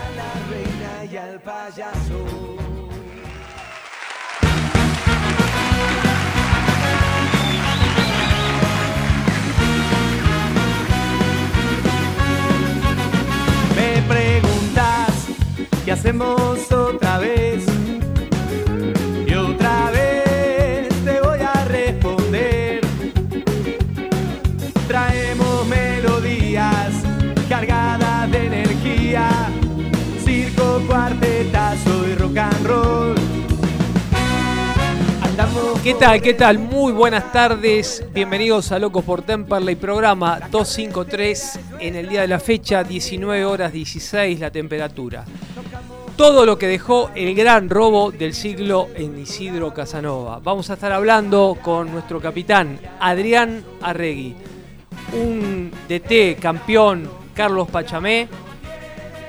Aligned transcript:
Me 13.75 14.03
preguntas 14.07 15.27
qué 15.83 15.91
hacemos 15.91 16.71
otra 16.71 17.17
vez. 17.17 17.66
¿Qué 35.87 35.93
tal? 35.93 36.21
¿Qué 36.21 36.33
tal? 36.33 36.59
Muy 36.59 36.91
buenas 36.91 37.31
tardes. 37.31 38.03
Bienvenidos 38.13 38.73
a 38.73 38.77
Locos 38.77 39.05
por 39.05 39.21
Temperley, 39.21 39.77
programa 39.77 40.37
253 40.51 41.59
en 41.79 41.95
el 41.95 42.09
día 42.09 42.19
de 42.19 42.27
la 42.27 42.41
fecha, 42.41 42.83
19 42.83 43.45
horas 43.45 43.71
16 43.71 44.37
la 44.41 44.51
temperatura. 44.51 45.23
Todo 46.17 46.45
lo 46.45 46.57
que 46.57 46.67
dejó 46.67 47.09
el 47.15 47.33
gran 47.35 47.69
robo 47.69 48.11
del 48.11 48.33
siglo 48.33 48.89
en 48.95 49.17
Isidro 49.17 49.73
Casanova. 49.73 50.41
Vamos 50.43 50.69
a 50.69 50.73
estar 50.73 50.91
hablando 50.91 51.57
con 51.61 51.89
nuestro 51.89 52.19
capitán 52.19 52.81
Adrián 52.99 53.63
Arregui, 53.81 54.35
un 55.13 55.71
DT 55.87 56.37
campeón 56.37 57.09
Carlos 57.33 57.69
Pachamé. 57.69 58.27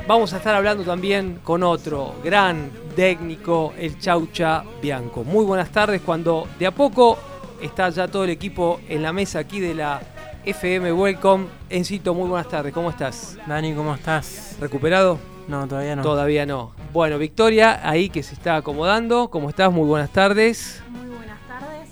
Vamos 0.08 0.32
a 0.32 0.38
estar 0.38 0.54
hablando 0.54 0.84
también 0.84 1.38
con 1.44 1.62
otro 1.62 2.14
gran 2.24 2.70
técnico, 2.96 3.74
el 3.78 3.98
Chaucha 3.98 4.64
Bianco. 4.80 5.22
Muy 5.22 5.44
buenas 5.44 5.70
tardes, 5.70 6.00
cuando 6.00 6.48
de 6.58 6.66
a 6.66 6.70
poco 6.70 7.19
está 7.60 7.91
ya 7.91 8.08
todo 8.08 8.24
el 8.24 8.30
equipo 8.30 8.80
en 8.88 9.02
la 9.02 9.12
mesa 9.12 9.41
aquí 9.41 9.60
de 9.60 9.74
la 9.74 10.00
FM 10.46 10.94
Welcome. 10.94 11.48
Encito, 11.69 12.14
muy 12.14 12.26
buenas 12.26 12.48
tardes, 12.48 12.72
¿cómo 12.72 12.88
estás? 12.88 13.36
Dani, 13.46 13.74
¿cómo 13.74 13.94
estás? 13.94 14.56
¿Recuperado? 14.58 15.19
No, 15.46 15.69
todavía 15.69 15.94
no. 15.94 16.02
Todavía 16.02 16.46
no. 16.46 16.72
Bueno, 16.90 17.19
Victoria, 17.19 17.86
ahí 17.86 18.08
que 18.08 18.22
se 18.22 18.32
está 18.32 18.56
acomodando. 18.56 19.28
¿Cómo 19.28 19.50
estás? 19.50 19.70
Muy 19.70 19.86
buenas 19.86 20.08
tardes. 20.08 20.82
Muy 20.88 21.00
buenas 21.00 21.02
tardes. 21.02 21.07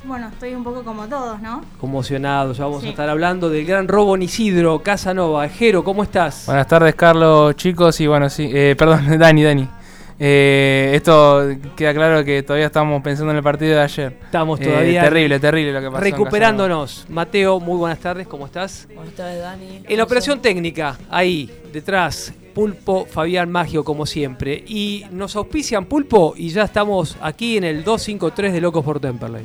Bueno, 0.07 0.29
estoy 0.29 0.55
un 0.55 0.63
poco 0.63 0.85
como 0.85 1.09
todos, 1.09 1.41
¿no? 1.41 1.63
Conmocionado, 1.81 2.53
ya 2.53 2.65
vamos 2.65 2.83
Sí. 2.83 2.89
a 2.89 2.91
estar 2.91 3.09
hablando 3.09 3.49
del 3.51 3.67
gran 3.67 3.89
robo 3.89 4.15
en 4.15 4.23
Isidro, 4.23 4.79
Casanova. 4.81 5.49
Jero, 5.49 5.83
¿cómo 5.83 6.03
estás? 6.05 6.45
Buenas 6.47 6.69
tardes, 6.69 6.95
Carlos, 6.95 7.57
chicos. 7.57 8.01
Y 8.01 8.07
bueno, 8.07 8.31
sí, 8.31 8.49
eh, 8.53 8.77
perdón, 8.79 9.01
Dani, 9.19 9.43
Dani. 9.43 9.69
Eh, 10.19 10.93
esto 10.95 11.43
queda 11.77 11.93
claro 11.93 12.25
que 12.25 12.43
todavía 12.43 12.67
estamos 12.67 13.03
pensando 13.03 13.33
en 13.33 13.39
el 13.39 13.43
partido 13.43 13.75
de 13.75 13.81
ayer. 13.83 14.17
Estamos 14.25 14.61
Eh, 14.61 14.65
todavía 14.65 15.03
terrible, 15.03 15.41
terrible 15.41 15.73
lo 15.73 15.81
que 15.81 15.87
pasó. 15.91 16.01
recuperándonos. 16.05 17.05
Mateo, 17.11 17.59
muy 17.61 17.77
buenas 17.77 17.99
tardes, 17.99 18.27
¿cómo 18.29 18.47
estás? 18.47 18.87
Buenas 18.95 19.13
tardes, 19.15 19.41
Dani. 19.43 19.83
En 19.89 19.97
la 19.97 20.05
operación 20.05 20.41
técnica, 20.41 20.97
ahí, 21.11 21.51
detrás, 21.73 22.33
Pulpo, 22.55 23.05
Fabián 23.07 23.51
Magio, 23.51 23.85
como 23.85 24.07
siempre. 24.07 24.65
Y 24.67 25.05
nos 25.11 25.37
auspician 25.37 25.85
Pulpo 25.85 26.33
y 26.37 26.49
ya 26.49 26.63
estamos 26.63 27.17
aquí 27.21 27.59
en 27.59 27.65
el 27.65 27.85
253 27.85 28.53
de 28.55 28.61
Locos 28.63 28.85
por 28.85 29.01
Temperley. 29.01 29.45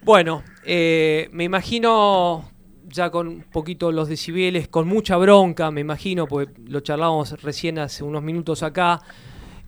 Bueno, 0.02 0.44
eh, 0.64 1.28
me 1.32 1.42
imagino 1.42 2.48
ya 2.84 3.10
con 3.10 3.28
un 3.28 3.42
poquito 3.42 3.90
los 3.90 4.08
decibeles, 4.08 4.68
con 4.68 4.86
mucha 4.86 5.16
bronca, 5.16 5.70
me 5.70 5.80
imagino, 5.80 6.26
porque 6.26 6.52
lo 6.66 6.80
charlábamos 6.80 7.42
recién 7.42 7.78
hace 7.78 8.04
unos 8.04 8.22
minutos 8.22 8.62
acá. 8.62 9.00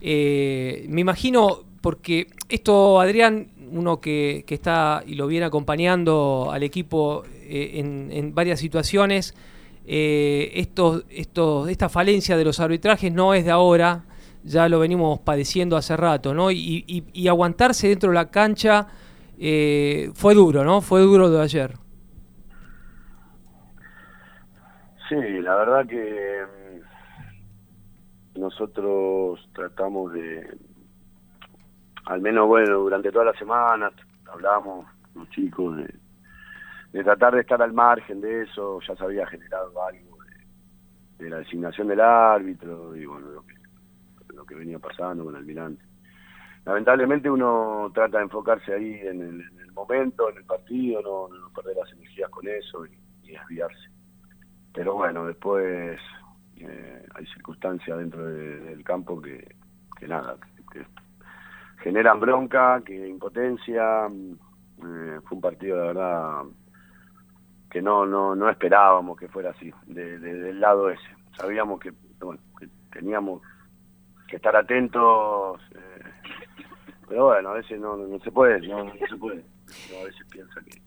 Eh, 0.01 0.85
me 0.89 1.01
imagino, 1.01 1.59
porque 1.81 2.27
esto, 2.49 2.99
Adrián, 2.99 3.47
uno 3.71 3.99
que, 4.01 4.43
está 4.47 5.03
y 5.05 5.15
lo 5.15 5.27
viene 5.27 5.45
acompañando 5.45 6.49
al 6.51 6.63
equipo 6.63 7.23
eh, 7.43 7.79
en, 8.11 8.35
varias 8.35 8.59
situaciones, 8.59 9.35
eh, 9.85 10.51
esto, 10.55 11.03
esto, 11.09 11.67
esta 11.67 11.89
falencia 11.89 12.37
de 12.37 12.43
los 12.43 12.59
arbitrajes 12.59 13.11
no 13.11 13.33
es 13.33 13.45
de 13.45 13.51
ahora, 13.51 14.03
ya 14.43 14.69
lo 14.69 14.79
venimos 14.79 15.19
padeciendo 15.19 15.77
hace 15.77 15.95
rato, 15.97 16.33
¿no? 16.33 16.51
Y, 16.51 17.27
aguantarse 17.27 17.87
dentro 17.87 18.09
de 18.09 18.15
la 18.15 18.29
cancha 18.29 18.87
eh, 19.39 20.11
fue 20.13 20.33
duro, 20.33 20.63
¿no? 20.63 20.81
Fue 20.81 21.01
duro 21.01 21.29
de 21.29 21.41
ayer. 21.41 21.73
Sí, 25.09 25.15
la 25.41 25.55
verdad 25.55 25.85
que 25.87 26.43
nosotros 28.41 29.47
tratamos 29.53 30.11
de, 30.13 30.57
al 32.05 32.21
menos 32.21 32.47
bueno, 32.47 32.79
durante 32.79 33.11
toda 33.11 33.25
la 33.25 33.33
semana 33.33 33.91
hablamos 34.33 34.87
los 35.13 35.29
chicos 35.29 35.77
de, 35.77 37.03
tratar 37.03 37.35
de 37.35 37.41
estar 37.41 37.61
al 37.61 37.71
margen 37.71 38.19
de 38.19 38.41
eso, 38.41 38.79
ya 38.81 38.95
se 38.95 39.03
había 39.03 39.27
generado 39.27 39.71
algo 39.85 40.17
de, 41.19 41.29
la 41.29 41.37
designación 41.37 41.87
del 41.87 42.01
árbitro 42.01 42.95
y 42.95 43.05
bueno, 43.05 43.27
lo 43.27 43.45
que, 43.45 43.53
lo 44.33 44.43
que 44.43 44.55
venía 44.55 44.79
pasando 44.79 45.23
con 45.23 45.35
Almirante. 45.35 45.83
Lamentablemente 46.65 47.29
uno 47.29 47.91
trata 47.93 48.17
de 48.17 48.23
enfocarse 48.23 48.73
ahí 48.73 49.01
en 49.01 49.21
el, 49.21 49.41
en 49.41 49.59
el 49.59 49.71
momento, 49.71 50.31
en 50.31 50.37
el 50.37 50.45
partido, 50.45 50.99
no, 51.03 51.35
no 51.35 51.49
perder 51.53 51.77
las 51.77 51.91
energías 51.93 52.29
con 52.31 52.47
eso 52.47 52.87
y 52.87 53.31
desviarse. 53.31 53.89
Pero 54.73 54.95
bueno, 54.95 55.27
después 55.27 55.99
eh, 56.67 57.05
hay 57.15 57.25
circunstancias 57.27 57.97
dentro 57.97 58.25
de- 58.25 58.59
del 58.61 58.83
campo 58.83 59.21
que, 59.21 59.55
que 59.99 60.07
nada, 60.07 60.37
que, 60.71 60.85
generan 61.83 62.19
bronca, 62.19 62.81
que 62.85 63.07
impotencia. 63.07 64.07
mm, 64.09 64.33
eh, 64.83 65.19
fue 65.25 65.35
un 65.35 65.41
partido, 65.41 65.77
de 65.79 65.87
verdad, 65.87 66.43
que 67.69 67.81
no 67.81 68.05
no 68.05 68.35
no 68.35 68.49
esperábamos 68.49 69.17
que 69.17 69.27
fuera 69.27 69.51
así, 69.51 69.71
de- 69.85 70.19
de- 70.19 70.33
del 70.41 70.59
lado 70.59 70.89
ese. 70.89 71.03
Sabíamos 71.37 71.79
que, 71.79 71.91
bueno, 72.19 72.41
que 72.59 72.67
teníamos 72.91 73.41
que 74.27 74.35
estar 74.37 74.55
atentos, 74.55 75.61
eh, 75.75 76.03
pero 77.07 77.25
bueno, 77.25 77.49
a 77.49 77.53
veces 77.53 77.79
no, 77.79 77.95
no, 77.97 78.07
no 78.07 78.19
se 78.19 78.31
puede, 78.31 78.65
no 78.67 78.91
se 79.09 79.17
puede. 79.17 79.43
Uno 79.89 79.99
a 79.99 80.03
veces 80.05 80.25
piensa 80.31 80.61
que 80.61 80.81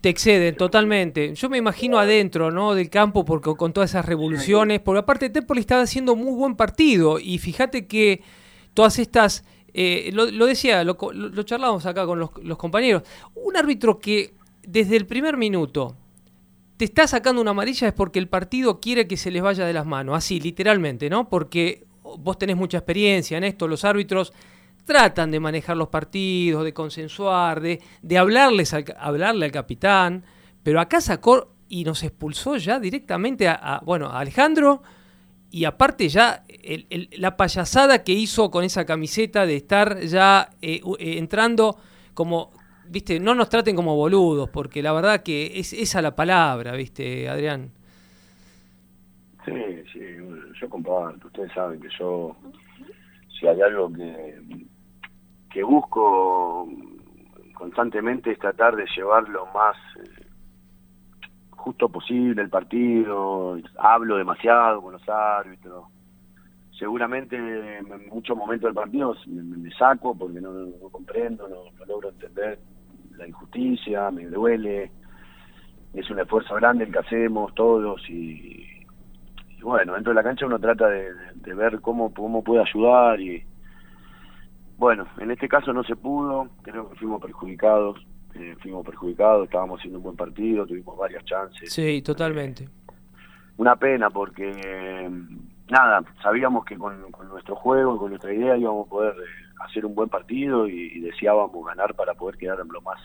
Te 0.00 0.08
exceden 0.08 0.56
totalmente. 0.56 1.34
Yo 1.34 1.50
me 1.50 1.58
imagino 1.58 1.98
adentro, 1.98 2.50
¿no? 2.50 2.74
Del 2.74 2.88
campo, 2.88 3.24
porque 3.24 3.54
con 3.56 3.72
todas 3.72 3.90
esas 3.90 4.06
revoluciones, 4.06 4.80
porque 4.80 5.00
aparte 5.00 5.28
Tempoli 5.28 5.60
estaba 5.60 5.82
haciendo 5.82 6.16
muy 6.16 6.32
buen 6.34 6.56
partido 6.56 7.18
y 7.18 7.38
fíjate 7.38 7.86
que 7.86 8.22
todas 8.72 8.98
estas, 8.98 9.44
eh, 9.74 10.10
lo, 10.14 10.46
decía, 10.46 10.84
lo, 10.84 10.96
lo- 11.12 11.42
charlábamos 11.42 11.84
acá 11.84 12.06
con 12.06 12.18
los 12.18 12.30
compañeros, 12.58 13.02
un 13.34 13.56
árbitro 13.58 13.98
que 13.98 14.32
desde 14.62 14.96
el 14.96 15.06
primer 15.06 15.36
minuto 15.36 15.96
te 16.78 16.86
está 16.86 17.06
sacando 17.06 17.42
una 17.42 17.50
amarilla 17.50 17.88
es 17.88 17.92
porque 17.92 18.18
el 18.18 18.28
partido 18.28 18.80
quiere 18.80 19.06
que 19.06 19.18
se 19.18 19.30
les 19.30 19.42
vaya 19.42 19.66
de 19.66 19.74
las 19.74 19.84
manos, 19.84 20.16
así, 20.16 20.40
literalmente, 20.40 21.10
¿no? 21.10 21.28
Porque 21.28 21.84
vos 22.02 22.38
tenés 22.38 22.56
mucha 22.56 22.78
experiencia 22.78 23.36
en 23.36 23.44
esto, 23.44 23.68
los 23.68 23.84
árbitros 23.84 24.32
tratan 24.84 25.30
de 25.30 25.40
manejar 25.40 25.76
los 25.76 25.88
partidos, 25.88 26.64
de 26.64 26.72
consensuar, 26.74 27.60
de, 27.60 27.80
de 28.02 28.18
hablarles 28.18 28.74
al, 28.74 28.84
hablarle 28.98 29.46
al 29.46 29.52
capitán, 29.52 30.24
pero 30.62 30.80
acá 30.80 31.00
sacó 31.00 31.52
y 31.68 31.84
nos 31.84 32.02
expulsó 32.02 32.56
ya 32.56 32.80
directamente 32.80 33.48
a, 33.48 33.80
bueno, 33.84 34.08
a 34.08 34.20
Alejandro 34.20 34.82
y 35.52 35.64
aparte 35.64 36.08
ya 36.08 36.44
el- 36.48 37.08
la 37.18 37.36
payasada 37.36 38.02
que 38.04 38.12
hizo 38.12 38.50
con 38.50 38.64
esa 38.64 38.84
camiseta 38.86 39.46
de 39.46 39.56
estar 39.56 40.00
ya 40.00 40.50
eh, 40.62 40.80
eh, 40.98 41.18
entrando 41.18 41.76
como, 42.14 42.50
viste, 42.88 43.18
no 43.20 43.34
nos 43.34 43.48
traten 43.48 43.74
como 43.76 43.96
boludos, 43.96 44.48
porque 44.50 44.82
la 44.82 44.92
verdad 44.92 45.22
que 45.22 45.52
es 45.58 45.72
esa 45.72 46.02
la 46.02 46.14
palabra, 46.14 46.72
viste, 46.72 47.28
Adrián. 47.28 47.70
Sí, 49.44 49.52
sí, 49.92 50.00
yo 50.60 50.68
comparto. 50.68 51.26
Ustedes 51.28 51.52
saben 51.52 51.80
que 51.80 51.88
yo, 51.98 52.36
si 53.38 53.46
hay 53.46 53.60
algo 53.62 53.92
que, 53.92 54.34
que 55.50 55.62
busco 55.62 56.68
constantemente 57.54 58.30
es 58.30 58.38
tratar 58.38 58.76
de 58.76 58.86
llevar 58.96 59.28
lo 59.28 59.46
más 59.46 59.76
eh, 59.96 60.26
justo 61.50 61.88
posible 61.88 62.40
el 62.42 62.48
partido. 62.48 63.58
Hablo 63.78 64.16
demasiado 64.16 64.80
con 64.80 64.92
los 64.94 65.08
árbitros. 65.08 65.84
Seguramente 66.78 67.36
en 67.36 68.08
muchos 68.08 68.36
momentos 68.36 68.68
del 68.68 68.74
partido 68.74 69.14
me, 69.26 69.70
saco 69.72 70.16
porque 70.16 70.40
no, 70.40 70.50
no 70.52 70.88
comprendo, 70.90 71.46
no, 71.46 71.84
logro 71.84 72.08
entender 72.08 72.58
la 73.18 73.28
injusticia, 73.28 74.10
me 74.10 74.24
duele. 74.26 74.90
Es 75.92 76.08
un 76.08 76.20
esfuerzo 76.20 76.54
grande 76.54 76.84
el 76.84 76.92
que 76.92 77.00
hacemos 77.00 77.52
todos 77.54 78.00
y, 78.08 78.64
y 79.58 79.62
bueno, 79.62 79.92
dentro 79.94 80.12
de 80.12 80.14
la 80.14 80.22
cancha 80.22 80.46
uno 80.46 80.58
trata 80.58 80.88
de- 80.88 81.12
de 81.34 81.54
ver 81.54 81.80
cómo, 81.80 82.14
cómo 82.14 82.42
puede 82.42 82.62
ayudar 82.62 83.20
y 83.20 83.44
bueno, 84.80 85.06
en 85.18 85.30
este 85.30 85.46
caso 85.46 85.74
no 85.74 85.84
se 85.84 85.94
pudo, 85.94 86.48
creo 86.62 86.88
que 86.88 86.96
fuimos 86.96 87.20
perjudicados, 87.20 87.98
eh, 88.34 88.56
fuimos 88.62 88.82
perjudicados, 88.86 89.44
estábamos 89.44 89.78
haciendo 89.78 89.98
un 89.98 90.04
buen 90.04 90.16
partido, 90.16 90.66
tuvimos 90.66 90.96
varias 90.96 91.22
chances. 91.26 91.70
Sí, 91.70 92.00
totalmente. 92.00 92.66
Una 93.58 93.76
pena 93.76 94.08
porque 94.08 94.50
eh, 94.50 95.10
nada, 95.68 96.02
sabíamos 96.22 96.64
que 96.64 96.78
con, 96.78 97.12
con 97.12 97.28
nuestro 97.28 97.56
juego, 97.56 97.98
con 97.98 98.08
nuestra 98.08 98.32
idea 98.32 98.56
íbamos 98.56 98.86
a 98.86 98.90
poder 98.90 99.14
eh, 99.16 99.52
hacer 99.66 99.84
un 99.84 99.94
buen 99.94 100.08
partido 100.08 100.66
y, 100.66 100.92
y 100.94 101.00
deseábamos 101.00 101.62
ganar 101.66 101.94
para 101.94 102.14
poder 102.14 102.38
quedar 102.38 102.56
lo 102.66 102.80
más 102.80 102.98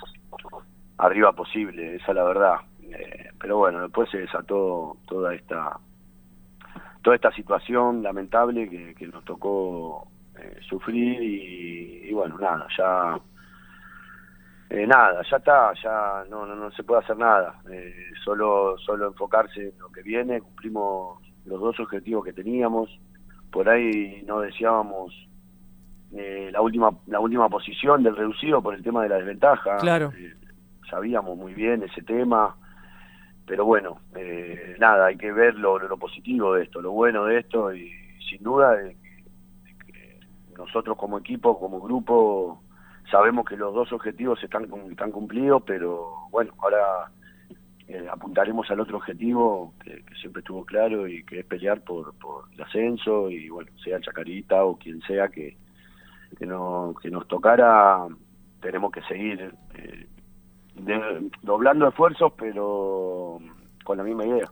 arriba 0.98 1.34
posible, 1.34 1.96
esa 1.96 2.14
es 2.14 2.16
la 2.16 2.24
verdad. 2.24 2.56
Eh, 2.84 3.32
pero 3.38 3.58
bueno, 3.58 3.82
después 3.82 4.10
se 4.10 4.20
desató 4.20 4.96
toda 5.10 5.36
esta 5.36 5.78
toda 7.02 7.18
esta 7.18 7.34
situación 7.34 8.02
lamentable 8.02 8.70
que, 8.70 8.96
que 8.96 9.08
nos 9.08 9.26
tocó 9.26 10.08
eh, 10.40 10.60
sufrir 10.68 11.22
y, 11.22 12.10
y 12.10 12.14
bueno, 12.14 12.38
nada, 12.38 12.68
ya 12.78 13.20
eh, 14.70 14.88
nada, 14.88 15.22
ya 15.30 15.38
está, 15.38 15.74
ya 15.82 16.24
no, 16.30 16.46
no, 16.46 16.56
no 16.56 16.72
se 16.72 16.84
puede 16.84 17.02
hacer 17.02 17.18
nada, 17.18 17.62
eh, 17.72 17.94
solo, 18.24 18.78
solo 18.80 19.08
enfocarse 19.08 19.70
en 19.70 19.80
lo 19.80 19.90
que 19.90 20.02
viene, 20.02 20.42
cumplimos 20.42 21.22
los 21.46 21.60
dos 21.60 21.80
objetivos 21.80 22.26
que 22.26 22.34
teníamos, 22.34 22.90
por 23.52 23.70
ahí 23.70 24.24
no 24.26 24.42
deseábamos 24.42 25.14
eh, 26.14 26.50
la 26.52 26.62
última 26.62 26.92
la 27.08 27.20
última 27.20 27.50
posición 27.50 28.02
del 28.04 28.16
reducido 28.16 28.62
por 28.62 28.74
el 28.74 28.82
tema 28.84 29.04
de 29.04 29.10
la 29.10 29.18
desventaja, 29.18 29.78
Claro. 29.78 30.12
Eh, 30.18 30.34
sabíamos 30.90 31.38
muy 31.38 31.54
bien 31.54 31.84
ese 31.84 32.02
tema, 32.02 32.56
pero 33.46 33.66
bueno, 33.66 34.00
eh, 34.16 34.76
nada, 34.80 35.08
hay 35.08 35.18
que 35.18 35.32
ver 35.32 35.56
lo, 35.56 35.78
lo 35.78 35.98
positivo 35.98 36.54
de 36.54 36.64
esto, 36.64 36.82
lo 36.82 36.92
bueno 36.92 37.26
de 37.26 37.40
esto 37.40 37.74
y 37.74 37.92
sin 38.30 38.42
duda 38.44 38.72
de 38.76 38.96
que, 38.96 39.24
de 39.66 39.76
que 39.86 40.20
nosotros 40.58 40.98
como 40.98 41.18
equipo, 41.18 41.60
como 41.60 41.80
grupo, 41.82 42.62
sabemos 43.12 43.46
que 43.46 43.58
los 43.58 43.74
dos 43.74 43.92
objetivos 43.94 44.44
están, 44.44 44.68
están 44.90 45.12
cumplidos, 45.12 45.64
pero 45.66 46.28
bueno, 46.32 46.54
ahora 46.60 47.12
eh, 47.88 48.08
apuntaremos 48.12 48.70
al 48.72 48.80
otro 48.80 48.98
objetivo 48.98 49.74
que, 49.84 50.04
que 50.04 50.16
siempre 50.16 50.40
estuvo 50.40 50.66
claro 50.66 51.08
y 51.08 51.24
que 51.24 51.40
es 51.40 51.46
pelear 51.46 51.82
por, 51.82 52.14
por 52.16 52.46
el 52.54 52.62
ascenso 52.62 53.30
y 53.30 53.50
bueno, 53.50 53.70
sea 53.84 54.00
Chacarita 54.02 54.64
o 54.66 54.78
quien 54.78 55.02
sea 55.02 55.28
que, 55.28 55.56
que, 56.38 56.46
no, 56.46 56.96
que 57.02 57.10
nos 57.12 57.28
tocara, 57.28 58.08
tenemos 58.60 58.92
que 58.92 59.02
seguir 59.04 59.54
eh, 59.76 60.08
de- 60.76 61.30
doblando 61.44 61.88
esfuerzos, 61.88 62.34
pero 62.38 63.40
con 63.84 63.98
la 63.98 64.04
misma 64.04 64.26
idea. 64.26 64.50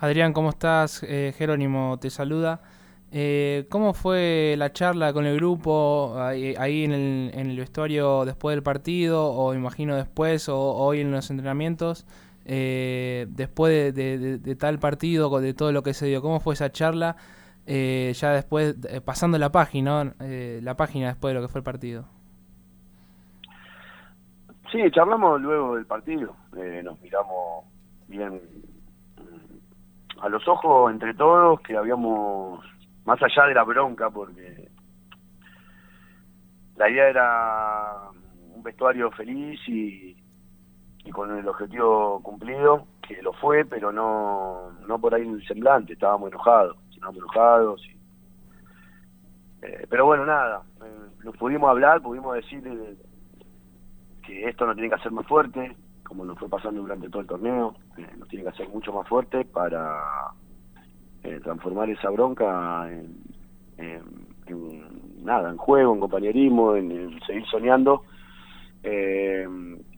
Adrián, 0.00 0.32
¿cómo 0.32 0.50
estás? 0.50 1.02
Eh, 1.02 1.34
Jerónimo 1.36 1.98
te 2.00 2.08
saluda. 2.08 2.60
Eh, 3.10 3.66
¿Cómo 3.70 3.94
fue 3.94 4.54
la 4.58 4.72
charla 4.72 5.12
con 5.12 5.24
el 5.24 5.36
grupo 5.36 6.14
ahí, 6.18 6.54
ahí 6.58 6.84
en, 6.84 6.92
el, 6.92 7.30
en 7.34 7.50
el 7.50 7.56
vestuario 7.56 8.24
después 8.24 8.54
del 8.54 8.62
partido 8.62 9.30
o 9.32 9.54
imagino 9.54 9.96
después 9.96 10.48
o 10.48 10.58
hoy 10.58 11.00
en 11.00 11.10
los 11.10 11.30
entrenamientos? 11.30 12.06
Eh, 12.50 13.26
después 13.28 13.94
de, 13.94 14.56
tal 14.58 14.78
partido, 14.78 15.38
de 15.40 15.52
todo 15.52 15.70
lo 15.70 15.82
que 15.82 15.92
se 15.92 16.06
dio, 16.06 16.22
¿cómo 16.22 16.40
fue 16.40 16.54
esa 16.54 16.72
charla? 16.72 17.16
Eh, 17.66 18.12
ya 18.14 18.30
después, 18.30 18.76
eh, 18.88 19.02
pasando 19.02 19.36
la 19.36 19.52
página, 19.52 20.14
eh, 20.20 20.60
la 20.62 20.74
página 20.74 21.08
después 21.08 21.34
de 21.34 21.40
lo 21.40 21.46
que 21.46 21.52
fue 21.52 21.58
el 21.58 21.64
partido. 21.64 22.06
Sí, 24.72 24.78
charlamos 24.90 25.42
luego 25.42 25.76
del 25.76 25.84
partido, 25.84 26.34
eh, 26.56 26.80
nos 26.82 26.98
miramos 27.02 27.66
bien 28.06 28.40
mm, 29.16 30.20
a 30.22 30.28
los 30.30 30.48
ojos 30.48 30.90
entre 30.90 31.12
todos, 31.12 31.60
que 31.60 31.76
habíamos, 31.76 32.64
más 33.08 33.22
allá 33.22 33.46
de 33.46 33.54
la 33.54 33.64
bronca, 33.64 34.10
porque 34.10 34.68
la 36.76 36.90
idea 36.90 37.08
era 37.08 38.10
un 38.54 38.62
vestuario 38.62 39.10
feliz 39.12 39.58
y, 39.66 40.14
y 41.04 41.10
con 41.10 41.34
el 41.38 41.48
objetivo 41.48 42.20
cumplido, 42.22 42.86
que 43.00 43.22
lo 43.22 43.32
fue, 43.32 43.64
pero 43.64 43.90
no, 43.92 44.72
no 44.86 44.98
por 44.98 45.14
ahí 45.14 45.26
el 45.26 45.42
semblante, 45.46 45.94
estábamos 45.94 46.30
enojados, 46.30 46.76
estábamos 46.92 47.16
enojados. 47.16 47.82
y- 47.86 47.98
eh, 49.62 49.86
pero 49.88 50.04
bueno, 50.04 50.26
nada, 50.26 50.62
eh, 50.84 51.08
lo 51.20 51.32
pudimos 51.32 51.70
hablar, 51.70 52.02
pudimos 52.02 52.34
decir... 52.34 52.62
que 54.22 54.48
esto 54.50 54.66
nos 54.66 54.74
tiene 54.76 54.90
que 54.90 54.96
hacer 54.96 55.12
más 55.12 55.26
fuerte, 55.26 55.74
como 56.06 56.26
nos 56.26 56.38
fue 56.38 56.50
pasando 56.50 56.82
durante 56.82 57.08
todo 57.08 57.22
el 57.22 57.26
torneo, 57.28 57.74
eh, 57.96 58.06
nos 58.18 58.28
tiene 58.28 58.42
que 58.44 58.50
hacer 58.50 58.68
mucho 58.68 58.92
más 58.92 59.08
fuerte 59.08 59.46
para 59.46 60.02
eh, 61.22 61.40
transformar 61.42 61.90
esa 61.90 62.10
bronca 62.10 62.88
en, 62.90 63.16
en- 63.76 64.28
nada, 65.24 65.50
en 65.50 65.56
juego, 65.58 65.94
en 65.94 66.00
compañerismo, 66.00 66.76
en, 66.76 67.20
seguir 67.26 67.44
soñando. 67.46 68.02
Eh, 68.82 69.46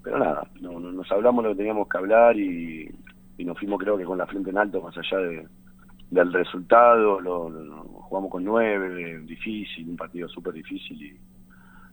pero 0.02 0.18
nada, 0.18 0.48
no, 0.60 0.80
no- 0.80 0.92
nos 0.92 1.10
hablamos 1.12 1.44
lo 1.44 1.50
que 1.50 1.56
teníamos 1.58 1.88
que 1.88 1.98
hablar 1.98 2.36
y, 2.38 2.88
y 3.36 3.44
nos 3.44 3.58
fuimos 3.58 3.78
creo 3.80 3.96
que 3.98 4.04
con 4.04 4.18
la 4.18 4.26
frente 4.26 4.50
en 4.50 4.58
alto, 4.58 4.80
más 4.82 4.96
allá 4.96 5.18
de, 5.18 5.48
del 6.10 6.32
resultado, 6.32 7.20
lo, 7.20 7.50
lo- 7.50 7.84
jugamos 7.84 8.30
con 8.30 8.44
nueve, 8.44 9.20
difícil, 9.20 9.88
un 9.90 9.96
partido 9.96 10.28
súper 10.28 10.54
difícil 10.54 11.00
y, 11.02 11.20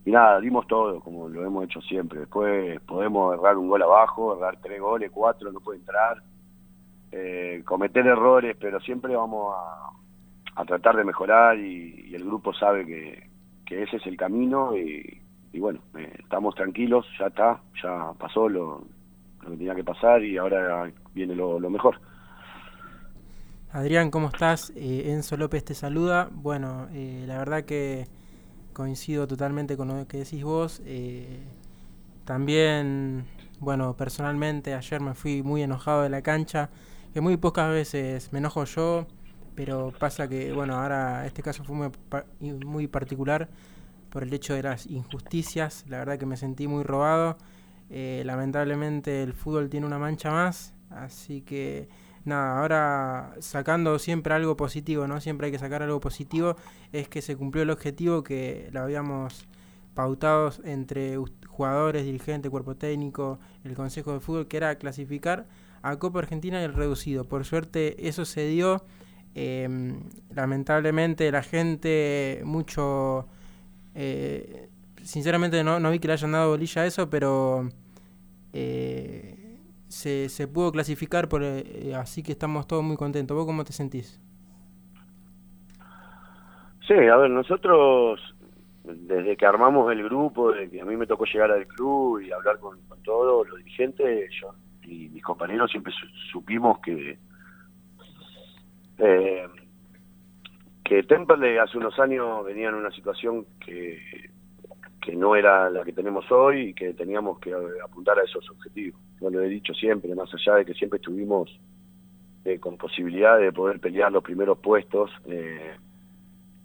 y 0.09 0.11
nada, 0.11 0.39
dimos 0.39 0.67
todo, 0.67 1.01
como 1.01 1.27
lo 1.29 1.45
hemos 1.45 1.65
hecho 1.65 1.81
siempre. 1.81 2.21
Después 2.21 2.79
podemos 2.81 3.35
errar 3.37 3.57
un 3.57 3.67
gol 3.69 3.83
abajo, 3.83 4.35
errar 4.37 4.59
tres 4.61 4.79
goles, 4.81 5.11
cuatro, 5.13 5.51
no 5.51 5.59
puede 5.59 5.79
entrar, 5.79 6.23
eh, 7.17 7.63
cometer 7.65 8.05
errores, 8.05 8.55
pero 8.59 8.79
siempre 8.79 9.15
vamos 9.15 9.55
a, 9.55 10.63
tratar 10.65 10.95
de 10.95 11.03
mejorar 11.03 11.57
y, 11.59 12.13
el 12.13 12.23
grupo 12.23 12.53
sabe 12.53 12.85
que, 12.85 13.83
ese 13.83 13.97
es 13.97 14.07
el 14.07 14.17
camino 14.17 14.75
y, 14.75 15.21
bueno, 15.59 15.79
eh, 15.97 16.13
estamos 16.19 16.55
tranquilos, 16.55 17.05
ya 17.19 17.27
está, 17.27 17.61
ya 17.81 18.13
pasó 18.17 18.47
lo, 18.49 18.83
que 19.41 19.47
tenía 19.47 19.75
que 19.75 19.83
pasar 19.83 20.23
y 20.23 20.37
ahora 20.37 20.91
viene 21.13 21.35
lo, 21.35 21.59
mejor. 21.69 21.99
Adrián, 23.71 24.09
¿cómo 24.09 24.27
estás? 24.27 24.71
Eh, 24.75 25.11
Enzo 25.11 25.37
López 25.37 25.63
te 25.63 25.73
saluda. 25.73 26.29
Bueno, 26.31 26.87
la 26.91 27.37
verdad 27.37 27.65
que 27.65 28.05
coincido 28.77 29.27
totalmente 29.27 29.75
con 29.75 29.87
lo 29.87 30.07
que 30.07 30.17
decís 30.19 30.43
vos. 30.43 30.83
Eh, 30.85 31.39
también, 32.25 33.25
bueno, 33.59 33.97
personalmente 33.97 34.75
ayer 34.75 35.01
me 35.01 35.15
fui 35.15 35.41
muy 35.41 35.63
enojado 35.63 36.03
de 36.03 36.09
la 36.09 36.21
cancha, 36.21 36.69
que 37.17 37.21
muy 37.21 37.35
pocas 37.35 37.71
veces 37.71 38.31
me 38.31 38.37
enojo 38.37 38.63
yo, 38.65 39.07
pero 39.55 39.91
pasa 39.97 40.29
que, 40.29 40.53
bueno, 40.53 40.75
ahora 40.75 41.25
este 41.25 41.41
caso 41.41 41.63
fue 41.63 41.75
muy, 41.75 42.53
muy 42.63 42.87
particular 42.87 43.49
por 44.11 44.21
el 44.21 44.31
hecho 44.31 44.53
de 44.53 44.61
las 44.61 44.85
injusticias, 44.85 45.83
la 45.87 45.97
verdad 45.97 46.19
que 46.19 46.27
me 46.27 46.37
sentí 46.37 46.67
muy 46.67 46.83
robado. 46.83 47.39
Eh, 47.89 48.21
lamentablemente 48.23 49.23
el 49.23 49.33
fútbol 49.33 49.67
tiene 49.67 49.87
una 49.87 49.97
mancha 49.97 50.29
más, 50.29 50.75
así 50.91 51.41
que 51.41 51.89
nada, 52.23 52.59
ahora 52.59 53.33
sacando 53.39 53.97
siempre 53.97 54.35
algo 54.35 54.55
positivo, 54.55 55.07
¿no? 55.07 55.19
Siempre 55.19 55.47
hay 55.47 55.51
que 55.51 55.57
sacar 55.57 55.81
algo 55.81 55.99
positivo, 55.99 56.55
es 56.91 57.09
que 57.09 57.23
se 57.23 57.35
cumplió 57.35 57.63
el 57.63 57.71
objetivo 57.71 58.21
que 58.21 58.69
lo 58.71 58.81
habíamos 58.81 59.47
pautado 59.95 60.51
entre 60.65 61.17
jugadores, 61.57 62.05
dirigentes, 62.05 62.51
cuerpo 62.51 62.75
técnico, 62.75 63.39
el 63.63 63.73
Consejo 63.73 64.13
de 64.13 64.19
Fútbol, 64.19 64.47
que 64.47 64.57
era 64.57 64.75
clasificar 64.75 65.47
a 65.81 65.97
Copa 65.97 66.19
Argentina 66.19 66.63
el 66.63 66.73
reducido. 66.73 67.25
Por 67.25 67.45
suerte 67.45 68.07
eso 68.07 68.25
se 68.25 68.47
dio. 68.47 68.83
Em, 69.35 69.99
lamentablemente 70.33 71.31
la 71.31 71.43
gente 71.43 72.41
mucho... 72.45 73.27
Eh, 73.95 74.69
sinceramente 75.01 75.63
no, 75.63 75.91
vi 75.91 75.99
que 75.99 76.07
le 76.07 76.13
hayan 76.13 76.31
dado 76.31 76.51
bolilla 76.51 76.83
a 76.83 76.85
eso, 76.85 77.09
pero... 77.09 77.69
Eh, 78.53 79.59
se, 79.87 80.29
se 80.29 80.47
pudo 80.47 80.71
clasificar, 80.71 81.29
por, 81.29 81.41
eh, 81.43 81.93
así 81.95 82.21
que 82.21 82.33
estamos 82.33 82.67
todos 82.67 82.83
muy 82.83 82.97
contentos. 82.97 83.35
¿Vos 83.35 83.45
cómo 83.45 83.63
te 83.63 83.73
sentís? 83.73 84.21
Sí, 86.87 86.93
a 86.93 87.17
ver, 87.17 87.29
nosotros 87.29 88.19
desde 88.87 89.35
que 89.35 89.45
armamos 89.45 89.91
el 89.91 90.03
grupo, 90.03 90.51
desde 90.51 90.69
que 90.69 90.81
a 90.81 90.85
mí 90.85 90.95
me 90.95 91.07
tocó 91.07 91.25
llegar 91.25 91.51
al 91.51 91.67
club 91.67 92.21
y 92.21 92.31
hablar 92.31 92.59
con, 92.59 92.77
todos 93.03 93.47
los 93.47 93.57
dirigentes, 93.59 94.29
yo 94.41 94.53
y 94.83 95.09
mis 95.09 95.23
compañeros 95.23 95.71
siempre 95.71 95.93
supimos 96.31 96.79
que 96.79 97.17
eh, 98.97 99.47
que 100.83 101.03
Temple 101.03 101.59
hace 101.59 101.77
unos 101.77 101.97
años 101.99 102.45
venía 102.45 102.69
en 102.69 102.75
una 102.75 102.91
situación 102.91 103.45
que 103.59 103.99
que 105.07 105.15
no 105.15 105.37
era 105.37 105.69
la 105.69 105.85
que 105.85 105.93
tenemos 105.93 106.29
hoy 106.29 106.69
y 106.69 106.73
que 106.73 106.93
teníamos 106.93 107.39
que 107.39 107.53
apuntar 107.81 108.19
a 108.19 108.23
esos 108.23 108.49
objetivos. 108.49 108.99
Yo 109.21 109.29
lo 109.29 109.41
he 109.41 109.47
dicho 109.47 109.73
siempre, 109.73 110.13
más 110.13 110.29
allá 110.33 110.55
de 110.55 110.65
que 110.65 110.73
siempre 110.73 110.97
estuvimos 110.97 111.49
eh, 112.43 112.59
con 112.59 112.75
posibilidad 112.75 113.39
de 113.39 113.53
poder 113.53 113.79
pelear 113.79 114.11
los 114.11 114.21
primeros 114.21 114.57
puestos, 114.57 115.09
eh, 115.27 115.77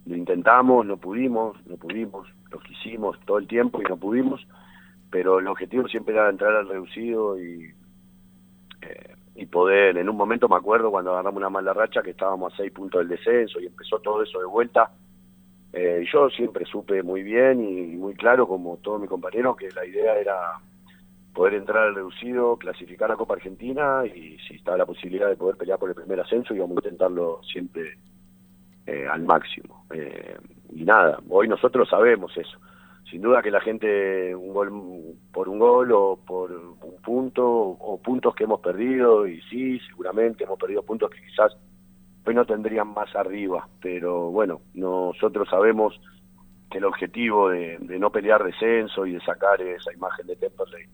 lo 0.06 0.16
intentamos, 0.16 0.84
no 0.84 0.96
pudimos, 0.96 1.56
no 1.66 1.76
pudimos, 1.76 2.28
lo 2.50 2.58
quisimos 2.60 3.18
todo 3.24 3.38
el 3.38 3.46
tiempo 3.46 3.80
y 3.80 3.84
no 3.84 3.96
pudimos, 3.96 4.46
pero 5.10 5.38
el 5.38 5.46
objetivo 5.46 5.86
siempre 5.88 6.14
era 6.14 6.28
entrar 6.28 6.54
al 6.54 6.68
reducido 6.68 7.38
y, 7.38 7.72
eh, 8.82 9.14
y 9.36 9.46
poder, 9.46 9.96
en 9.96 10.08
un 10.08 10.16
momento 10.16 10.48
me 10.48 10.56
acuerdo 10.56 10.90
cuando 10.90 11.12
agarramos 11.12 11.38
una 11.38 11.50
mala 11.50 11.72
racha 11.72 12.02
que 12.02 12.10
estábamos 12.10 12.52
a 12.52 12.56
seis 12.56 12.72
puntos 12.72 13.00
del 13.00 13.08
descenso 13.08 13.60
y 13.60 13.66
empezó 13.66 13.98
todo 14.00 14.22
eso 14.22 14.38
de 14.38 14.46
vuelta, 14.46 14.90
eh, 15.72 16.04
yo 16.12 16.28
siempre 16.30 16.66
supe 16.66 17.02
muy 17.02 17.22
bien 17.22 17.62
y 17.62 17.96
muy 17.96 18.14
claro, 18.14 18.46
como 18.46 18.76
todos 18.78 19.00
mis 19.00 19.08
compañeros, 19.08 19.56
que 19.56 19.70
la 19.70 19.86
idea 19.86 20.18
era 20.18 20.58
poder 21.32 21.54
entrar 21.54 21.84
al 21.88 21.94
reducido, 21.94 22.58
clasificar 22.58 23.10
a 23.10 23.16
Copa 23.16 23.34
Argentina 23.34 24.04
y 24.04 24.36
si 24.46 24.56
estaba 24.56 24.76
la 24.76 24.84
posibilidad 24.84 25.28
de 25.28 25.36
poder 25.36 25.56
pelear 25.56 25.78
por 25.78 25.88
el 25.88 25.94
primer 25.94 26.20
ascenso, 26.20 26.54
íbamos 26.54 26.76
a 26.76 26.80
intentarlo 26.80 27.40
siempre 27.42 27.96
eh, 28.86 29.06
al 29.10 29.22
máximo. 29.22 29.86
Eh, 29.90 30.36
y 30.74 30.84
nada, 30.84 31.18
hoy 31.28 31.48
nosotros 31.48 31.88
sabemos 31.88 32.36
eso. 32.36 32.58
Sin 33.10 33.20
duda 33.20 33.42
que 33.42 33.50
la 33.50 33.60
gente, 33.60 34.34
un 34.34 34.54
gol 34.54 34.72
por 35.32 35.48
un 35.48 35.58
gol 35.58 35.92
o 35.92 36.16
por 36.16 36.50
un 36.50 37.02
punto, 37.04 37.46
o 37.46 38.00
puntos 38.00 38.34
que 38.34 38.44
hemos 38.44 38.60
perdido, 38.60 39.26
y 39.26 39.40
sí, 39.42 39.78
seguramente 39.88 40.44
hemos 40.44 40.58
perdido 40.58 40.82
puntos 40.82 41.10
que 41.10 41.20
quizás 41.20 41.56
hoy 42.24 42.34
no 42.34 42.44
tendrían 42.44 42.88
más 42.88 43.14
arriba, 43.14 43.68
pero 43.80 44.30
bueno, 44.30 44.60
nosotros 44.74 45.48
sabemos 45.48 46.00
que 46.70 46.78
el 46.78 46.84
objetivo 46.84 47.50
de, 47.50 47.78
no 47.80 48.10
pelear 48.10 48.42
descenso 48.42 49.04
y 49.04 49.12
de 49.12 49.20
sacar 49.20 49.60
esa 49.60 49.92
imagen 49.92 50.26
de 50.26 50.36
Temperley, 50.36 50.86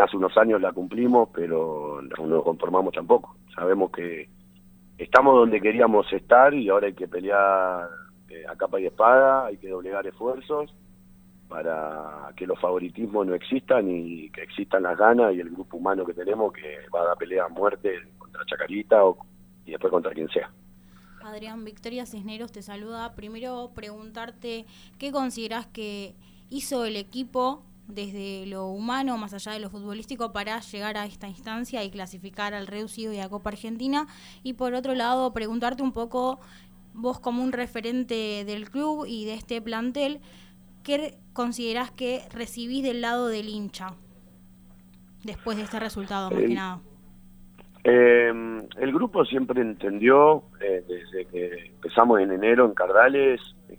hace 0.00 0.16
unos 0.16 0.36
años 0.36 0.60
la 0.60 0.72
cumplimos, 0.72 1.30
pero 1.34 2.00
no 2.02 2.42
conformamos 2.42 2.94
tampoco. 2.94 3.36
Sabemos 3.54 3.90
que 3.90 4.28
estamos 4.98 5.34
donde 5.34 5.60
queríamos 5.60 6.12
estar 6.12 6.52
y 6.52 6.68
ahora 6.68 6.88
hay 6.88 6.94
que 6.94 7.08
pelear 7.08 7.88
eh, 8.28 8.44
a 8.48 8.56
capa 8.56 8.80
y 8.80 8.86
espada, 8.86 9.46
hay 9.46 9.56
que 9.56 9.68
doblegar 9.68 10.06
esfuerzos 10.06 10.74
para 11.48 12.30
que 12.36 12.46
los 12.46 12.60
favoritismos 12.60 13.26
no 13.26 13.34
existan 13.34 13.88
y 13.88 14.28
que 14.30 14.42
existan 14.42 14.82
las 14.82 14.98
ganas 14.98 15.34
y 15.34 15.40
el 15.40 15.50
grupo 15.50 15.78
humano 15.78 16.04
que 16.04 16.12
tenemos 16.12 16.52
que 16.52 16.76
va 16.94 17.00
a 17.00 17.06
dar 17.06 17.16
pelea 17.16 17.44
a 17.44 17.48
muerte 17.48 17.98
contra 18.18 18.44
Chacarita 18.44 19.02
o 19.04 19.16
y 19.64 19.70
después 19.70 19.90
contra 19.90 20.12
quien 20.12 20.28
sea. 20.28 20.50
Adrián, 21.22 21.64
Victoria 21.64 22.06
Cisneros 22.06 22.52
te 22.52 22.62
saluda. 22.62 23.14
Primero 23.14 23.70
preguntarte 23.74 24.66
qué 24.98 25.12
consideras 25.12 25.66
que 25.66 26.14
hizo 26.50 26.84
el 26.84 26.96
equipo 26.96 27.62
desde 27.88 28.46
lo 28.46 28.66
humano, 28.66 29.16
más 29.16 29.32
allá 29.32 29.52
de 29.52 29.60
lo 29.60 29.70
futbolístico, 29.70 30.32
para 30.32 30.60
llegar 30.60 30.96
a 30.96 31.06
esta 31.06 31.26
instancia 31.26 31.82
y 31.82 31.90
clasificar 31.90 32.54
al 32.54 32.66
reducido 32.66 33.12
y 33.12 33.18
a 33.18 33.28
Copa 33.28 33.50
Argentina. 33.50 34.06
Y 34.42 34.52
por 34.52 34.74
otro 34.74 34.94
lado, 34.94 35.32
preguntarte 35.32 35.82
un 35.82 35.92
poco, 35.92 36.38
vos 36.92 37.18
como 37.18 37.42
un 37.42 37.52
referente 37.52 38.44
del 38.44 38.70
club 38.70 39.06
y 39.06 39.24
de 39.24 39.34
este 39.34 39.60
plantel, 39.60 40.20
¿qué 40.84 41.18
considerás 41.32 41.90
que 41.90 42.22
recibís 42.32 42.82
del 42.82 43.00
lado 43.00 43.28
del 43.28 43.48
hincha 43.48 43.94
después 45.24 45.56
de 45.56 45.64
este 45.64 45.80
resultado, 45.80 46.30
más 46.30 46.40
que 46.40 46.54
nada? 46.54 46.80
Eh, 47.84 48.28
el 48.76 48.92
grupo 48.92 49.24
siempre 49.24 49.62
entendió, 49.62 50.42
eh, 50.60 50.84
desde 50.86 51.24
que 51.26 51.68
empezamos 51.68 52.20
en 52.20 52.32
enero 52.32 52.66
en 52.66 52.74
Cardales, 52.74 53.40
eh, 53.70 53.78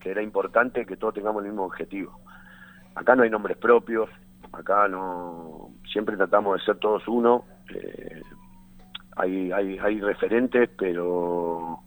que 0.00 0.10
era 0.10 0.22
importante 0.22 0.84
que 0.84 0.96
todos 0.96 1.14
tengamos 1.14 1.44
el 1.44 1.50
mismo 1.50 1.64
objetivo. 1.64 2.23
Acá 2.94 3.16
no 3.16 3.22
hay 3.22 3.30
nombres 3.30 3.56
propios, 3.56 4.08
acá 4.52 4.88
no 4.88 5.70
siempre 5.92 6.16
tratamos 6.16 6.58
de 6.58 6.64
ser 6.64 6.76
todos 6.76 7.06
uno. 7.08 7.44
Eh, 7.74 8.22
hay, 9.16 9.52
hay, 9.52 9.78
hay 9.78 10.00
referentes, 10.00 10.70
pero 10.76 11.80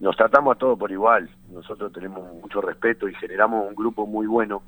nos 0.00 0.16
tratamos 0.16 0.56
a 0.56 0.58
todos 0.58 0.78
por 0.78 0.90
igual. 0.90 1.28
Nosotros 1.50 1.92
tenemos 1.92 2.32
mucho 2.34 2.60
respeto 2.60 3.08
y 3.08 3.14
generamos 3.14 3.68
un 3.68 3.74
grupo 3.74 4.06
muy 4.06 4.26
bueno. 4.26 4.62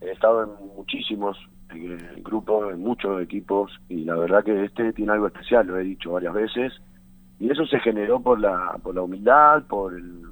He 0.00 0.10
estado 0.10 0.44
en 0.44 0.76
muchísimos 0.76 1.36
el 1.70 2.22
grupo, 2.22 2.70
en 2.70 2.80
muchos 2.80 3.20
equipos, 3.22 3.78
y 3.88 4.04
la 4.04 4.16
verdad 4.16 4.44
que 4.44 4.64
este 4.64 4.92
tiene 4.92 5.12
algo 5.12 5.26
especial, 5.26 5.66
lo 5.66 5.78
he 5.78 5.82
dicho 5.82 6.12
varias 6.12 6.34
veces, 6.34 6.72
y 7.38 7.50
eso 7.50 7.66
se 7.66 7.78
generó 7.80 8.20
por 8.20 8.40
la, 8.40 8.78
por 8.82 8.94
la 8.94 9.02
humildad, 9.02 9.64
por, 9.64 9.94
el, 9.94 10.22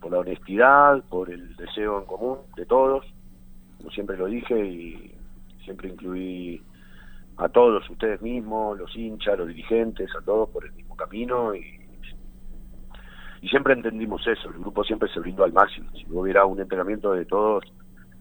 por, 0.00 0.10
la 0.10 0.18
honestidad, 0.18 1.02
por 1.08 1.30
el 1.30 1.56
deseo 1.56 2.00
en 2.00 2.06
común 2.06 2.38
de 2.56 2.66
todos, 2.66 3.04
como 3.78 3.90
siempre 3.90 4.16
lo 4.16 4.26
dije, 4.26 4.58
y 4.64 5.14
siempre 5.64 5.88
incluí 5.88 6.62
a 7.36 7.48
todos 7.48 7.88
ustedes 7.90 8.22
mismos, 8.22 8.78
los 8.78 8.94
hinchas, 8.96 9.38
los 9.38 9.48
dirigentes, 9.48 10.10
a 10.14 10.24
todos 10.24 10.48
por 10.50 10.64
el 10.64 10.72
mismo 10.72 10.96
camino, 10.96 11.54
y, 11.54 11.80
y 13.42 13.48
siempre 13.48 13.74
entendimos 13.74 14.26
eso, 14.26 14.48
el 14.48 14.58
grupo 14.58 14.84
siempre 14.84 15.08
se 15.12 15.20
brindó 15.20 15.44
al 15.44 15.52
máximo, 15.52 15.90
si 15.92 16.06
hubiera 16.10 16.44
un 16.44 16.60
entrenamiento 16.60 17.12
de 17.12 17.24
todos 17.24 17.64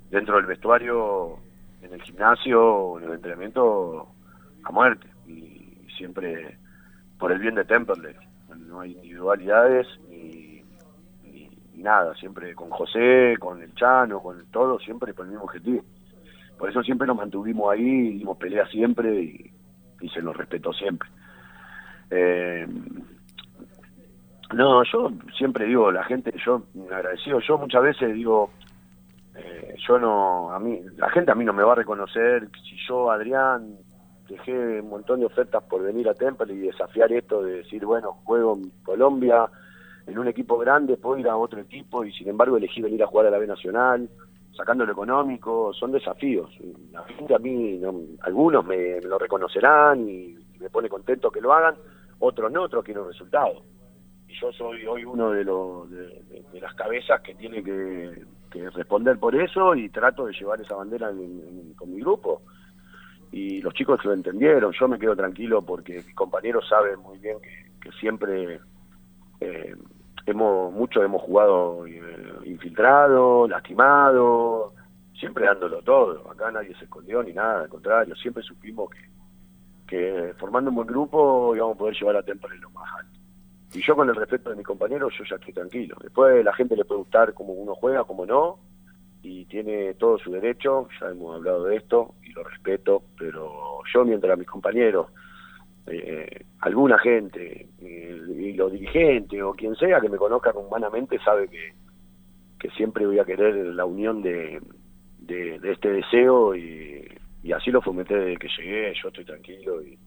dentro 0.10 0.38
del 0.38 0.45
vestuario, 0.45 1.39
en 1.83 1.93
el 1.93 2.01
gimnasio 2.01 3.00
en 3.00 3.05
el 3.05 3.13
entrenamiento 3.13 4.07
a 4.63 4.72
muerte 4.72 5.07
y 5.27 5.86
siempre 5.98 6.57
por 7.19 7.31
el 7.31 7.39
bien 7.39 7.55
de 7.55 7.65
Temperley. 7.65 8.15
No 8.57 8.81
hay 8.81 8.93
individualidades 8.93 9.88
nada, 11.82 12.13
siempre 12.15 12.53
con 12.53 12.70
José, 12.70 13.36
con 13.39 13.62
el 13.62 13.74
Chano, 13.75 14.20
con 14.22 14.46
todo, 14.51 14.80
siempre 14.80 15.13
por 15.13 15.25
el 15.25 15.32
mismo 15.32 15.46
objetivo. 15.46 15.84
Por 16.58 16.70
eso 16.70 16.84
siempre 16.84 17.08
nos 17.08 17.18
mantuvimos 17.18 17.72
ahí, 17.72 18.18
dimos 18.20 18.38
pelea 18.38 18.68
siempre 18.68 19.22
y, 19.22 19.51
se 20.13 20.22
nos 20.22 20.36
respetó 20.36 20.74
siempre. 20.74 21.10
Eh, 22.12 22.68
no, 24.53 24.84
yo 24.84 25.12
siempre 25.38 25.65
digo, 25.65 25.92
la 25.92 26.03
gente, 26.03 26.34
yo 26.46 26.63
agradecido, 26.92 27.39
yo 27.39 27.58
muchas 27.58 27.82
veces 27.82 28.13
digo, 28.13 28.51
Eh, 29.36 29.75
yo 29.88 29.98
no, 29.98 30.51
a 30.51 30.60
mí, 30.60 30.80
la 30.98 31.10
gente 31.10 31.32
a 31.32 31.36
mí 31.36 31.44
no 31.44 31.53
me 31.53 31.63
va 31.63 31.72
a 31.72 31.75
reconocer 31.82 32.48
si 32.70 32.77
yo, 32.88 33.10
Adrián, 33.10 33.77
dejé 34.30 34.80
un 34.82 34.89
montón 34.89 35.22
de 35.22 35.25
ofertas 35.25 35.63
por 35.63 35.82
venir 35.82 36.08
a 36.08 36.13
Temple 36.13 36.53
y 36.53 36.60
desafiar 36.60 37.12
esto 37.12 37.42
de 37.42 37.58
decir, 37.63 37.84
bueno, 37.84 38.13
juego 38.25 38.56
en 38.56 38.70
Colombia, 38.84 39.50
en 40.05 40.17
un 40.17 40.27
equipo 40.27 40.57
grande, 40.57 40.98
puedo 40.98 41.17
ir 41.17 41.27
a 41.27 41.38
otro 41.38 41.60
equipo 41.60 42.03
y 42.03 42.12
sin 42.12 42.29
embargo 42.29 42.57
elegí 42.57 42.81
venir 42.81 43.03
a 43.03 43.07
jugar 43.07 43.27
a 43.27 43.31
la 43.31 43.38
B 43.38 43.48
Nacional, 43.48 44.10
sacando 44.55 44.86
lo 44.86 44.91
económico, 44.91 45.74
son 45.74 45.91
desafíos. 45.91 46.50
La 46.91 47.03
gente 47.03 47.36
a 47.36 47.39
mí, 47.39 47.81
algunos 48.22 48.65
me, 48.65 49.01
lo 49.01 49.17
reconocerán 49.17 50.07
y, 50.07 50.38
me 50.60 50.69
pone 50.69 50.88
contento 50.88 51.29
que 51.29 51.41
lo 51.41 51.51
hagan, 51.51 51.75
otros 52.19 52.50
no, 52.50 52.63
otros 52.63 52.86
quieren 52.86 53.05
resultados. 53.05 53.63
Y 54.29 54.33
yo 54.39 54.50
soy 54.53 54.86
hoy 54.86 55.03
uno 55.03 55.31
de, 55.31 55.43
los, 55.43 55.89
de, 55.89 56.62
las 56.62 56.74
cabezas 56.75 57.19
que 57.22 57.36
tiene 57.36 57.62
que, 57.62 58.24
responder 58.75 59.17
por 59.17 59.36
eso 59.36 59.75
y 59.75 59.89
trato 59.89 60.25
de 60.25 60.33
llevar 60.33 60.62
esa 60.62 60.75
bandera 60.75 61.12
con 61.75 61.91
mi 61.91 62.00
grupo 62.00 62.43
y 63.33 63.62
los 63.62 63.74
chicos 63.74 64.05
lo 64.05 64.13
entendieron. 64.13 64.72
Yo 64.79 64.88
me 64.88 65.00
quedo 65.00 65.15
tranquilo 65.15 65.63
porque 65.63 65.95
mis 65.95 66.15
compañeros 66.15 66.67
saben 66.69 67.00
muy 67.00 67.17
bien 67.17 67.38
que, 67.81 67.91
siempre 68.00 68.62
eh, 69.41 69.75
hemos 70.25 70.74
mucho 70.74 71.03
hemos 71.03 71.22
jugado 71.22 71.86
eh, 71.88 72.01
infiltrado, 72.46 73.48
lastimado, 73.48 74.74
siempre 75.18 75.46
dándolo 75.46 75.82
todo. 75.82 76.30
Acá 76.32 76.51
nadie 76.51 76.75
se 76.75 76.86
escondió 76.86 77.24
ni 77.24 77.34
nada, 77.34 77.62
al 77.62 77.70
contrario, 77.70 78.15
siempre 78.15 78.44
supimos 78.44 78.89
que, 78.89 79.10
que 79.88 80.34
formando 80.38 80.70
un 80.70 80.75
buen 80.77 80.88
grupo 80.88 81.55
íbamos 81.55 81.75
a 81.75 81.79
poder 81.79 81.96
llevar 81.96 82.18
a 82.18 82.24
en 82.27 82.62
lo 82.62 82.70
más 82.72 82.90
alto. 83.00 83.20
Y 83.74 83.81
yo 83.81 83.96
con 83.96 84.07
el 84.07 84.16
respeto 84.16 84.51
de 84.51 84.55
mis 84.55 84.66
compañeros, 84.66 85.14
yo 85.18 85.24
ya 85.24 85.36
estoy 85.36 85.53
tranquilo. 85.53 85.98
Después 86.01 86.46
la 86.46 86.53
gente 86.53 86.75
le 86.75 86.86
puede 86.86 87.00
gustar 87.00 87.33
como 87.33 87.53
uno 87.53 87.74
juega, 87.74 88.03
como 88.03 88.25
no, 88.25 88.59
y 89.24 89.46
tiene 89.46 89.94
todo 89.96 90.20
su 90.20 90.31
derecho, 90.31 90.90
ya 91.00 91.07
hemos 91.07 91.36
hablado 91.36 91.64
de 91.64 91.77
esto 91.77 92.14
y 92.24 92.33
lo 92.33 92.44
respeto, 92.44 93.03
pero 93.18 93.79
yo 93.92 94.05
mientras 94.05 94.38
mis 94.38 94.48
compañeros, 94.48 95.07
eh, 95.87 96.46
alguna 96.59 96.98
gente, 96.98 97.67
eh, 97.81 98.22
y 98.37 98.53
los 98.53 98.72
dirigentes 98.72 99.41
o 99.41 99.53
quien 99.53 99.75
sea 99.75 100.00
que 100.00 100.09
me 100.09 100.17
conozcan 100.17 100.55
humanamente 100.55 101.19
sabe 101.19 101.48
que, 101.50 101.74
que 102.59 102.69
siempre 102.72 103.05
voy 103.05 103.19
a 103.19 103.25
querer 103.25 103.55
la 103.55 103.85
unión 103.85 104.22
de, 104.22 104.61
de, 105.19 105.59
este 105.72 105.89
deseo 105.89 106.55
y, 106.55 107.07
así 107.53 107.72
lo 107.72 107.81
fomenté 107.81 108.15
desde 108.15 108.37
que 108.37 108.48
llegué, 108.57 108.93
yo 109.01 109.09
estoy 109.09 109.25
tranquilo 109.25 109.81
y, 109.83 109.98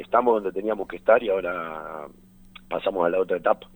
estamos 0.00 0.34
donde 0.34 0.52
teníamos 0.52 0.86
que 0.86 0.96
estar 0.96 1.22
y 1.22 1.30
ahora 1.30 2.06
pasamos 2.68 3.06
a 3.06 3.08
la 3.08 3.18
otra 3.18 3.38
etapa. 3.38 3.66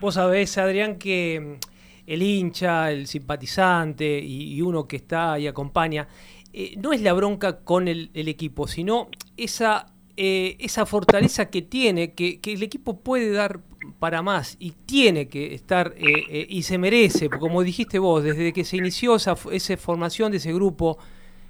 Vos 0.00 0.14
sabés, 0.14 0.58
Adrián, 0.58 0.98
que 0.98 1.58
el 2.04 2.22
hincha, 2.22 2.90
el 2.90 3.06
simpatizante 3.06 4.18
y, 4.18 4.60
uno 4.60 4.88
que 4.88 4.96
está 4.96 5.38
y 5.38 5.46
acompaña, 5.46 6.08
eh, 6.52 6.74
no 6.78 6.92
es 6.92 7.00
la 7.00 7.12
bronca 7.12 7.60
con 7.62 7.86
el, 7.86 8.10
equipo, 8.14 8.66
sino 8.66 9.08
esa, 9.36 9.86
eh, 10.16 10.56
esa 10.58 10.86
fortaleza 10.86 11.50
que 11.50 11.62
tiene, 11.62 12.12
que, 12.12 12.40
el 12.44 12.62
equipo 12.62 12.98
puede 13.00 13.30
dar 13.30 13.60
para 13.98 14.22
más 14.22 14.56
y 14.58 14.72
tiene 14.72 15.28
que 15.28 15.54
estar 15.54 15.94
eh, 15.96 16.46
y 16.48 16.62
se 16.62 16.78
merece, 16.78 17.28
como 17.28 17.62
dijiste 17.62 17.98
vos, 17.98 18.24
desde 18.24 18.52
que 18.52 18.64
se 18.64 18.76
inició 18.76 19.16
esa, 19.16 19.36
esa 19.52 19.76
formación 19.76 20.32
de 20.32 20.38
ese 20.38 20.52
grupo 20.52 20.98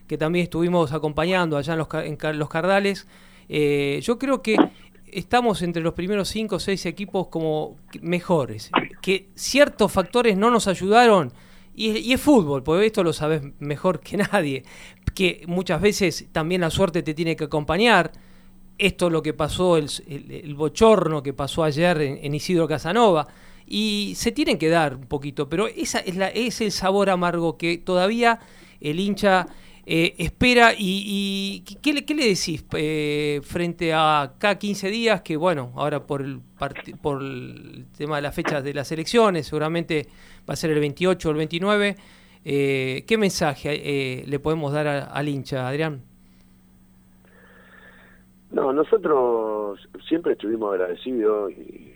que 0.06 0.18
también 0.18 0.44
estuvimos 0.44 0.92
acompañando 0.92 1.56
allá 1.56 1.72
en 1.72 1.78
los, 1.78 1.88
en 1.92 2.38
los 2.38 2.48
Cardales, 2.48 3.06
yo 3.48 4.18
creo 4.18 4.42
que 4.42 4.56
estamos 5.16 5.62
entre 5.62 5.82
los 5.82 5.94
primeros 5.94 6.28
cinco 6.28 6.56
o 6.56 6.60
seis 6.60 6.84
equipos 6.86 7.28
como 7.28 7.76
mejores. 8.00 8.70
Que 9.00 9.28
ciertos 9.34 9.92
factores 9.92 10.36
no 10.36 10.50
nos 10.50 10.68
ayudaron. 10.68 11.32
Y, 11.74 12.12
es 12.12 12.20
fútbol, 12.20 12.62
porque 12.62 12.86
esto 12.86 13.04
lo 13.04 13.12
sabes 13.12 13.42
mejor 13.58 14.00
que 14.00 14.16
nadie. 14.16 14.64
Que 15.14 15.44
muchas 15.46 15.80
veces 15.80 16.26
también 16.32 16.60
la 16.60 16.70
suerte 16.70 17.02
te 17.02 17.14
tiene 17.14 17.36
que 17.36 17.44
acompañar. 17.44 18.12
Esto 18.78 19.06
es 19.06 19.12
lo 19.12 19.22
que 19.22 19.32
pasó, 19.32 19.76
el, 19.76 20.54
bochorno 20.54 21.22
que 21.22 21.32
pasó 21.32 21.64
ayer 21.64 22.00
en, 22.00 22.34
Isidro 22.34 22.68
Casanova. 22.68 23.26
Y 23.66 24.12
se 24.16 24.32
tienen 24.32 24.58
que 24.58 24.68
dar 24.68 24.94
un 24.94 25.06
poquito, 25.06 25.48
pero 25.48 25.66
esa 25.66 25.98
es, 25.98 26.16
la, 26.16 26.28
el 26.28 26.52
sabor 26.52 27.10
amargo 27.10 27.56
que 27.56 27.78
todavía 27.78 28.38
el 28.80 29.00
hincha 29.00 29.48
eh, 29.88 30.16
espera 30.18 30.74
y, 30.76 31.62
¿qué, 31.80 31.92
le, 31.92 32.04
¿qué, 32.04 32.14
le, 32.16 32.24
decís 32.24 32.64
eh, 32.72 33.40
frente 33.44 33.92
a 33.94 34.34
cada 34.36 34.58
15 34.58 34.90
días 34.90 35.22
que 35.22 35.36
bueno, 35.36 35.72
ahora 35.76 36.04
por 36.04 36.22
el, 36.22 36.40
por 37.00 37.22
el 37.22 37.86
tema 37.96 38.16
de 38.16 38.22
las 38.22 38.34
fechas 38.34 38.64
de 38.64 38.74
las 38.74 38.90
elecciones, 38.90 39.46
seguramente 39.46 40.08
va 40.48 40.54
a 40.54 40.56
ser 40.56 40.70
el 40.70 40.80
28 40.80 41.28
o 41.28 41.30
el 41.30 41.36
29, 41.38 41.96
eh, 42.44 43.04
¿qué 43.06 43.16
mensaje 43.16 44.24
le 44.26 44.38
podemos 44.40 44.72
dar 44.72 44.88
al 44.88 45.28
hincha, 45.28 45.68
Adrián? 45.68 46.02
No, 48.50 48.72
nosotros 48.72 49.88
siempre 50.08 50.32
estuvimos 50.32 50.72
agradecidos 50.72 51.52
y, 51.52 51.94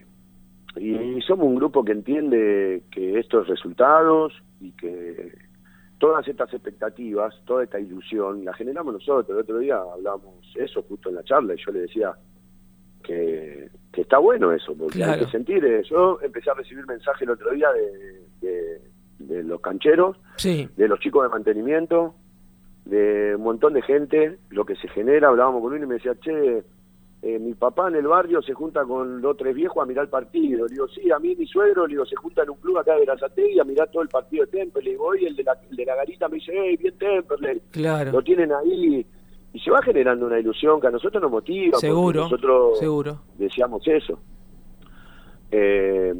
y 0.76 1.20
somos 1.22 1.46
un 1.46 1.56
grupo 1.56 1.84
que 1.84 1.92
entiende 1.92 2.82
que 2.90 3.18
estos 3.18 3.48
resultados 3.48 4.32
y 4.60 4.72
que 4.72 5.32
todas 6.00 6.26
estas 6.26 6.52
expectativas, 6.52 7.34
toda 7.44 7.64
esta 7.64 7.78
ilusión, 7.78 8.44
la 8.44 8.54
generamos 8.54 8.94
nosotros. 8.94 9.28
El 9.28 9.42
otro 9.42 9.58
día 9.58 9.76
hablábamos 9.76 10.34
eso 10.56 10.82
justo 10.82 11.10
en 11.10 11.16
la 11.16 11.22
charla 11.24 11.54
y 11.54 11.58
yo 11.64 11.72
le 11.72 11.80
decía 11.80 12.14
que, 13.02 13.68
está 13.92 14.18
bueno 14.18 14.50
eso, 14.50 14.74
porque 14.74 15.04
hay 15.04 15.20
que 15.20 15.30
sentir. 15.30 15.62
Yo 15.82 16.18
empecé 16.22 16.50
a 16.50 16.54
recibir 16.54 16.86
mensajes 16.86 17.22
el 17.22 17.30
otro 17.30 17.52
día 17.52 17.68
de, 18.40 18.80
de, 19.18 19.42
los 19.42 19.60
cancheros, 19.60 20.16
de 20.42 20.88
los 20.88 20.98
chicos 21.00 21.22
de 21.24 21.28
mantenimiento, 21.28 22.14
de 22.84 23.34
un 23.36 23.42
montón 23.42 23.72
de 23.74 23.82
gente, 23.82 24.38
lo 24.50 24.64
que 24.64 24.76
se 24.76 24.88
genera. 24.88 25.28
Hablábamos 25.28 25.62
con 25.62 25.72
uno 25.72 25.84
y 25.84 25.88
me 25.88 25.94
decía, 25.94 26.14
che, 26.20 26.64
eh, 27.22 27.38
mi 27.38 27.54
papá 27.54 27.88
en 27.88 27.96
el 27.96 28.06
barrio 28.06 28.40
se 28.40 28.54
junta 28.54 28.84
con 28.84 29.20
dos 29.20 29.36
tres 29.36 29.54
viejos 29.54 29.82
a 29.82 29.86
mirar 29.86 30.04
el 30.04 30.10
partido. 30.10 30.66
Le 30.66 30.72
digo, 30.72 30.88
sí, 30.88 31.10
a 31.10 31.18
mí 31.18 31.36
mi 31.36 31.46
suegro, 31.46 31.86
le 31.86 31.94
digo, 31.94 32.06
se 32.06 32.16
junta 32.16 32.42
en 32.42 32.50
un 32.50 32.56
club 32.56 32.78
acá 32.78 32.94
de 32.96 33.52
y 33.52 33.58
a 33.60 33.64
mirar 33.64 33.90
todo 33.90 34.02
el 34.02 34.08
partido 34.08 34.44
de 34.46 34.52
Temple. 34.52 34.82
Le 34.82 34.90
digo, 34.92 35.04
oye, 35.04 35.28
el 35.28 35.36
de 35.36 35.44
la, 35.44 35.58
de 35.70 35.84
la 35.84 35.96
garita 35.96 36.28
me 36.28 36.36
dice, 36.36 36.52
hey, 36.54 36.76
bien 36.76 36.96
Temple. 36.98 37.62
Claro. 37.70 38.12
Lo 38.12 38.22
tienen 38.22 38.52
ahí 38.52 39.04
y 39.52 39.58
se 39.58 39.70
va 39.70 39.82
generando 39.82 40.26
una 40.26 40.38
ilusión 40.38 40.80
que 40.80 40.86
a 40.86 40.90
nosotros 40.90 41.20
nos 41.22 41.30
motiva. 41.30 41.78
Seguro, 41.78 42.22
nosotros 42.22 42.78
seguro. 42.78 43.20
decíamos 43.36 43.86
eso. 43.86 44.18
Eh, 45.50 46.14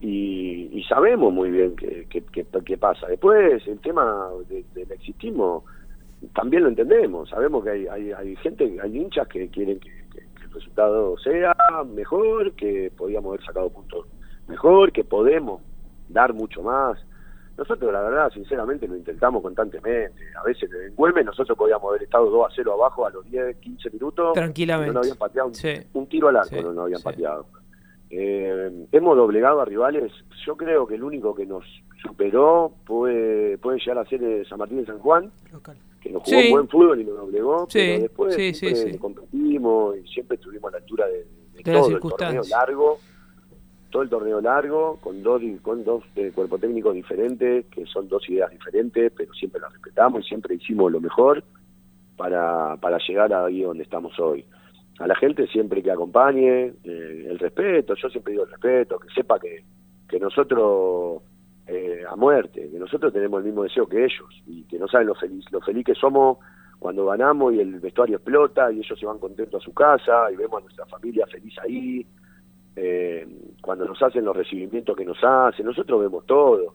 y, 0.00 0.82
sabemos 0.88 1.34
muy 1.34 1.50
bien 1.50 1.76
qué 1.76 2.06
que, 2.08 2.78
pasa. 2.78 3.06
Después, 3.08 3.66
el 3.66 3.78
tema 3.80 4.30
del 4.48 4.90
existismo 4.90 5.64
también 6.34 6.64
lo 6.64 6.68
entendemos. 6.68 7.28
Sabemos 7.30 7.64
que 7.64 7.70
hay, 7.70 7.86
hay, 7.86 8.12
hay 8.12 8.36
gente, 8.36 8.76
hay 8.82 8.96
hinchas 8.96 9.28
que 9.28 9.48
quieren 9.48 9.78
que 9.78 9.98
resultado 10.58 11.16
sea 11.18 11.54
mejor, 11.86 12.52
que 12.52 12.92
podíamos 12.96 13.30
haber 13.30 13.44
sacado 13.44 13.70
puntos 13.70 14.06
mejor, 14.46 14.92
que 14.92 15.04
podemos 15.04 15.62
dar 16.08 16.32
mucho 16.34 16.62
más. 16.62 16.98
Nosotros, 17.56 17.92
la 17.92 18.02
verdad, 18.02 18.30
sinceramente, 18.32 18.86
lo 18.86 18.96
intentamos 18.96 19.42
constantemente. 19.42 20.22
A 20.40 20.44
veces 20.44 20.70
en 20.72 20.94
Güemes 20.94 21.26
nosotros 21.26 21.58
podíamos 21.58 21.88
haber 21.88 22.04
estado 22.04 22.30
2 22.30 22.46
a 22.46 22.54
0 22.54 22.72
abajo 22.72 23.06
a 23.06 23.10
los 23.10 23.24
10, 23.28 23.56
15 23.56 23.90
minutos. 23.90 24.32
Tranquilamente. 24.32 24.92
No 24.92 25.00
nos 25.00 25.06
habían 25.06 25.18
pateado 25.18 25.50
un, 25.92 26.06
tiro 26.06 26.28
al 26.28 26.36
arco, 26.36 26.62
no 26.62 26.72
nos 26.72 26.84
habían 26.84 27.02
pateado. 27.02 27.46
Eh, 28.10 28.86
hemos 28.92 29.16
doblegado 29.16 29.60
a 29.60 29.64
rivales. 29.64 30.12
Yo 30.46 30.56
creo 30.56 30.86
que 30.86 30.94
el 30.94 31.02
único 31.02 31.34
que 31.34 31.46
nos 31.46 31.64
superó 32.00 32.72
puede, 32.86 33.58
puede 33.58 33.78
llegar 33.80 33.98
a 33.98 34.08
ser 34.08 34.46
San 34.48 34.58
Martín 34.58 34.78
de 34.78 34.86
San 34.86 35.00
Juan 35.00 35.32
que 36.00 36.10
nos 36.10 36.22
jugó 36.22 36.50
buen 36.50 36.68
fútbol 36.68 37.00
y 37.00 37.04
nos 37.04 37.18
obligó, 37.18 37.68
pero 37.72 38.02
después 38.02 38.34
siempre 38.56 38.98
competimos 38.98 39.96
y 39.96 40.06
siempre 40.08 40.36
estuvimos 40.36 40.68
a 40.68 40.72
la 40.72 40.78
altura 40.78 41.06
de, 41.06 41.26
todo 41.62 41.88
el 41.88 42.00
torneo 42.00 42.42
largo, 42.48 42.98
todo 43.90 44.02
el 44.02 44.08
torneo 44.08 44.40
largo, 44.40 44.98
con 45.00 45.22
dos 45.22 45.42
con 45.62 45.84
dos 45.84 46.04
de 46.14 46.30
cuerpo 46.32 46.58
técnico 46.58 46.92
diferentes, 46.92 47.66
que 47.66 47.86
son 47.86 48.08
dos 48.08 48.28
ideas 48.28 48.50
diferentes, 48.50 49.12
pero 49.16 49.32
siempre 49.34 49.60
las 49.60 49.72
respetamos 49.72 50.24
y 50.24 50.28
siempre 50.28 50.54
hicimos 50.54 50.92
lo 50.92 51.00
mejor 51.00 51.42
para, 52.16 52.76
para 52.76 52.98
llegar 52.98 53.32
ahí 53.32 53.62
donde 53.62 53.84
estamos 53.84 54.18
hoy. 54.18 54.44
A 54.98 55.06
la 55.06 55.14
gente 55.14 55.46
siempre 55.46 55.82
que 55.82 55.92
acompañe, 55.92 56.72
eh, 56.84 57.26
el 57.28 57.38
respeto, 57.38 57.94
yo 57.94 58.08
siempre 58.10 58.32
digo 58.32 58.44
el 58.44 58.50
respeto, 58.50 58.98
que 58.98 59.08
sepa 59.14 59.38
que, 59.38 59.64
que 60.08 60.18
nosotros 60.18 61.22
eh, 61.70 62.02
a 62.08 62.16
muerte, 62.16 62.70
que 62.70 62.78
nosotros 62.78 63.12
tenemos 63.12 63.40
el 63.40 63.44
mismo 63.44 63.62
deseo 63.62 63.86
que 63.86 64.02
ellos 64.02 64.42
y 64.46 64.62
que 64.64 64.78
no 64.78 64.88
saben 64.88 65.08
lo 65.08 65.14
feliz, 65.14 65.44
lo 65.52 65.60
feliz 65.60 65.84
que 65.84 65.94
somos 65.94 66.38
cuando 66.78 67.04
ganamos 67.04 67.52
y 67.52 67.60
el 67.60 67.78
vestuario 67.78 68.16
explota 68.16 68.72
y 68.72 68.78
ellos 68.78 68.98
se 68.98 69.04
van 69.04 69.18
contentos 69.18 69.60
a 69.60 69.64
su 69.64 69.74
casa 69.74 70.32
y 70.32 70.36
vemos 70.36 70.60
a 70.60 70.62
nuestra 70.62 70.86
familia 70.86 71.26
feliz 71.26 71.54
ahí, 71.58 72.06
eh, 72.74 73.28
cuando 73.60 73.84
nos 73.84 74.00
hacen 74.02 74.24
los 74.24 74.34
recibimientos 74.34 74.96
que 74.96 75.04
nos 75.04 75.18
hacen, 75.22 75.66
nosotros 75.66 76.00
vemos 76.00 76.24
todo, 76.24 76.74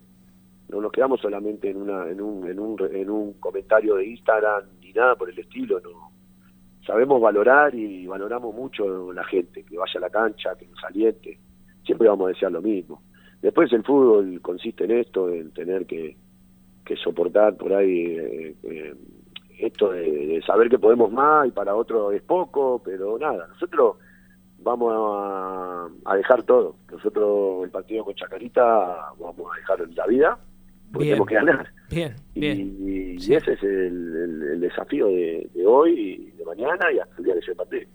no 0.69 0.79
nos 0.79 0.91
quedamos 0.91 1.19
solamente 1.19 1.71
en, 1.71 1.77
una, 1.77 2.07
en, 2.07 2.21
un, 2.21 2.47
en, 2.47 2.59
un, 2.59 2.77
en 2.93 3.09
un 3.09 3.33
comentario 3.33 3.95
de 3.95 4.05
Instagram 4.05 4.65
ni 4.79 4.93
nada 4.93 5.15
por 5.15 5.27
el 5.27 5.39
estilo, 5.39 5.79
no. 5.79 6.11
Sabemos 6.85 7.19
valorar 7.19 7.73
y 7.73 8.05
valoramos 8.05 8.53
mucho 8.53 9.11
la 9.11 9.23
gente, 9.23 9.63
que 9.63 9.75
vaya 9.75 9.93
a 9.95 10.01
la 10.01 10.09
cancha, 10.11 10.55
que 10.55 10.67
nos 10.67 10.83
aliente, 10.83 11.39
siempre 11.83 12.09
vamos 12.09 12.25
a 12.25 12.29
desear 12.29 12.51
lo 12.51 12.61
mismo. 12.61 13.01
Después 13.43 13.71
el 13.73 13.83
fútbol 13.83 14.39
consiste 14.41 14.85
en 14.85 14.91
esto, 14.91 15.29
en 15.29 15.51
tener 15.51 15.85
que, 15.85 16.15
que 16.85 16.95
soportar 16.95 17.55
por 17.57 17.73
ahí 17.73 18.05
eh, 18.17 18.55
eh, 18.63 18.95
esto 19.59 19.91
de, 19.91 20.01
de 20.09 20.41
saber 20.41 20.69
que 20.69 20.79
podemos 20.79 21.11
más 21.11 21.47
y 21.47 21.51
para 21.51 21.75
otro 21.75 22.11
es 22.11 22.21
poco, 22.23 22.81
pero 22.83 23.19
nada, 23.19 23.45
nosotros 23.47 23.97
vamos 24.59 24.93
a, 24.95 25.87
a 26.05 26.15
dejar 26.15 26.43
todo. 26.43 26.77
Nosotros 26.91 27.65
el 27.65 27.69
partido 27.69 28.05
con 28.05 28.15
Chacarita 28.15 29.11
vamos 29.19 29.51
a 29.53 29.57
dejar 29.57 29.89
la 29.93 30.07
vida 30.07 30.39
porque 30.93 31.05
Bien. 31.05 31.15
tenemos 31.15 31.27
que 31.27 31.35
ganar. 31.35 31.67
Bien, 31.89 32.15
Y, 32.35 32.39
bien. 32.39 32.59
y 33.15 33.19
Sí. 33.19 33.35
ese 33.35 33.53
es 33.53 33.63
el, 33.63 34.15
el- 34.15 34.43
el 34.53 34.59
desafío 34.61 35.07
de, 35.07 35.49
de 35.53 35.65
hoy 35.67 35.91
y 35.99 36.31
de 36.37 36.45
mañana 36.45 36.91
y 36.93 36.99
hasta 36.99 37.15
el 37.17 37.23
día 37.25 37.33
que 37.35 37.41
se 37.41 37.55
partido. 37.55 37.87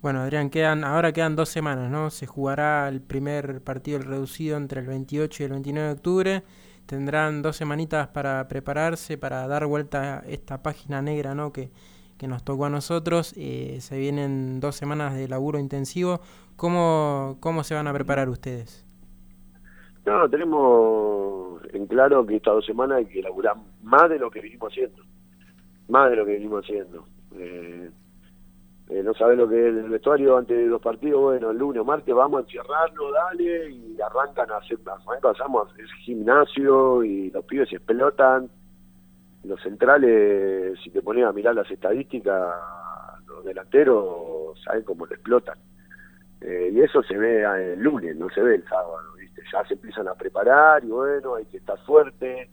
Bueno, 0.00 0.20
Adrián, 0.20 0.48
quedan, 0.48 0.84
ahora 0.84 1.12
quedan 1.12 1.34
dos 1.34 1.48
semanas, 1.48 1.90
¿no? 1.90 2.10
Se 2.10 2.26
jugará 2.26 2.88
el 2.88 3.00
primer 3.00 3.60
partido 3.62 3.98
reducido 3.98 4.56
entre 4.56 4.80
el 4.80 4.86
28 4.86 5.42
y 5.42 5.46
el 5.46 5.50
29 5.52 5.88
de 5.88 5.94
octubre. 5.94 6.42
Tendrán 6.86 7.42
dos 7.42 7.56
semanitas 7.56 8.06
para 8.08 8.46
prepararse, 8.46 9.18
para 9.18 9.48
dar 9.48 9.66
vuelta 9.66 10.20
a 10.20 10.20
esta 10.20 10.62
página 10.62 11.02
negra, 11.02 11.34
¿no? 11.34 11.52
Que, 11.52 11.70
que 12.16 12.28
nos 12.28 12.44
tocó 12.44 12.66
a 12.66 12.70
nosotros. 12.70 13.34
Eh, 13.36 13.78
se 13.80 13.98
vienen 13.98 14.60
dos 14.60 14.76
semanas 14.76 15.16
de 15.16 15.26
laburo 15.26 15.58
intensivo. 15.58 16.20
¿Cómo, 16.54 17.38
¿Cómo 17.40 17.64
se 17.64 17.74
van 17.74 17.88
a 17.88 17.92
preparar 17.92 18.28
ustedes? 18.28 18.86
No, 20.06 20.30
tenemos 20.30 21.60
en 21.72 21.86
claro 21.88 22.24
que 22.24 22.36
estas 22.36 22.54
dos 22.54 22.66
semanas 22.66 22.98
hay 22.98 23.06
que 23.06 23.18
elaborar 23.18 23.56
más 23.82 24.08
de 24.08 24.18
lo 24.20 24.30
que 24.30 24.40
venimos 24.40 24.72
haciendo. 24.72 25.02
Más 25.88 26.08
de 26.08 26.16
lo 26.16 26.24
que 26.24 26.32
venimos 26.32 26.64
haciendo. 26.64 27.04
Eh, 27.36 27.90
eh, 28.90 29.02
no 29.02 29.12
sabes 29.12 29.36
lo 29.36 29.46
que 29.46 29.68
es 29.68 29.76
el 29.76 29.90
vestuario 29.90 30.38
antes 30.38 30.56
de 30.56 30.66
los 30.66 30.80
partidos. 30.80 31.20
Bueno, 31.20 31.50
el 31.50 31.58
lunes 31.58 31.82
o 31.82 31.84
martes 31.84 32.14
vamos 32.14 32.38
a 32.38 32.42
encierrarlo, 32.44 33.12
dale, 33.12 33.70
y 33.70 34.00
arrancan 34.00 34.50
a 34.50 34.56
hacer, 34.56 34.78
pasamos 35.20 35.70
hacer 35.70 35.84
gimnasio 36.04 37.04
y 37.04 37.30
los 37.30 37.44
pibes 37.44 37.70
explotan. 37.70 38.48
Los 39.44 39.60
centrales, 39.62 40.78
si 40.82 40.90
te 40.90 41.02
pones 41.02 41.24
a 41.26 41.32
mirar 41.32 41.54
las 41.54 41.70
estadísticas, 41.70 42.54
los 43.26 43.44
delanteros 43.44 44.58
saben 44.64 44.82
cómo 44.84 45.04
lo 45.04 45.14
explotan. 45.14 45.58
Eh, 46.40 46.70
y 46.72 46.80
eso 46.80 47.02
se 47.02 47.18
ve 47.18 47.42
eh, 47.42 47.72
el 47.74 47.80
lunes, 47.80 48.16
no 48.16 48.30
se 48.30 48.40
ve 48.40 48.54
el 48.54 48.64
sábado, 48.64 49.02
¿viste? 49.18 49.42
Ya 49.52 49.64
se 49.66 49.74
empiezan 49.74 50.08
a 50.08 50.14
preparar 50.14 50.82
y 50.82 50.88
bueno, 50.88 51.34
hay 51.34 51.44
que 51.44 51.58
estar 51.58 51.78
fuerte. 51.84 52.48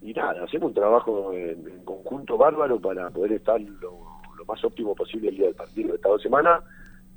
Y 0.00 0.14
nada, 0.14 0.44
hacemos 0.44 0.68
un 0.68 0.74
trabajo 0.74 1.32
en, 1.32 1.68
en 1.68 1.84
conjunto 1.84 2.38
bárbaro 2.38 2.80
para 2.80 3.10
poder 3.10 3.32
estar 3.32 3.60
lo, 3.60 4.13
más 4.46 4.62
óptimo 4.64 4.94
posible 4.94 5.28
el 5.28 5.36
día 5.36 5.46
del 5.46 5.54
partido. 5.54 5.94
Estas 5.94 6.12
dos 6.12 6.22
semanas, 6.22 6.62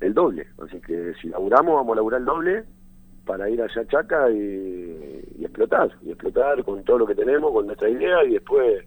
el 0.00 0.14
doble. 0.14 0.46
Así 0.64 0.80
que 0.80 1.14
si 1.20 1.28
laburamos, 1.28 1.74
vamos 1.74 1.92
a 1.92 1.96
laburar 1.96 2.20
el 2.20 2.26
doble 2.26 2.64
para 3.24 3.48
ir 3.50 3.60
allá 3.60 3.82
a 3.82 3.86
Chaca 3.86 4.30
y, 4.30 5.44
explotar. 5.44 5.90
Y 6.02 6.10
explotar 6.10 6.64
con 6.64 6.82
todo 6.84 6.98
lo 6.98 7.06
que 7.06 7.14
tenemos, 7.14 7.52
con 7.52 7.66
nuestra 7.66 7.88
idea 7.88 8.24
y 8.24 8.34
después 8.34 8.84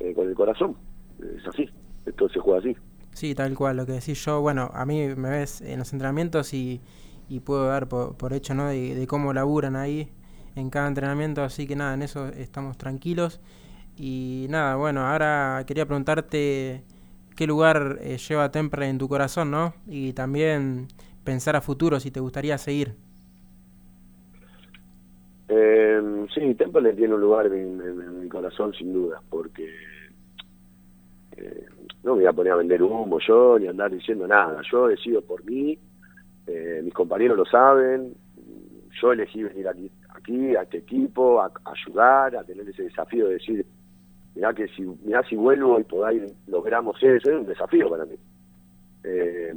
eh, 0.00 0.14
con 0.14 0.28
el 0.28 0.34
corazón. 0.34 0.76
Es 1.18 1.46
así. 1.46 1.68
Esto 2.06 2.28
se 2.28 2.40
juega 2.40 2.60
así. 2.60 2.76
Sí, 3.12 3.34
tal 3.34 3.54
cual, 3.54 3.76
lo 3.76 3.86
que 3.86 3.92
decís 3.92 4.24
yo, 4.24 4.40
bueno, 4.40 4.70
a 4.72 4.86
mí 4.86 5.06
me 5.16 5.30
ves 5.30 5.60
en 5.60 5.78
los 5.78 5.92
entrenamientos 5.92 6.54
y, 6.54 6.80
y 7.28 7.40
puedo 7.40 7.66
dar 7.66 7.88
por, 7.88 8.16
por 8.16 8.32
hecho, 8.32 8.54
¿no? 8.54 8.68
De 8.68 9.06
cómo 9.06 9.32
laburan 9.32 9.76
ahí 9.76 10.10
en 10.56 10.70
cada 10.70 10.88
entrenamiento, 10.88 11.42
así 11.42 11.66
que 11.66 11.76
nada, 11.76 11.94
en 11.94 12.02
eso 12.02 12.28
estamos 12.28 12.76
tranquilos. 12.78 13.40
Y 13.96 14.46
nada, 14.48 14.76
bueno, 14.76 15.06
ahora 15.06 15.64
quería 15.66 15.86
preguntarte 15.86 16.82
qué 17.36 17.46
lugar 17.46 17.98
eh, 18.00 18.18
lleva 18.18 18.50
Temple 18.50 18.88
en 18.88 18.98
tu 18.98 19.08
corazón, 19.08 19.50
¿no? 19.50 19.74
Y 19.86 20.12
también 20.12 20.88
pensar 21.24 21.56
a 21.56 21.60
futuro, 21.60 22.00
si 22.00 22.10
te 22.10 22.20
gustaría 22.20 22.58
seguir. 22.58 22.94
Eh, 25.48 26.26
sí, 26.34 26.54
Temple 26.54 26.94
tiene 26.94 27.14
un 27.14 27.20
lugar 27.20 27.46
en, 27.46 28.20
mi 28.20 28.28
corazón 28.28 28.72
sin 28.72 28.92
duda, 28.92 29.20
porque 29.28 29.68
eh, 31.36 31.66
no 32.02 32.14
me 32.14 32.22
voy 32.22 32.26
a 32.26 32.32
poner 32.32 32.52
a 32.54 32.56
vender 32.56 32.82
humo 32.82 33.18
yo 33.20 33.58
ni 33.58 33.66
a 33.66 33.70
andar 33.70 33.90
diciendo 33.90 34.26
nada. 34.26 34.62
Yo 34.70 34.88
decido 34.88 35.20
por 35.20 35.44
mí, 35.44 35.78
eh, 36.46 36.80
mis 36.82 36.94
compañeros 36.94 37.36
lo 37.36 37.44
saben, 37.44 38.14
yo 39.00 39.12
elegí 39.12 39.42
venir 39.42 39.68
aquí, 39.68 39.90
aquí 40.08 40.56
a 40.56 40.62
este 40.62 40.78
equipo, 40.78 41.40
a 41.40 41.52
ayudar, 41.64 42.36
a 42.36 42.44
tener 42.44 42.66
ese 42.68 42.84
desafío 42.84 43.26
de 43.26 43.34
decir, 43.34 43.66
mirá 44.34 44.52
que 44.54 44.68
si, 44.68 44.82
mirá 44.82 45.22
si 45.24 45.36
vuelvo 45.36 45.78
y 45.78 45.84
por 45.84 46.06
ahí 46.06 46.24
logramos 46.46 46.96
eso, 47.02 47.30
es 47.30 47.36
un 47.36 47.46
desafío 47.46 47.90
para 47.90 48.04
mí. 48.04 48.16
Eh, 49.04 49.52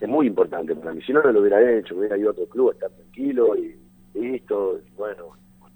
es 0.00 0.08
muy 0.08 0.26
importante 0.26 0.74
para 0.76 0.92
mí. 0.92 1.02
Si 1.02 1.12
no, 1.12 1.22
no 1.22 1.32
lo 1.32 1.40
hubiera 1.40 1.78
hecho, 1.78 1.96
hubiera 1.96 2.16
ido 2.16 2.28
a 2.28 2.32
otro 2.32 2.46
club, 2.46 2.70
a 2.70 2.72
estar 2.72 2.90
tranquilo 2.90 3.56
y 3.56 3.76
listo. 4.14 4.80
y 4.86 4.96
bueno, 4.96 5.30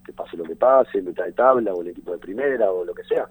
que 0.05 0.13
pase 0.13 0.37
lo 0.37 0.45
que 0.45 0.57
pase, 0.57 1.03
mitad 1.03 1.25
de 1.25 1.33
tabla 1.33 1.73
o 1.73 1.83
el 1.83 1.89
equipo 1.89 2.13
de 2.13 2.19
primera 2.19 2.71
o 2.71 2.85
lo 2.85 2.95
que 2.95 3.05
sea. 3.05 3.29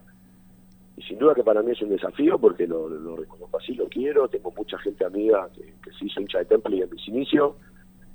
Y 0.97 1.01
sin 1.03 1.17
duda 1.17 1.33
que 1.33 1.43
para 1.43 1.61
mí 1.61 1.71
es 1.71 1.81
un 1.81 1.89
desafío 1.89 2.37
porque 2.37 2.67
lo, 2.67 2.89
lo 2.89 3.15
reconozco 3.15 3.57
así, 3.57 3.73
lo 3.73 3.87
quiero. 3.87 4.27
Tengo 4.27 4.51
mucha 4.55 4.77
gente 4.79 5.05
amiga 5.05 5.49
que, 5.53 5.73
que 5.83 5.91
se 5.97 6.05
hizo 6.05 6.21
hincha 6.21 6.39
de 6.39 6.45
Temple 6.45 6.77
y 6.77 6.81
en 6.81 6.89
mis 6.89 7.07
inicios. 7.07 7.55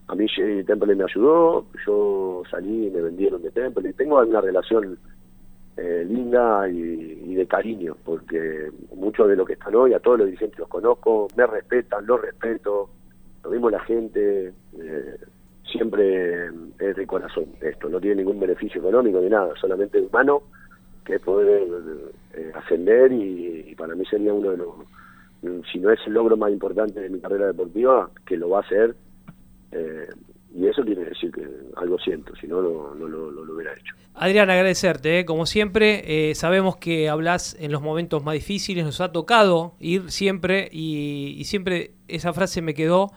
A 0.08 0.14
mí 0.14 0.26
eh, 0.38 0.64
Temple 0.64 0.94
me 0.94 1.04
ayudó, 1.04 1.66
yo 1.84 2.42
salí 2.50 2.86
y 2.86 2.90
me 2.90 3.00
vendieron 3.00 3.42
de 3.42 3.50
Temple. 3.50 3.90
Y 3.90 3.92
tengo 3.94 4.20
una 4.20 4.40
relación 4.40 4.98
eh, 5.76 6.06
linda 6.08 6.68
y, 6.68 7.34
de 7.34 7.46
cariño, 7.46 7.96
porque 8.02 8.70
muchos 8.94 9.28
de 9.28 9.36
los 9.36 9.46
que 9.46 9.52
están 9.52 9.74
hoy, 9.74 9.92
a 9.92 10.00
todos 10.00 10.18
los 10.18 10.26
dirigentes 10.26 10.58
los 10.58 10.68
conozco, 10.68 11.28
me 11.36 11.46
respetan, 11.46 12.06
los 12.06 12.20
respeto, 12.20 12.88
lo 13.44 13.50
mismo 13.50 13.68
la 13.68 13.80
gente, 13.80 14.54
eh, 14.78 15.16
siempre 15.70 16.46
es 16.78 16.96
de 16.96 17.06
corazón 17.06 17.46
esto, 17.60 17.90
no 17.90 18.00
tiene 18.00 18.16
ningún 18.16 18.40
beneficio 18.40 18.80
económico 18.80 19.20
ni 19.20 19.28
nada, 19.28 19.54
solamente 19.60 20.00
humano, 20.00 20.44
que 21.04 21.16
es 21.16 21.20
poder 21.20 21.68
eh, 22.34 22.52
ascender 22.54 23.12
y, 23.12 23.66
y 23.68 23.74
para 23.74 23.94
mí 23.94 24.04
sería 24.06 24.32
uno 24.32 24.52
de 24.52 24.56
los, 24.56 24.68
si 25.70 25.78
no 25.78 25.90
es 25.90 26.00
el 26.06 26.14
logro 26.14 26.36
más 26.36 26.50
importante 26.50 27.00
de 27.00 27.10
mi 27.10 27.20
carrera 27.20 27.46
deportiva, 27.46 28.10
que 28.26 28.36
lo 28.36 28.48
va 28.48 28.58
a 28.58 28.62
hacer, 28.62 28.96
eh, 29.72 30.08
y 30.58 30.66
eso 30.66 30.82
quiere 30.82 31.04
decir 31.04 31.30
que 31.32 31.42
algo 31.76 31.98
siento, 31.98 32.32
si 32.40 32.46
no, 32.46 32.62
no, 32.62 32.94
lo- 32.94 33.54
hubiera 33.54 33.72
hecho. 33.74 33.94
Adrián, 34.14 34.48
agradecerte, 34.50 35.18
¿eh? 35.20 35.24
como 35.26 35.44
siempre, 35.46 36.30
eh, 36.30 36.34
sabemos 36.34 36.76
que 36.76 37.08
hablas 37.10 37.56
en 37.60 37.70
los 37.72 37.82
momentos 37.82 38.24
más 38.24 38.34
difíciles, 38.34 38.84
nos 38.84 39.00
ha 39.00 39.12
tocado 39.12 39.74
ir 39.80 40.10
siempre 40.10 40.68
y, 40.72 41.42
siempre 41.44 41.92
esa 42.08 42.32
frase 42.32 42.62
me 42.62 42.72
quedó, 42.74 43.12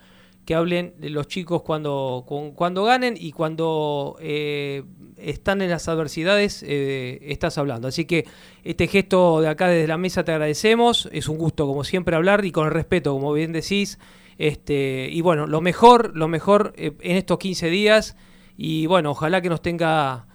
que 0.46 0.56
hablen 0.56 0.96
los 1.00 1.28
chicos 1.28 1.62
cuando, 1.62 2.24
cu- 2.28 2.54
cuando 2.56 2.84
ganen 2.84 3.16
y 3.18 3.32
cuando 3.32 4.18
eh, 4.20 4.84
están 5.18 5.62
en 5.62 5.70
las 5.70 5.88
adversidades, 5.88 6.64
estás 6.64 7.58
hablando. 7.58 7.88
Así 7.88 8.06
que 8.06 8.26
este 8.64 8.88
gesto 8.88 9.42
de 9.42 9.48
acá 9.48 9.68
desde 9.68 9.88
la 9.88 9.98
mesa 9.98 10.24
te 10.24 10.32
agradecemos, 10.32 11.08
es 11.12 11.30
un 11.30 11.38
gusto 11.38 11.68
como 11.68 11.84
siempre 11.84 12.16
hablar 12.16 12.44
y 12.46 12.52
con 12.52 12.66
el 12.66 12.72
respeto, 12.74 13.14
como 13.14 13.32
bien 13.34 13.52
decís. 13.54 14.00
Este, 14.40 15.10
y 15.12 15.20
bueno, 15.20 15.48
lo 15.48 15.60
mejor, 15.60 16.16
lo 16.16 16.30
mejor 16.30 16.72
eh, 16.78 16.94
en 17.02 17.18
estos 17.18 17.38
15 17.38 17.70
días 17.70 18.16
y 18.56 18.88
bueno, 18.88 19.12
ojalá 19.12 19.42
que 19.42 19.50
nos 19.50 19.62
tenga 19.62 20.28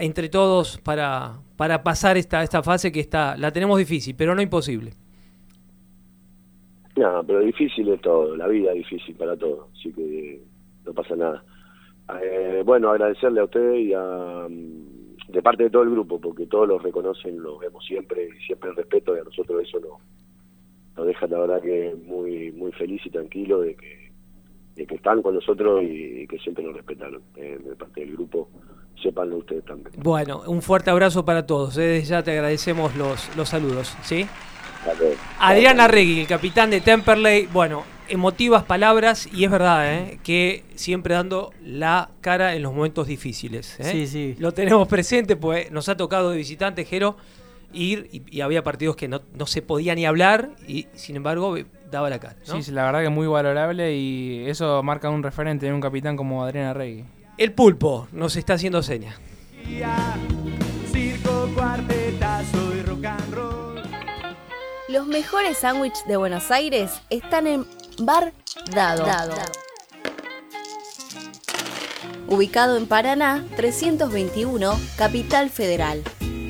entre 0.00 0.28
todos 0.28 0.78
para, 0.78 1.34
para 1.56 1.84
pasar 1.84 2.16
esta, 2.16 2.42
esta 2.42 2.64
fase 2.64 2.90
que 2.90 2.98
está, 2.98 3.36
la 3.36 3.52
tenemos 3.52 3.78
difícil, 3.78 4.16
pero 4.18 4.34
no 4.34 4.42
imposible. 4.42 4.94
No, 6.96 7.22
pero 7.24 7.38
difícil 7.38 7.88
es 7.88 8.00
todo, 8.00 8.36
la 8.36 8.48
vida 8.48 8.72
es 8.72 8.78
difícil 8.78 9.14
para 9.14 9.36
todos, 9.36 9.68
así 9.78 9.92
que 9.92 10.42
no 10.84 10.92
pasa 10.92 11.14
nada. 11.14 11.44
Eh, 12.20 12.62
bueno, 12.66 12.90
agradecerle 12.90 13.42
a 13.42 13.44
usted 13.44 13.74
y 13.74 13.94
a, 13.94 14.48
mm, 14.50 15.30
de 15.32 15.40
parte 15.40 15.62
de 15.62 15.70
todo 15.70 15.84
el 15.84 15.90
grupo, 15.90 16.20
porque 16.20 16.46
todos 16.46 16.66
los 16.66 16.82
reconocen, 16.82 17.40
los 17.40 17.60
vemos 17.60 17.84
siempre, 17.86 18.28
y 18.28 18.44
siempre 18.44 18.70
el 18.70 18.76
respeto, 18.76 19.16
y 19.16 19.20
a 19.20 19.24
nosotros 19.24 19.62
eso 19.62 19.78
nos, 19.78 20.00
nos 20.96 21.06
deja 21.06 21.26
la 21.26 21.38
verdad 21.38 21.62
que 21.62 21.94
muy 22.04 22.52
muy 22.52 22.72
feliz 22.72 23.00
y 23.04 23.10
tranquilo 23.10 23.60
de 23.60 23.74
que, 23.74 24.12
de 24.76 24.86
que 24.86 24.94
están 24.94 25.22
con 25.22 25.34
nosotros 25.34 25.82
y, 25.82 26.26
que 26.26 26.38
siempre 26.38 26.64
nos 26.64 26.74
respetaron 26.74 27.22
eh, 27.36 27.58
de 27.62 27.76
parte 27.76 28.00
del 28.00 28.12
grupo, 28.12 28.48
sépanlo 29.02 29.38
ustedes 29.38 29.64
también. 29.64 29.94
Bueno, 30.02 30.42
un 30.46 30.62
fuerte 30.62 30.90
abrazo 30.90 31.24
para 31.24 31.46
todos. 31.46 31.76
¿eh? 31.78 31.82
Desde 31.82 32.08
ya 32.08 32.22
te 32.22 32.32
agradecemos 32.32 32.96
los, 32.96 33.34
los 33.36 33.48
saludos. 33.48 33.96
¿sí? 34.02 34.26
Dale. 34.86 35.16
Adrián 35.38 35.80
Arregui, 35.80 36.20
el 36.20 36.26
capitán 36.26 36.70
de 36.70 36.80
Temperley. 36.80 37.48
Bueno, 37.52 37.84
emotivas 38.12 38.64
palabras 38.64 39.28
y 39.32 39.44
es 39.44 39.50
verdad 39.50 39.94
¿eh? 39.94 40.18
que 40.22 40.64
siempre 40.74 41.14
dando 41.14 41.52
la 41.64 42.10
cara 42.20 42.54
en 42.54 42.62
los 42.62 42.74
momentos 42.74 43.06
difíciles. 43.06 43.80
¿eh? 43.80 43.84
Sí, 43.84 44.06
sí. 44.06 44.36
Lo 44.38 44.52
tenemos 44.52 44.86
presente, 44.88 45.36
pues 45.36 45.70
nos 45.70 45.88
ha 45.88 45.96
tocado 45.96 46.30
de 46.30 46.36
visitante, 46.36 46.84
Jero, 46.84 47.16
ir 47.72 48.08
y, 48.12 48.22
y 48.30 48.40
había 48.40 48.62
partidos 48.62 48.96
que 48.96 49.08
no, 49.08 49.22
no 49.36 49.46
se 49.46 49.62
podía 49.62 49.94
ni 49.94 50.06
hablar 50.06 50.50
y 50.66 50.86
sin 50.94 51.16
embargo 51.16 51.56
daba 51.90 52.10
la 52.10 52.18
cara. 52.18 52.36
¿no? 52.48 52.54
Sí, 52.54 52.62
sí, 52.62 52.72
la 52.72 52.84
verdad 52.84 53.00
que 53.00 53.06
es 53.06 53.12
muy 53.12 53.26
valorable 53.26 53.94
y 53.94 54.44
eso 54.48 54.82
marca 54.82 55.10
un 55.10 55.22
referente 55.22 55.66
en 55.68 55.74
un 55.74 55.80
capitán 55.80 56.16
como 56.16 56.44
Adrián 56.44 56.66
Arregui. 56.66 57.04
El 57.38 57.52
pulpo 57.52 58.08
nos 58.12 58.36
está 58.36 58.54
haciendo 58.54 58.82
señas. 58.82 59.16
Circo, 60.92 61.48
cuartetazo 61.54 62.74
y 62.76 62.82
rock 62.82 63.04
and 63.04 63.34
roll. 63.34 63.82
Los 64.88 65.06
mejores 65.06 65.58
sándwiches 65.58 66.06
de 66.06 66.16
Buenos 66.16 66.50
Aires 66.50 67.00
están 67.08 67.46
en 67.46 67.64
Bar 67.98 68.32
Dado. 68.74 69.06
ubicado 72.28 72.76
en 72.76 72.86
Paraná 72.86 73.44
321, 73.56 74.78
Capital 74.96 75.50
Federal. 75.50 76.02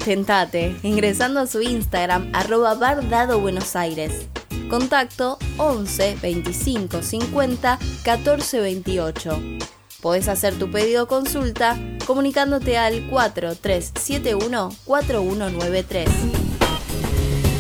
Tentate 0.05 0.75
ingresando 0.83 1.39
a 1.39 1.47
su 1.47 1.63
Instagram 1.63 2.33
arroba 2.35 2.75
bardado 2.75 3.39
Buenos 3.39 3.77
Aires. 3.77 4.27
Contacto 4.69 5.39
11 5.59 6.17
25 6.21 7.03
50 7.03 7.79
14 8.05 8.61
28. 8.61 9.43
Podés 10.01 10.27
hacer 10.27 10.55
tu 10.59 10.69
pedido 10.73 11.05
o 11.05 11.07
consulta 11.07 11.79
comunicándote 12.05 12.79
al 12.79 13.09
4371 13.11 14.71
4193. 14.85 16.42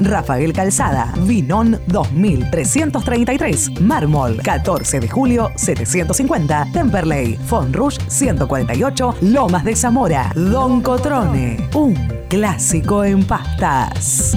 Rafael 0.00 0.52
Calzada, 0.52 1.14
Vinón 1.20 1.78
2333, 1.86 3.80
Mármol 3.82 4.38
14 4.42 4.98
de 4.98 5.08
julio 5.08 5.52
750, 5.54 6.70
Temperley, 6.72 7.38
Rouge 7.70 7.98
148, 8.08 9.14
Lomas 9.20 9.64
de 9.64 9.76
Zamora, 9.76 10.32
Don 10.34 10.80
Cotrone, 10.80 11.68
un 11.72 11.94
clásico 12.28 13.04
en 13.04 13.24
pastas. 13.24 14.36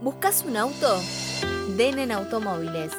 ¿Buscas 0.00 0.44
un 0.48 0.56
auto? 0.56 1.02
Denen 1.76 2.12
Automóviles. 2.12 2.92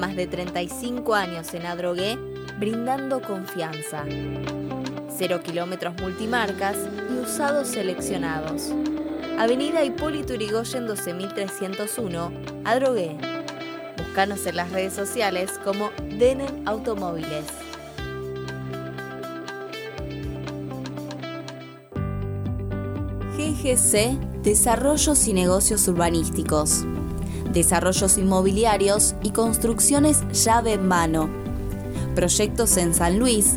Más 0.00 0.16
de 0.16 0.26
35 0.26 1.14
años 1.14 1.52
en 1.52 1.66
Adrogué, 1.66 2.18
brindando 2.58 3.20
confianza. 3.20 4.06
Cero 5.16 5.40
kilómetros 5.44 5.94
multimarcas 6.00 6.76
y 7.08 7.20
usados 7.20 7.68
seleccionados. 7.68 8.72
Avenida 9.38 9.84
Hipólito 9.84 10.34
Yrigoyen 10.34 10.86
12301, 10.86 12.32
Adrogué. 12.64 13.16
Búscanos 13.96 14.44
en 14.46 14.56
las 14.56 14.72
redes 14.72 14.92
sociales 14.92 15.52
como 15.62 15.90
Denen 16.18 16.66
Automóviles. 16.66 17.44
GGC 23.36 24.18
Desarrollos 24.42 25.26
y 25.28 25.32
Negocios 25.32 25.86
Urbanísticos. 25.88 26.84
Desarrollos 27.52 28.18
inmobiliarios 28.18 29.14
y 29.22 29.30
construcciones 29.30 30.22
llave 30.44 30.72
en 30.72 30.88
mano. 30.88 31.30
Proyectos 32.14 32.76
en 32.76 32.94
San 32.94 33.18
Luis, 33.18 33.56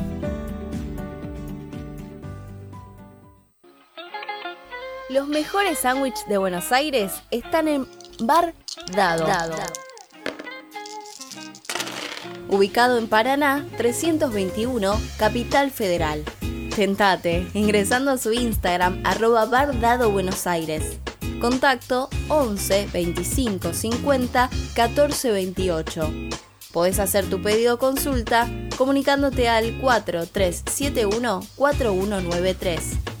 Los 5.11 5.27
mejores 5.27 5.79
sándwiches 5.79 6.25
de 6.29 6.37
Buenos 6.37 6.71
Aires 6.71 7.11
están 7.31 7.67
en 7.67 7.85
Bar 8.19 8.53
Dado. 8.95 9.27
Ubicado 12.47 12.97
en 12.97 13.09
Paraná 13.09 13.67
321, 13.75 14.97
Capital 15.17 15.69
Federal. 15.69 16.23
Tentate 16.73 17.45
ingresando 17.53 18.11
a 18.11 18.17
su 18.17 18.31
Instagram 18.31 19.01
arroba 19.03 19.43
Bar 19.47 19.81
Dado 19.81 20.09
Buenos 20.11 20.47
Aires. 20.47 20.97
Contacto 21.41 22.09
11 22.29 22.87
25 22.93 23.73
50 23.73 24.49
14 24.75 25.31
28. 25.31 26.13
Podés 26.71 26.99
hacer 26.99 27.29
tu 27.29 27.41
pedido 27.41 27.79
consulta 27.79 28.49
comunicándote 28.77 29.49
al 29.49 29.77
4371 29.81 31.41
4193. 31.57 33.20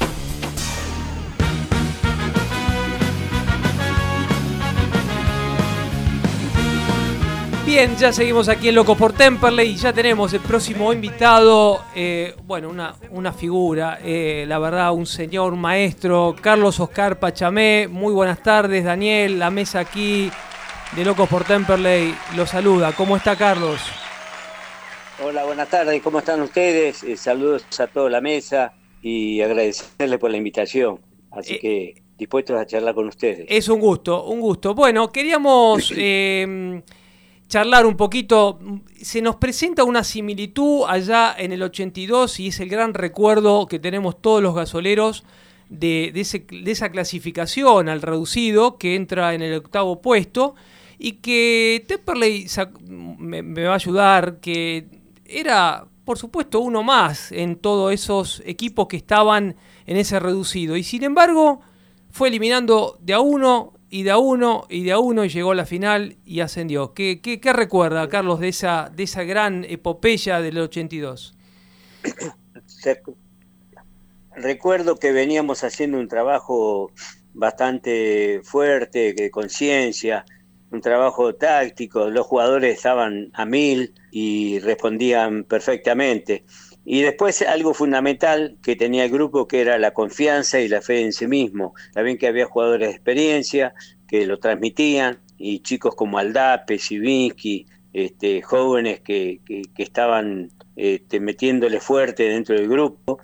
Bien, 7.71 7.95
ya 7.95 8.11
seguimos 8.11 8.49
aquí 8.49 8.67
en 8.67 8.75
Locos 8.75 8.97
por 8.97 9.13
Temperley 9.13 9.69
y 9.69 9.75
ya 9.77 9.93
tenemos 9.93 10.33
el 10.33 10.41
próximo 10.41 10.91
invitado, 10.91 11.81
eh, 11.95 12.35
bueno, 12.43 12.67
una, 12.67 12.95
una 13.11 13.31
figura, 13.31 13.97
eh, 14.03 14.43
la 14.45 14.59
verdad, 14.59 14.91
un 14.91 15.05
señor, 15.05 15.53
un 15.53 15.61
maestro, 15.61 16.35
Carlos 16.41 16.81
Oscar 16.81 17.17
Pachamé. 17.17 17.87
Muy 17.89 18.13
buenas 18.13 18.43
tardes, 18.43 18.83
Daniel, 18.83 19.39
la 19.39 19.49
mesa 19.51 19.79
aquí 19.79 20.29
de 20.97 21.05
Locos 21.05 21.29
por 21.29 21.45
Temperley 21.45 22.13
lo 22.35 22.45
saluda. 22.45 22.91
¿Cómo 22.91 23.15
está 23.15 23.37
Carlos? 23.37 23.79
Hola, 25.23 25.45
buenas 25.45 25.69
tardes, 25.69 26.01
¿cómo 26.01 26.19
están 26.19 26.41
ustedes? 26.41 27.03
Eh, 27.03 27.15
saludos 27.15 27.63
a 27.79 27.87
toda 27.87 28.09
la 28.09 28.19
mesa 28.19 28.73
y 29.01 29.39
agradecerle 29.39 30.17
por 30.17 30.29
la 30.29 30.35
invitación. 30.35 30.99
Así 31.31 31.57
que 31.57 32.03
dispuestos 32.17 32.59
a 32.59 32.65
charlar 32.65 32.93
con 32.93 33.07
ustedes. 33.07 33.45
Es 33.47 33.69
un 33.69 33.79
gusto, 33.79 34.25
un 34.25 34.41
gusto. 34.41 34.75
Bueno, 34.75 35.09
queríamos 35.09 35.93
eh, 35.95 36.83
charlar 37.51 37.85
un 37.85 37.97
poquito. 37.97 38.59
Se 39.01 39.21
nos 39.21 39.35
presenta 39.35 39.83
una 39.83 40.05
similitud 40.05 40.85
allá 40.87 41.35
en 41.37 41.51
el 41.51 41.61
82 41.61 42.39
y 42.39 42.47
es 42.47 42.59
el 42.61 42.69
gran 42.69 42.93
recuerdo 42.93 43.67
que 43.67 43.77
tenemos 43.77 44.21
todos 44.21 44.41
los 44.41 44.55
gasoleros 44.55 45.25
de, 45.69 46.11
de 46.13 46.71
esa 46.71 46.89
clasificación 46.89 47.89
al 47.89 48.01
reducido 48.01 48.77
que 48.77 48.95
entra 48.95 49.33
en 49.33 49.41
el 49.41 49.53
octavo 49.55 50.01
puesto 50.01 50.55
y 50.97 51.13
que 51.13 51.83
Temperley 51.87 52.45
sac- 52.45 52.79
me, 52.79 53.43
me 53.43 53.63
va 53.65 53.73
a 53.73 53.75
ayudar, 53.75 54.39
que 54.39 54.87
era, 55.25 55.85
por 56.05 56.17
supuesto, 56.17 56.61
uno 56.61 56.83
más 56.83 57.33
en 57.33 57.57
todos 57.57 57.91
esos 57.93 58.41
equipos 58.45 58.87
que 58.87 58.95
estaban 58.97 59.57
en 59.85 59.97
ese 59.97 60.19
reducido. 60.21 60.77
Y 60.77 60.83
sin 60.83 61.03
embargo, 61.03 61.59
fue 62.11 62.29
eliminando 62.29 62.97
de 63.01 63.13
a 63.13 63.19
uno 63.19 63.73
y 63.91 64.03
de 64.03 64.11
a 64.11 64.17
uno 64.17 64.65
y 64.69 64.83
de 64.85 64.93
a 64.93 64.99
uno 64.99 65.25
llegó 65.25 65.51
a 65.51 65.55
la 65.55 65.65
final 65.67 66.17
y 66.25 66.39
ascendió. 66.41 66.93
¿Qué, 66.95 67.21
qué, 67.21 67.39
qué 67.41 67.53
recuerda, 67.53 68.09
Carlos, 68.09 68.39
de 68.39 68.49
esa, 68.49 68.91
de 68.95 69.03
esa 69.03 69.23
gran 69.23 69.65
epopeya 69.65 70.41
del 70.41 70.57
82? 70.59 71.35
Rec- 72.83 73.15
Recuerdo 74.35 74.95
que 74.97 75.11
veníamos 75.11 75.63
haciendo 75.63 75.97
un 75.99 76.07
trabajo 76.07 76.91
bastante 77.33 78.41
fuerte, 78.43 79.13
de 79.13 79.29
conciencia, 79.31 80.25
un 80.71 80.81
trabajo 80.81 81.35
táctico, 81.35 82.09
los 82.09 82.25
jugadores 82.27 82.75
estaban 82.77 83.29
a 83.33 83.45
mil 83.45 83.93
y 84.09 84.59
respondían 84.59 85.43
perfectamente. 85.43 86.45
Y 86.93 87.03
después 87.03 87.41
algo 87.43 87.73
fundamental 87.73 88.57
que 88.61 88.75
tenía 88.75 89.05
el 89.05 89.11
grupo 89.11 89.47
que 89.47 89.61
era 89.61 89.77
la 89.77 89.93
confianza 89.93 90.59
y 90.59 90.67
la 90.67 90.81
fe 90.81 90.99
en 90.99 91.13
sí 91.13 91.25
mismo. 91.25 91.73
También 91.93 92.17
que 92.17 92.27
había 92.27 92.47
jugadores 92.47 92.89
de 92.89 92.93
experiencia 92.95 93.73
que 94.09 94.25
lo 94.25 94.39
transmitían 94.39 95.17
y 95.37 95.59
chicos 95.61 95.95
como 95.95 96.17
Aldape, 96.17 96.77
Sivinsky, 96.79 97.65
este, 97.93 98.41
jóvenes 98.41 98.99
que, 98.99 99.39
que- 99.45 99.63
estaban 99.77 100.49
este, 100.75 101.21
metiéndole 101.21 101.79
fuerte 101.79 102.23
dentro 102.23 102.55
del 102.55 102.67
grupo. 102.67 103.21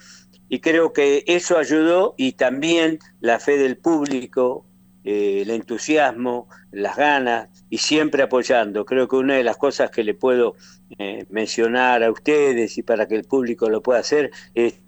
Y 0.47 0.61
creo 0.61 0.93
que 0.93 1.25
eso 1.27 1.57
ayudó 1.57 2.15
y 2.17 2.31
también 2.31 2.99
la 3.19 3.37
fe 3.37 3.57
del 3.57 3.75
público, 3.75 4.65
eh, 5.09 5.43
el 5.43 5.51
entusiasmo, 5.51 6.49
las 6.69 6.97
ganas 6.97 7.47
y 7.69 7.77
siempre 7.77 8.23
apoyando. 8.23 8.83
Creo 8.83 9.07
que 9.07 9.15
una 9.15 9.35
de 9.35 9.43
las 9.45 9.55
cosas 9.55 9.89
que 9.89 10.03
le 10.03 10.13
puedo 10.13 10.55
eh, 10.99 11.25
mencionar 11.29 12.03
a 12.03 12.11
ustedes 12.11 12.77
y 12.77 12.83
para 12.83 13.07
que 13.07 13.15
el 13.15 13.23
público 13.23 13.69
lo 13.69 13.81
pueda 13.81 13.99
hacer 14.01 14.31
es 14.53 14.81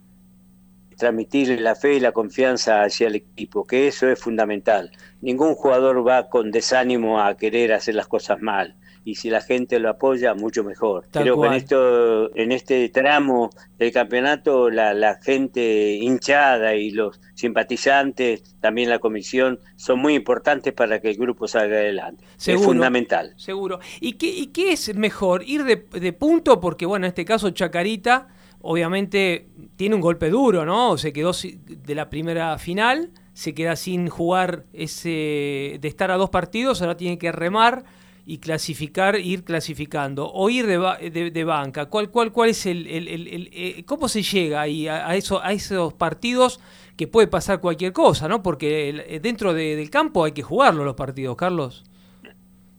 transmitir 0.97 1.61
la 1.61 1.73
fe 1.73 1.93
y 1.93 1.99
la 2.01 2.11
confianza 2.11 2.83
hacia 2.83 3.07
el 3.07 3.15
equipo, 3.15 3.63
que 3.63 3.87
eso 3.87 4.09
es 4.09 4.19
fundamental. 4.19 4.91
Ningún 5.21 5.55
jugador 5.55 6.05
va 6.05 6.27
con 6.27 6.51
desánimo 6.51 7.21
a 7.21 7.37
querer 7.37 7.71
hacer 7.71 7.95
las 7.95 8.09
cosas 8.09 8.41
mal. 8.41 8.75
Y 9.05 9.15
si 9.15 9.29
la 9.29 9.41
gente 9.41 9.79
lo 9.79 9.89
apoya, 9.89 10.33
mucho 10.33 10.63
mejor. 10.63 11.05
Tal 11.09 11.23
Creo 11.23 11.35
cual. 11.35 11.49
que 11.49 11.55
en, 11.55 11.61
esto, 11.63 12.35
en 12.35 12.51
este 12.51 12.89
tramo 12.89 13.49
del 13.77 13.91
campeonato, 13.91 14.69
la, 14.69 14.93
la 14.93 15.15
gente 15.15 15.93
hinchada 15.93 16.75
y 16.75 16.91
los 16.91 17.19
simpatizantes, 17.33 18.55
también 18.59 18.89
la 18.89 18.99
comisión, 18.99 19.59
son 19.77 19.99
muy 19.99 20.15
importantes 20.15 20.73
para 20.73 20.99
que 20.99 21.09
el 21.09 21.17
grupo 21.17 21.47
salga 21.47 21.77
adelante. 21.77 22.23
Seguro. 22.37 22.61
Es 22.61 22.67
fundamental. 22.67 23.33
Seguro. 23.37 23.79
¿Y 23.99 24.13
qué, 24.13 24.27
y 24.27 24.47
qué 24.47 24.73
es 24.73 24.93
mejor? 24.95 25.43
¿Ir 25.47 25.63
de, 25.63 25.77
de 25.99 26.13
punto? 26.13 26.59
Porque, 26.59 26.85
bueno, 26.85 27.05
en 27.05 27.09
este 27.09 27.25
caso 27.25 27.49
Chacarita, 27.51 28.27
obviamente, 28.61 29.47
tiene 29.75 29.95
un 29.95 30.01
golpe 30.01 30.29
duro, 30.29 30.65
¿no? 30.65 30.97
Se 30.97 31.13
quedó 31.13 31.31
de 31.33 31.95
la 31.95 32.09
primera 32.09 32.57
final, 32.57 33.11
se 33.33 33.53
queda 33.53 33.75
sin 33.75 34.09
jugar 34.09 34.65
ese 34.73 35.77
de 35.79 35.87
estar 35.87 36.11
a 36.11 36.17
dos 36.17 36.29
partidos, 36.29 36.81
ahora 36.81 36.97
tiene 36.97 37.17
que 37.17 37.31
remar 37.31 37.85
y 38.33 38.37
clasificar, 38.39 39.15
ir 39.19 39.43
clasificando. 39.43 40.31
O 40.31 40.49
ir 40.49 40.65
de, 40.67 40.77
de- 41.11 41.31
de 41.31 41.43
banca. 41.43 41.87
¿Cuál, 41.87 42.11
cuál, 42.11 42.31
cuál 42.31 42.49
es 42.49 42.65
el, 42.65 42.85
el- 42.87 43.07
el- 43.07 43.27
el- 43.27 43.49
eh, 43.53 43.83
¿Cómo 43.85 44.07
se 44.07 44.21
llega 44.23 44.61
ahí 44.61 44.87
a, 44.87 45.07
a 45.09 45.15
eso, 45.15 45.43
a 45.43 45.51
esos 45.53 45.93
partidos 45.95 46.59
que 46.97 47.07
puede 47.07 47.27
pasar 47.27 47.59
cualquier 47.61 47.93
cosa, 47.93 48.27
¿no? 48.27 48.43
Porque 48.43 48.89
eh, 48.89 49.19
dentro 49.19 49.53
de- 49.53 49.75
del 49.75 49.89
campo 49.89 50.23
hay 50.25 50.33
que 50.33 50.43
jugarlo 50.43 50.83
los 50.85 50.95
partidos, 50.95 51.35
Carlos. 51.37 51.83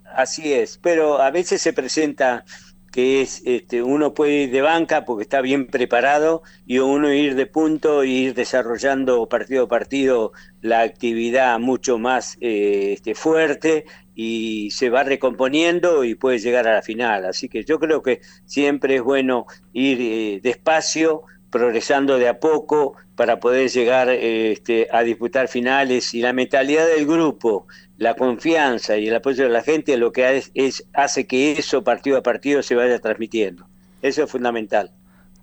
Así 0.04 0.52
es, 0.52 0.78
pero 0.78 1.20
a 1.22 1.30
veces 1.30 1.62
se 1.62 1.72
presenta 1.72 2.44
que 2.92 3.22
es 3.22 3.42
este, 3.46 3.82
uno 3.82 4.12
puede 4.14 4.44
ir 4.44 4.50
de 4.50 4.60
banca 4.62 5.04
porque 5.04 5.22
está 5.22 5.40
bien 5.40 5.68
preparado 5.68 6.42
y 6.66 6.78
uno 6.80 7.12
ir 7.12 7.36
de 7.36 7.46
punto 7.46 8.02
y 8.04 8.10
ir 8.26 8.34
desarrollando 8.34 9.28
partido 9.28 9.64
a 9.64 9.68
partido 9.68 10.32
la 10.60 10.80
actividad 10.82 11.58
mucho 11.60 11.98
más 11.98 12.36
eh, 12.40 12.92
este, 12.94 13.14
fuerte 13.14 13.84
y 14.22 14.70
se 14.72 14.90
va 14.90 15.02
recomponiendo 15.04 16.04
y 16.04 16.14
puede 16.14 16.38
llegar 16.38 16.66
a 16.68 16.74
la 16.74 16.82
final. 16.82 17.24
Así 17.24 17.48
que 17.48 17.64
yo 17.64 17.78
creo 17.78 18.02
que 18.02 18.20
siempre 18.44 18.96
es 18.96 19.02
bueno 19.02 19.46
ir 19.72 19.98
eh, 20.00 20.40
despacio, 20.42 21.22
progresando 21.50 22.18
de 22.18 22.28
a 22.28 22.38
poco 22.38 22.94
para 23.16 23.40
poder 23.40 23.68
llegar 23.70 24.08
eh, 24.10 24.52
este, 24.52 24.88
a 24.92 25.02
disputar 25.02 25.48
finales 25.48 26.14
y 26.14 26.20
la 26.20 26.32
mentalidad 26.32 26.86
del 26.86 27.06
grupo, 27.06 27.66
la 27.96 28.14
confianza 28.14 28.96
y 28.98 29.08
el 29.08 29.14
apoyo 29.16 29.44
de 29.44 29.50
la 29.50 29.62
gente 29.62 29.96
lo 29.96 30.12
que 30.12 30.36
es, 30.36 30.50
es- 30.54 30.86
hace 30.92 31.26
que 31.26 31.52
eso 31.52 31.82
partido 31.84 32.18
a 32.18 32.22
partido 32.22 32.62
se 32.62 32.74
vaya 32.76 32.98
transmitiendo. 33.00 33.66
Eso 34.02 34.24
es 34.24 34.30
fundamental. 34.30 34.92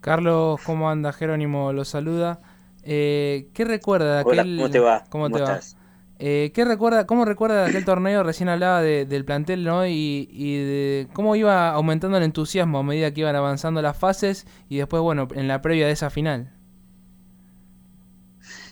Carlos, 0.01 0.61
¿cómo 0.63 0.89
anda? 0.89 1.11
Jerónimo 1.13 1.73
lo 1.73 1.83
saluda. 1.85 2.39
Eh, 2.83 3.49
¿Qué 3.53 3.65
recuerda 3.65 4.17
de 4.17 4.23
Hola. 4.23 4.43
¿cómo 4.55 4.69
te 4.69 4.79
va? 4.79 5.03
¿Cómo, 5.09 5.29
¿Cómo 5.29 5.35
te 5.37 5.41
va? 5.41 5.59
Eh, 6.19 6.51
¿qué 6.53 6.65
recuerda, 6.65 7.05
¿Cómo 7.05 7.25
recuerda 7.25 7.67
aquel 7.67 7.85
torneo? 7.85 8.23
Recién 8.23 8.49
hablaba 8.49 8.81
de- 8.81 9.05
del 9.05 9.23
plantel, 9.23 9.63
¿no? 9.63 9.85
Y, 9.85 10.25
de 10.27 11.07
cómo 11.13 11.35
iba 11.35 11.69
aumentando 11.69 12.17
el 12.17 12.23
entusiasmo 12.23 12.79
a 12.79 12.83
medida 12.83 13.13
que 13.13 13.21
iban 13.21 13.35
avanzando 13.35 13.81
las 13.81 13.97
fases 13.97 14.47
y 14.67 14.77
después, 14.77 15.01
bueno, 15.03 15.27
en 15.35 15.47
la 15.47 15.61
previa 15.61 15.85
de 15.85 15.93
esa 15.93 16.09
final. 16.09 16.51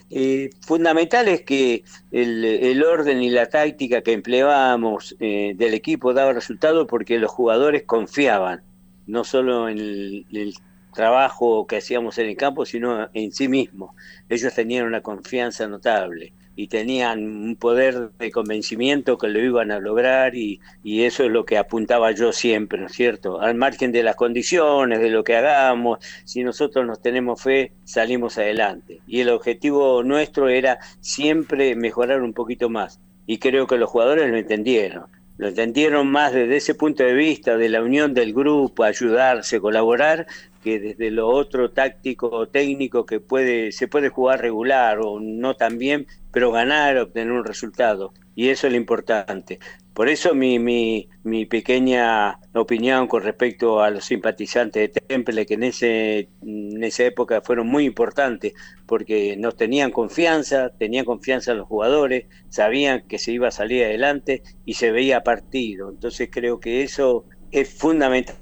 Eh, 0.09 0.49
fundamental 0.61 1.27
es 1.27 1.41
que 1.41 1.83
el, 2.11 2.83
orden 2.83 3.21
y 3.21 3.29
la 3.29 3.47
táctica 3.47 4.01
que 4.01 4.13
empleábamos 4.13 5.15
eh, 5.19 5.53
del 5.55 5.73
equipo 5.73 6.13
daba 6.13 6.33
resultado 6.33 6.87
porque 6.87 7.19
los 7.19 7.31
jugadores 7.31 7.83
confiaban, 7.83 8.63
no 9.07 9.23
solo 9.23 9.67
en 9.67 9.79
el 9.79 10.55
trabajo 10.93 11.67
que 11.67 11.77
hacíamos 11.77 12.17
en 12.17 12.27
el 12.29 12.37
campo, 12.37 12.65
sino 12.65 13.09
en 13.13 13.31
sí 13.31 13.47
mismos. 13.47 13.91
Ellos 14.29 14.53
tenían 14.53 14.85
una 14.87 15.01
confianza 15.01 15.67
notable 15.67 16.33
y 16.55 16.67
tenían 16.67 17.19
un 17.23 17.55
poder 17.55 18.11
de 18.17 18.31
convencimiento 18.31 19.17
que 19.17 19.27
lo 19.27 19.39
iban 19.39 19.71
a 19.71 19.79
lograr 19.79 20.35
y, 20.35 20.61
y 20.83 21.03
eso 21.03 21.23
es 21.23 21.31
lo 21.31 21.45
que 21.45 21.57
apuntaba 21.57 22.11
yo 22.11 22.31
siempre, 22.31 22.79
¿no 22.79 22.87
es 22.87 22.93
cierto? 22.93 23.41
Al 23.41 23.55
margen 23.55 23.91
de 23.91 24.03
las 24.03 24.15
condiciones, 24.15 24.99
de 24.99 25.09
lo 25.09 25.23
que 25.23 25.35
hagamos, 25.35 25.99
si 26.23 26.43
nosotros 26.43 26.85
nos 26.85 27.01
tenemos 27.01 27.41
fe, 27.41 27.73
salimos 27.83 28.37
adelante. 28.37 29.01
Y 29.07 29.19
el 29.21 29.29
objetivo 29.29 30.03
nuestro 30.03 30.49
era 30.49 30.79
siempre 31.01 31.75
mejorar 31.75 32.21
un 32.21 32.33
poquito 32.33 32.69
más. 32.69 32.99
Y 33.27 33.39
creo 33.39 33.67
que 33.67 33.77
los 33.77 33.89
jugadores 33.89 34.29
lo 34.29 34.37
entendieron. 34.37 35.05
lo 35.37 35.49
entendieron 35.49 36.07
más 36.07 36.31
desde 36.31 36.55
ese 36.57 36.75
punto 36.75 37.03
de 37.03 37.13
vista 37.13 37.57
de 37.57 37.67
la 37.67 37.81
unión 37.81 38.13
del 38.13 38.33
grupo, 38.33 38.83
ayudarse, 38.83 39.59
colaborar, 39.59 40.27
que 40.65 40.79
desde 40.79 41.11
lo 41.11 41.29
otro 41.29 41.69
táctico 41.69 42.27
o 42.27 42.47
técnico 42.47 43.05
que 43.05 43.19
puede 43.19 43.71
se 43.71 43.87
puede 43.87 44.09
jugar 44.09 44.41
regular 44.41 44.97
o 44.99 45.19
no 45.19 45.55
tan 45.55 45.77
bien, 45.77 46.07
pero 46.31 46.51
ganar, 46.51 46.97
obtener 46.97 47.31
un 47.31 47.45
resultado. 47.45 48.13
Y 48.33 48.49
eso 48.49 48.65
es 48.65 48.73
lo 48.73 48.77
importante. 48.77 49.59
Por 49.93 50.09
eso 50.09 50.33
mi, 50.33 50.57
mi, 50.57 51.07
mi 51.23 51.45
pequeña 51.45 52.39
opinión 52.55 53.05
con 53.07 53.21
respecto 53.21 53.79
a 53.79 53.91
los 53.91 54.05
simpatizantes 54.05 54.91
de 54.91 55.01
Temple, 55.01 55.45
que 55.45 55.53
en, 55.53 55.63
ese, 55.63 56.29
en 56.41 56.83
esa 56.83 57.03
época 57.03 57.41
fueron 57.41 57.67
muy 57.67 57.85
importantes, 57.85 58.53
porque 58.87 59.37
nos 59.37 59.55
tenían 59.55 59.91
confianza, 59.91 60.71
tenían 60.79 61.05
confianza 61.05 61.53
los 61.53 61.67
jugadores, 61.67 62.25
sabían 62.49 63.07
que 63.07 63.19
se 63.19 63.33
iba 63.33 63.49
a 63.49 63.51
salir 63.51 63.83
adelante 63.83 64.41
y 64.65 64.73
se 64.73 64.91
veía 64.91 65.21
partido. 65.21 65.91
Entonces 65.91 66.29
creo 66.31 66.59
que 66.59 66.81
eso 66.81 67.25
es 67.51 67.69
fundamental 67.69 68.35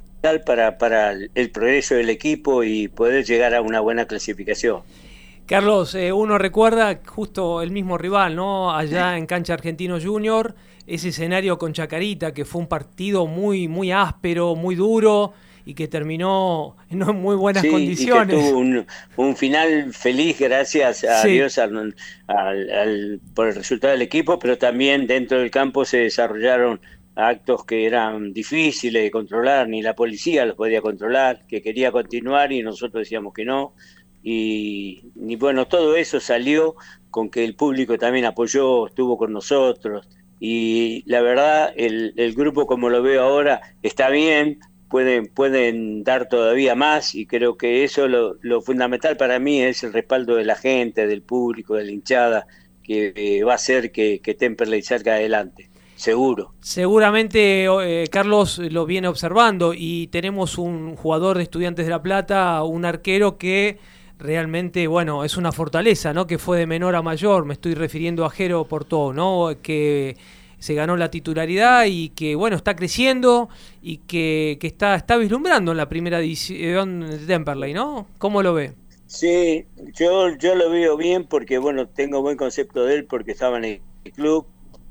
para, 0.46 0.78
para 0.78 1.12
el 1.12 1.52
progreso 1.52 1.96
del 1.96 2.10
equipo 2.10 2.64
y 2.64 2.88
poder 2.88 3.26
llegar 3.26 3.54
a 3.54 3.62
una 3.62 3.82
buena 3.82 4.06
clasificación. 4.06 4.82
Carlos, 5.46 5.94
eh, 5.96 6.14
uno 6.14 6.38
recuerda 6.38 7.02
justo 7.06 7.62
el 7.62 7.72
mismo 7.72 7.98
rival, 7.98 8.36
¿no? 8.36 8.74
Allá 8.74 9.18
en 9.18 9.26
cancha 9.26 9.54
Argentino 9.54 10.00
Junior, 10.02 10.56
ese 10.88 11.10
escenario 11.10 11.58
con 11.58 11.74
Chacarita, 11.74 12.34
que 12.34 12.46
fue 12.46 12.62
un 12.62 12.68
partido 12.68 13.28
muy, 13.28 13.68
muy 13.68 13.92
áspero, 13.92 14.56
muy 14.56 14.76
duro 14.76 15.34
y 15.66 15.74
que 15.74 15.90
terminó 15.90 16.78
en 16.90 17.00
muy 17.00 17.36
buenas 17.36 17.66
condiciones. 17.66 18.34
Y 18.34 18.38
que 18.38 18.52
tuvo 18.52 18.86
un, 19.18 19.36
final 19.36 19.94
feliz 19.94 20.40
gracias 20.40 21.04
a 21.04 21.26
Dios 21.26 21.60
por 23.34 23.48
el 23.48 23.56
resultado 23.56 23.92
del 23.92 24.02
equipo, 24.02 24.40
pero 24.40 24.58
también 24.58 25.08
dentro 25.08 25.40
del 25.40 25.52
campo 25.52 25.84
se 25.84 25.98
desarrollaron 25.98 26.80
actos 27.16 27.66
que 27.66 27.86
eran 27.86 28.34
difíciles 28.34 29.04
de 29.04 29.12
controlar, 29.12 29.68
ni 29.68 29.82
la 29.82 29.96
policía 29.96 30.46
los 30.46 30.56
podía 30.56 30.82
controlar, 30.82 31.46
que 31.48 31.62
quería 31.62 31.92
continuar 31.92 32.52
y 32.52 32.64
nosotros 32.64 33.02
decíamos 33.04 33.34
que 33.34 33.46
no. 33.46 33.74
Y, 34.24 35.04
bueno, 35.38 35.68
todo 35.68 35.96
eso 35.98 36.20
salió 36.20 36.76
con 37.12 37.30
que 37.30 37.44
el 37.44 37.56
público 37.56 37.98
también 37.98 38.26
apoyó, 38.26 38.88
estuvo 38.88 39.18
con 39.18 39.34
nosotros. 39.34 40.08
Y 40.40 41.04
la 41.06 41.22
verdad, 41.22 41.74
el, 41.76 42.14
el 42.18 42.34
grupo 42.34 42.66
como 42.66 42.90
lo 42.90 43.02
veo 43.02 43.22
ahora 43.22 43.62
está 43.82 44.10
bien, 44.10 44.60
pueden, 44.90 45.28
pueden 45.28 46.04
dar 46.04 46.30
todavía 46.30 46.76
más 46.76 47.16
y 47.16 47.26
creo 47.26 47.58
que 47.58 47.84
eso 47.84 48.08
lo, 48.08 48.38
lo 48.42 48.62
fundamental 48.62 49.18
para 49.18 49.40
mí 49.40 49.62
es 49.62 49.84
el 49.84 49.94
respaldo 49.94 50.36
de 50.36 50.46
la 50.46 50.56
gente, 50.56 51.08
del 51.08 51.22
público, 51.22 51.76
de 51.76 51.86
la 51.86 51.92
hinchada, 51.92 52.48
que 52.84 53.14
eh, 53.16 53.44
va 53.44 53.54
a 53.54 53.56
hacer 53.56 53.92
que, 53.92 54.20
que 54.22 54.34
Temperley 54.34 54.82
salga 54.82 55.16
adelante 55.16 55.73
seguro. 56.04 56.54
Seguramente 56.62 57.66
eh, 57.66 58.08
Carlos 58.12 58.58
lo 58.60 58.86
viene 58.86 59.08
observando 59.08 59.74
y 59.74 60.08
tenemos 60.08 60.58
un 60.58 60.96
jugador 60.96 61.38
de 61.38 61.44
Estudiantes 61.44 61.86
de 61.86 61.92
La 61.92 62.02
Plata, 62.02 62.62
un 62.64 62.84
arquero 62.84 63.38
que 63.38 63.80
realmente, 64.20 64.88
bueno, 64.88 65.24
es 65.24 65.38
una 65.38 65.52
fortaleza, 65.52 66.14
¿no? 66.14 66.28
Que 66.28 66.38
fue 66.38 66.60
de 66.60 66.68
menor 66.68 66.96
a 66.96 67.02
mayor, 67.02 67.46
me 67.46 67.54
estoy 67.54 67.74
refiriendo 67.74 68.26
a 68.26 68.30
Jero 68.30 68.68
todo 68.88 69.14
¿no? 69.14 69.50
Que 69.62 70.18
se 70.60 70.74
ganó 70.74 70.96
la 70.98 71.10
titularidad 71.10 71.86
y 71.88 72.10
que, 72.10 72.36
bueno, 72.36 72.56
está 72.56 72.76
creciendo 72.76 73.50
y 73.82 73.98
que, 73.98 74.58
que 74.60 74.68
está, 74.68 74.96
está 74.96 75.18
vislumbrando 75.18 75.72
en 75.72 75.78
la 75.78 75.90
primera 75.90 76.20
división 76.20 77.02
de 77.02 77.26
Temperley, 77.26 77.74
¿no? 77.74 78.08
¿Cómo 78.18 78.44
lo 78.44 78.54
ve? 78.54 78.74
Sí, 79.08 79.66
yo, 79.94 80.36
yo 80.38 80.56
lo 80.56 80.70
veo 80.70 80.98
bien 80.98 81.26
porque, 81.26 81.58
bueno, 81.60 81.88
tengo 81.88 82.22
buen 82.22 82.38
concepto 82.38 82.86
de 82.86 82.96
él 82.96 83.06
porque 83.06 83.32
estaba 83.32 83.58
en 83.58 83.66
el 83.66 84.12
club, 84.14 84.46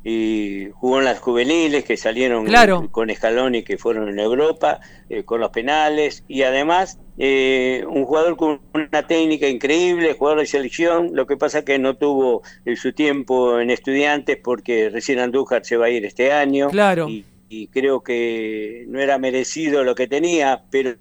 y 0.04 0.68
jugó 0.74 0.98
en 0.98 1.04
las 1.04 1.20
juveniles 1.20 1.84
que 1.84 1.96
salieron 1.96 2.46
con 2.90 3.10
escalón 3.10 3.54
y 3.54 3.62
que 3.62 3.78
fueron 3.78 4.08
en 4.08 4.18
Europa, 4.18 4.80
eh, 5.08 5.24
con 5.24 5.40
los 5.40 5.50
penales, 5.50 6.24
y 6.26 6.42
además 6.42 6.98
eh, 7.18 7.84
un 7.88 8.04
jugador 8.04 8.36
con 8.36 8.60
una 8.74 9.06
técnica 9.06 9.46
increíble, 9.48 10.14
jugador 10.14 10.40
de 10.40 10.46
selección, 10.46 11.10
lo 11.12 11.26
que 11.26 11.36
pasa 11.36 11.64
que 11.64 11.78
no 11.78 11.96
tuvo 11.96 12.42
eh, 12.64 12.74
su 12.76 12.92
tiempo 12.92 13.60
en 13.60 13.70
estudiantes 13.70 14.38
porque 14.42 14.90
recién 14.90 15.18
Andújar 15.18 15.64
se 15.64 15.76
va 15.76 15.86
a 15.86 15.90
ir 15.90 16.04
este 16.04 16.32
año. 16.32 16.70
Claro. 16.70 17.08
Y, 17.08 17.24
y 17.52 17.66
creo 17.66 18.02
que 18.02 18.86
no 18.88 18.98
era 18.98 19.18
merecido 19.18 19.84
lo 19.84 19.94
que 19.94 20.06
tenía, 20.06 20.64
pero 20.70 20.96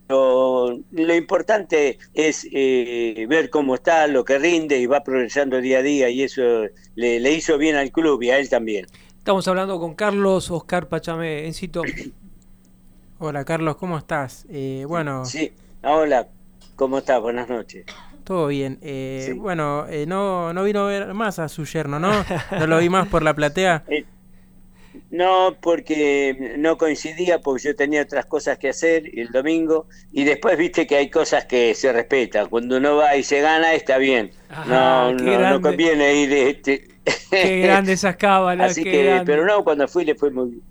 lo 0.92 1.16
importante 1.16 1.98
es 2.14 2.46
eh, 2.52 3.26
ver 3.30 3.50
cómo 3.50 3.76
está, 3.76 4.06
lo 4.08 4.26
que 4.26 4.38
rinde 4.38 4.78
y 4.78 4.86
va 4.86 5.02
progresando 5.02 5.62
día 5.62 5.78
a 5.78 5.82
día 5.82 6.10
y 6.10 6.24
eso 6.24 6.66
le, 6.96 7.32
hizo 7.32 7.58
bien 7.58 7.78
al 7.78 7.90
club 7.94 8.22
y 8.24 8.32
a 8.32 8.38
él 8.38 8.50
también. 8.50 8.86
Estamos 9.18 9.48
hablando 9.48 9.80
con 9.80 9.96
Carlos 9.96 10.52
Oscar 10.52 10.90
Pachame, 10.90 11.48
Encito. 11.48 11.84
Hola 13.20 13.46
Carlos, 13.46 13.78
¿cómo 13.78 13.98
estás? 13.98 14.46
Eh, 14.50 14.84
bueno. 14.86 15.24
Sí, 15.24 15.54
hola, 15.84 16.28
¿cómo 16.76 16.98
estás? 16.98 17.22
Buenas 17.22 17.48
noches. 17.48 17.86
Todo 18.26 18.48
bien. 18.48 18.78
Eh, 18.82 19.34
bueno, 19.38 19.86
no, 20.06 20.52
no 20.52 20.64
vino 20.66 20.82
a 20.82 20.88
ver 20.88 21.14
más 21.14 21.40
a 21.40 21.48
su 21.48 21.64
yerno, 21.64 21.98
¿no? 21.98 22.12
No 22.60 22.68
lo 22.68 22.78
vi 22.80 22.90
más 22.90 23.08
por 23.08 23.24
la 23.24 23.34
platea. 23.34 23.86
No, 25.12 25.58
porque 25.60 26.56
no 26.58 26.78
coincidía, 26.78 27.40
porque 27.40 27.64
yo 27.64 27.76
tenía 27.76 28.02
otras 28.02 28.26
cosas 28.26 28.58
que 28.58 28.70
hacer 28.70 29.04
el 29.14 29.28
domingo. 29.28 29.88
Y 30.14 30.24
después 30.24 30.58
viste 30.58 30.88
que 30.88 30.96
hay 30.96 31.10
cosas 31.10 31.46
que 31.46 31.76
se 31.76 31.92
respetan. 31.92 32.48
Cuando 32.48 32.78
uno 32.78 32.96
va 32.96 33.18
y 33.18 33.24
se 33.24 33.42
gana, 33.42 33.74
está 33.74 33.98
bien. 33.98 34.32
no, 34.68 35.12
no, 35.14 35.62
conviene 35.62 36.16
ir. 36.16 36.32
Este... 36.32 36.88
Qué 37.30 37.60
grande 37.60 37.94
esas 37.94 38.16
cábalas. 38.16 38.72
Así 38.72 38.86
que, 38.86 39.22
pero 39.26 39.46
no, 39.46 39.64
cuando 39.66 39.86
fui 39.88 40.06
le 40.06 40.16
fue 40.16 40.32
muy 40.32 40.50
bien. 40.52 40.64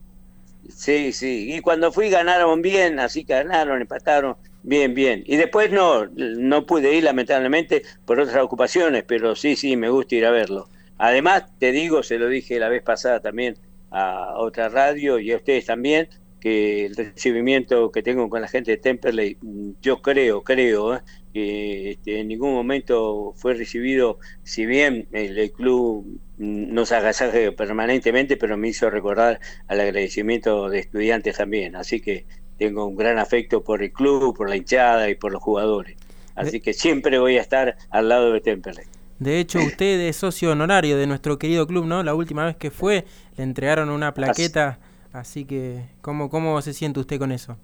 Sí, 0.74 1.12
sí. 1.12 1.52
Y 1.54 1.60
cuando 1.60 1.92
fui 1.92 2.08
ganaron 2.08 2.62
bien, 2.62 2.98
así 2.98 3.24
que 3.24 3.34
ganaron, 3.34 3.82
empataron. 3.82 4.36
Bien, 4.62 4.94
bien. 4.94 5.22
Y 5.26 5.36
después 5.36 5.70
no, 5.70 6.06
no 6.06 6.64
pude 6.64 6.94
ir 6.94 7.04
lamentablemente 7.04 7.82
por 8.06 8.20
otras 8.20 8.42
ocupaciones, 8.42 9.04
pero 9.06 9.36
sí, 9.36 9.56
sí, 9.56 9.76
me 9.76 9.90
gusta 9.90 10.14
ir 10.14 10.24
a 10.24 10.30
verlo. 10.30 10.68
Además, 10.96 11.44
te 11.58 11.72
digo, 11.72 12.02
se 12.02 12.18
lo 12.18 12.28
dije 12.28 12.58
la 12.58 12.68
vez 12.68 12.82
pasada 12.82 13.20
también, 13.20 13.56
a 13.90 14.34
otra 14.36 14.68
radio 14.68 15.18
y 15.18 15.32
a 15.32 15.36
ustedes 15.36 15.66
también, 15.66 16.08
que 16.40 16.86
el 16.86 16.96
recibimiento 16.96 17.92
que 17.92 18.02
tengo 18.02 18.28
con 18.28 18.40
la 18.40 18.48
gente 18.48 18.72
de 18.72 18.76
Temperley, 18.78 19.36
yo 19.82 20.00
creo, 20.00 20.42
creo, 20.42 20.94
¿eh? 20.96 21.00
que 21.32 21.90
este, 21.92 22.20
en 22.20 22.28
ningún 22.28 22.54
momento 22.54 23.34
fue 23.36 23.54
recibido, 23.54 24.18
si 24.42 24.66
bien 24.66 25.06
el, 25.12 25.52
club 25.52 26.18
nos 26.38 26.92
agasaje 26.92 27.52
permanentemente, 27.52 28.36
pero 28.36 28.56
me 28.56 28.68
hizo 28.68 28.90
recordar 28.90 29.40
al 29.68 29.80
agradecimiento 29.80 30.68
de 30.68 30.80
estudiantes 30.80 31.36
también. 31.36 31.76
Así 31.76 32.00
que 32.00 32.24
tengo 32.58 32.86
un 32.86 32.96
gran 32.96 33.18
afecto 33.18 33.62
por 33.62 33.82
el 33.82 33.92
club, 33.92 34.36
por 34.36 34.48
la 34.48 34.56
hinchada 34.56 35.08
y 35.10 35.14
por 35.14 35.32
los 35.32 35.42
jugadores. 35.42 35.96
Así 36.34 36.60
que 36.60 36.72
siempre 36.72 37.18
voy 37.18 37.36
a 37.36 37.42
estar 37.42 37.76
al 37.90 38.08
lado 38.08 38.32
de 38.32 38.40
Temperley. 38.40 38.86
De 39.20 39.38
hecho, 39.38 39.58
usted 39.58 40.00
es 40.00 40.16
socio 40.16 40.52
honorario 40.52 40.96
de 40.96 41.06
nuestro 41.06 41.38
querido 41.38 41.66
club, 41.66 41.84
¿no? 41.84 42.02
La 42.02 42.14
última 42.14 42.46
vez 42.46 42.56
que 42.56 42.70
fue, 42.70 43.04
le 43.40 43.44
entregaron 43.44 43.88
una 43.88 44.12
plaqueta, 44.12 44.78
así 45.14 45.46
que, 45.46 45.86
¿cómo, 46.02 46.28
cómo 46.28 46.60
se 46.60 46.74
siente 46.74 47.00
usted 47.00 47.18
con 47.18 47.32
eso? 47.32 47.56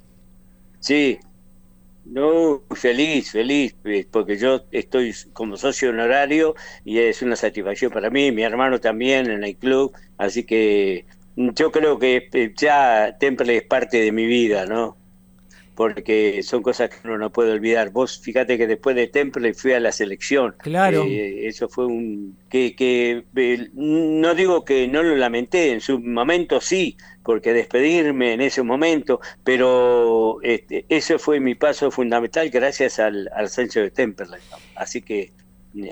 Sí, 0.80 1.18
no, 2.06 2.62
feliz, 2.74 3.30
feliz, 3.30 3.76
eh, 3.84 4.06
porque 4.10 4.38
yo 4.38 4.64
estoy 4.70 5.14
como 5.34 5.58
socio 5.58 5.90
honorario 5.90 6.54
y 6.82 6.98
es 6.98 7.20
una 7.20 7.36
satisfacción 7.36 7.92
para 7.92 8.08
mí, 8.08 8.32
mi 8.32 8.42
hermano 8.42 8.80
también 8.80 9.30
en 9.30 9.44
el 9.44 9.54
club, 9.54 9.92
así 10.16 10.44
que 10.44 11.04
yo 11.36 11.70
creo 11.70 11.98
que 11.98 12.26
eh, 12.32 12.54
ya 12.56 13.14
Temple 13.20 13.58
es 13.58 13.62
parte 13.64 13.98
de 13.98 14.12
mi 14.12 14.24
vida, 14.24 14.64
¿no? 14.64 14.96
Porque 15.76 16.42
son 16.42 16.62
cosas 16.62 16.90
que 16.90 17.06
uno 17.06 17.18
no 17.18 17.30
puede 17.30 17.52
olvidar. 17.52 17.90
Vos 17.90 18.18
fíjate 18.18 18.58
que 18.58 18.66
después 18.66 18.96
de 18.96 19.06
Temple 19.06 19.54
fui 19.54 19.74
a 19.74 19.80
la 19.80 19.92
selección. 19.92 20.56
Claro. 20.58 21.04
Eh, 21.04 21.46
eso 21.46 21.68
fue 21.68 21.86
un... 21.86 22.36
que, 22.48 22.74
que 22.74 23.24
eh, 23.36 23.70
No 23.74 24.34
digo 24.34 24.64
que 24.64 24.88
no 24.88 25.02
lo 25.02 25.14
lamenté, 25.14 25.72
en 25.72 25.80
su 25.80 26.00
momento 26.00 26.60
sí, 26.60 26.96
porque 27.22 27.52
despedirme 27.52 28.32
en 28.32 28.40
ese 28.40 28.62
momento, 28.62 29.20
pero 29.44 30.38
este, 30.42 30.86
eso 30.88 31.18
fue 31.18 31.38
mi 31.40 31.54
paso 31.54 31.90
fundamental 31.90 32.48
gracias 32.50 32.98
al, 32.98 33.28
al 33.34 33.44
ascenso 33.44 33.80
de 33.80 33.90
Temple. 33.90 34.26
Así 34.74 35.02
que 35.02 35.32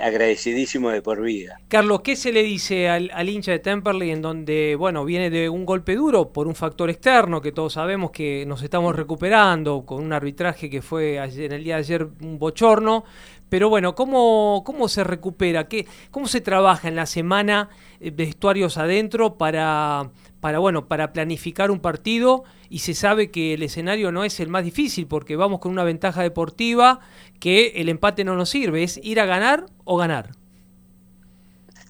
agradecidísimo 0.00 0.90
de 0.90 1.02
por 1.02 1.20
vida. 1.22 1.60
Carlos, 1.68 2.00
¿qué 2.02 2.16
se 2.16 2.32
le 2.32 2.42
dice 2.42 2.88
al, 2.88 3.28
hincha 3.28 3.52
de 3.52 3.58
Temperley 3.58 4.10
en 4.10 4.22
donde, 4.22 4.76
bueno, 4.76 5.04
viene 5.04 5.30
de 5.30 5.48
un 5.48 5.66
golpe 5.66 5.94
duro 5.94 6.32
por 6.32 6.46
un 6.46 6.54
factor 6.54 6.90
externo 6.90 7.40
que 7.40 7.52
todos 7.52 7.74
sabemos 7.74 8.10
que 8.10 8.44
nos 8.46 8.62
estamos 8.62 8.94
recuperando 8.96 9.84
con 9.84 10.02
un 10.02 10.12
arbitraje 10.12 10.70
que 10.70 10.82
fue 10.82 11.18
ayer, 11.18 11.46
en 11.46 11.52
el 11.52 11.64
día 11.64 11.74
de 11.74 11.80
ayer 11.80 12.08
un 12.22 12.38
bochorno? 12.38 13.04
Pero 13.48 13.68
bueno, 13.68 13.94
¿cómo, 13.94 14.62
cómo 14.64 14.88
se 14.88 15.04
recupera? 15.04 15.68
¿Qué, 15.68 15.86
¿Cómo 16.10 16.26
se 16.26 16.40
trabaja 16.40 16.88
en 16.88 16.96
la 16.96 17.06
semana 17.06 17.68
de 18.00 18.10
vestuarios 18.10 18.78
adentro 18.78 19.36
para, 19.36 20.10
para, 20.40 20.58
bueno, 20.58 20.88
para 20.88 21.12
planificar 21.12 21.70
un 21.70 21.80
partido 21.80 22.44
y 22.68 22.80
se 22.80 22.94
sabe 22.94 23.30
que 23.30 23.54
el 23.54 23.62
escenario 23.62 24.10
no 24.12 24.24
es 24.24 24.40
el 24.40 24.48
más 24.48 24.64
difícil 24.64 25.06
porque 25.06 25.36
vamos 25.36 25.60
con 25.60 25.70
una 25.70 25.84
ventaja 25.84 26.22
deportiva 26.22 27.00
que 27.40 27.68
el 27.76 27.88
empate 27.88 28.24
no 28.24 28.36
nos 28.36 28.50
sirve, 28.50 28.82
es 28.82 28.98
ir 29.02 29.20
a 29.20 29.26
ganar 29.26 29.66
o 29.84 29.96
ganar. 29.96 30.36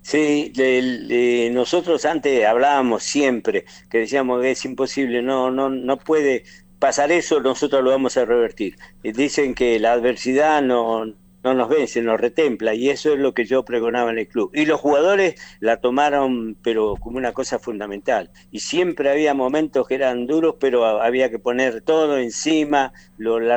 Sí, 0.02 0.52
le- 0.54 1.50
nosotros 1.50 2.04
antes 2.04 2.44
hablábamos 2.46 3.02
siempre 3.04 3.64
que 3.88 3.98
decíamos 3.98 4.42
que 4.42 4.50
es 4.52 4.64
imposible, 4.64 5.22
no, 5.22 5.50
no, 5.50 5.70
no 5.70 5.98
puede 5.98 6.44
pasar 6.78 7.10
eso, 7.10 7.40
nosotros 7.40 7.82
lo 7.82 7.90
vamos 7.90 8.16
a 8.16 8.24
revertir. 8.26 8.76
Dicen 9.02 9.54
que 9.54 9.78
la 9.80 9.92
adversidad 9.94 10.62
no, 10.62 11.06
no 11.06 11.54
nos 11.54 11.68
vence, 11.70 12.02
nos 12.02 12.20
retempla, 12.20 12.74
y 12.74 12.90
eso 12.90 13.14
es 13.14 13.18
lo 13.18 13.32
que 13.34 13.46
yo 13.46 13.64
pregonaba 13.64 14.10
en 14.10 14.18
el 14.18 14.28
club. 14.28 14.50
Y 14.54 14.66
los 14.66 14.80
jugadores 14.80 15.36
la 15.60 15.78
tomaron, 15.80 16.56
pero 16.62 16.96
como 16.96 17.16
una 17.18 17.32
cosa 17.32 17.58
fundamental. 17.58 18.30
Y 18.50 18.60
siempre 18.60 19.10
había 19.10 19.32
momentos 19.34 19.86
que 19.88 19.94
eran 19.94 20.26
duros, 20.26 20.56
pero 20.60 20.84
había 21.00 21.30
que 21.30 21.38
poner 21.38 21.80
todo 21.82 22.18
encima, 22.18 22.92
lo, 23.16 23.40
la 23.40 23.56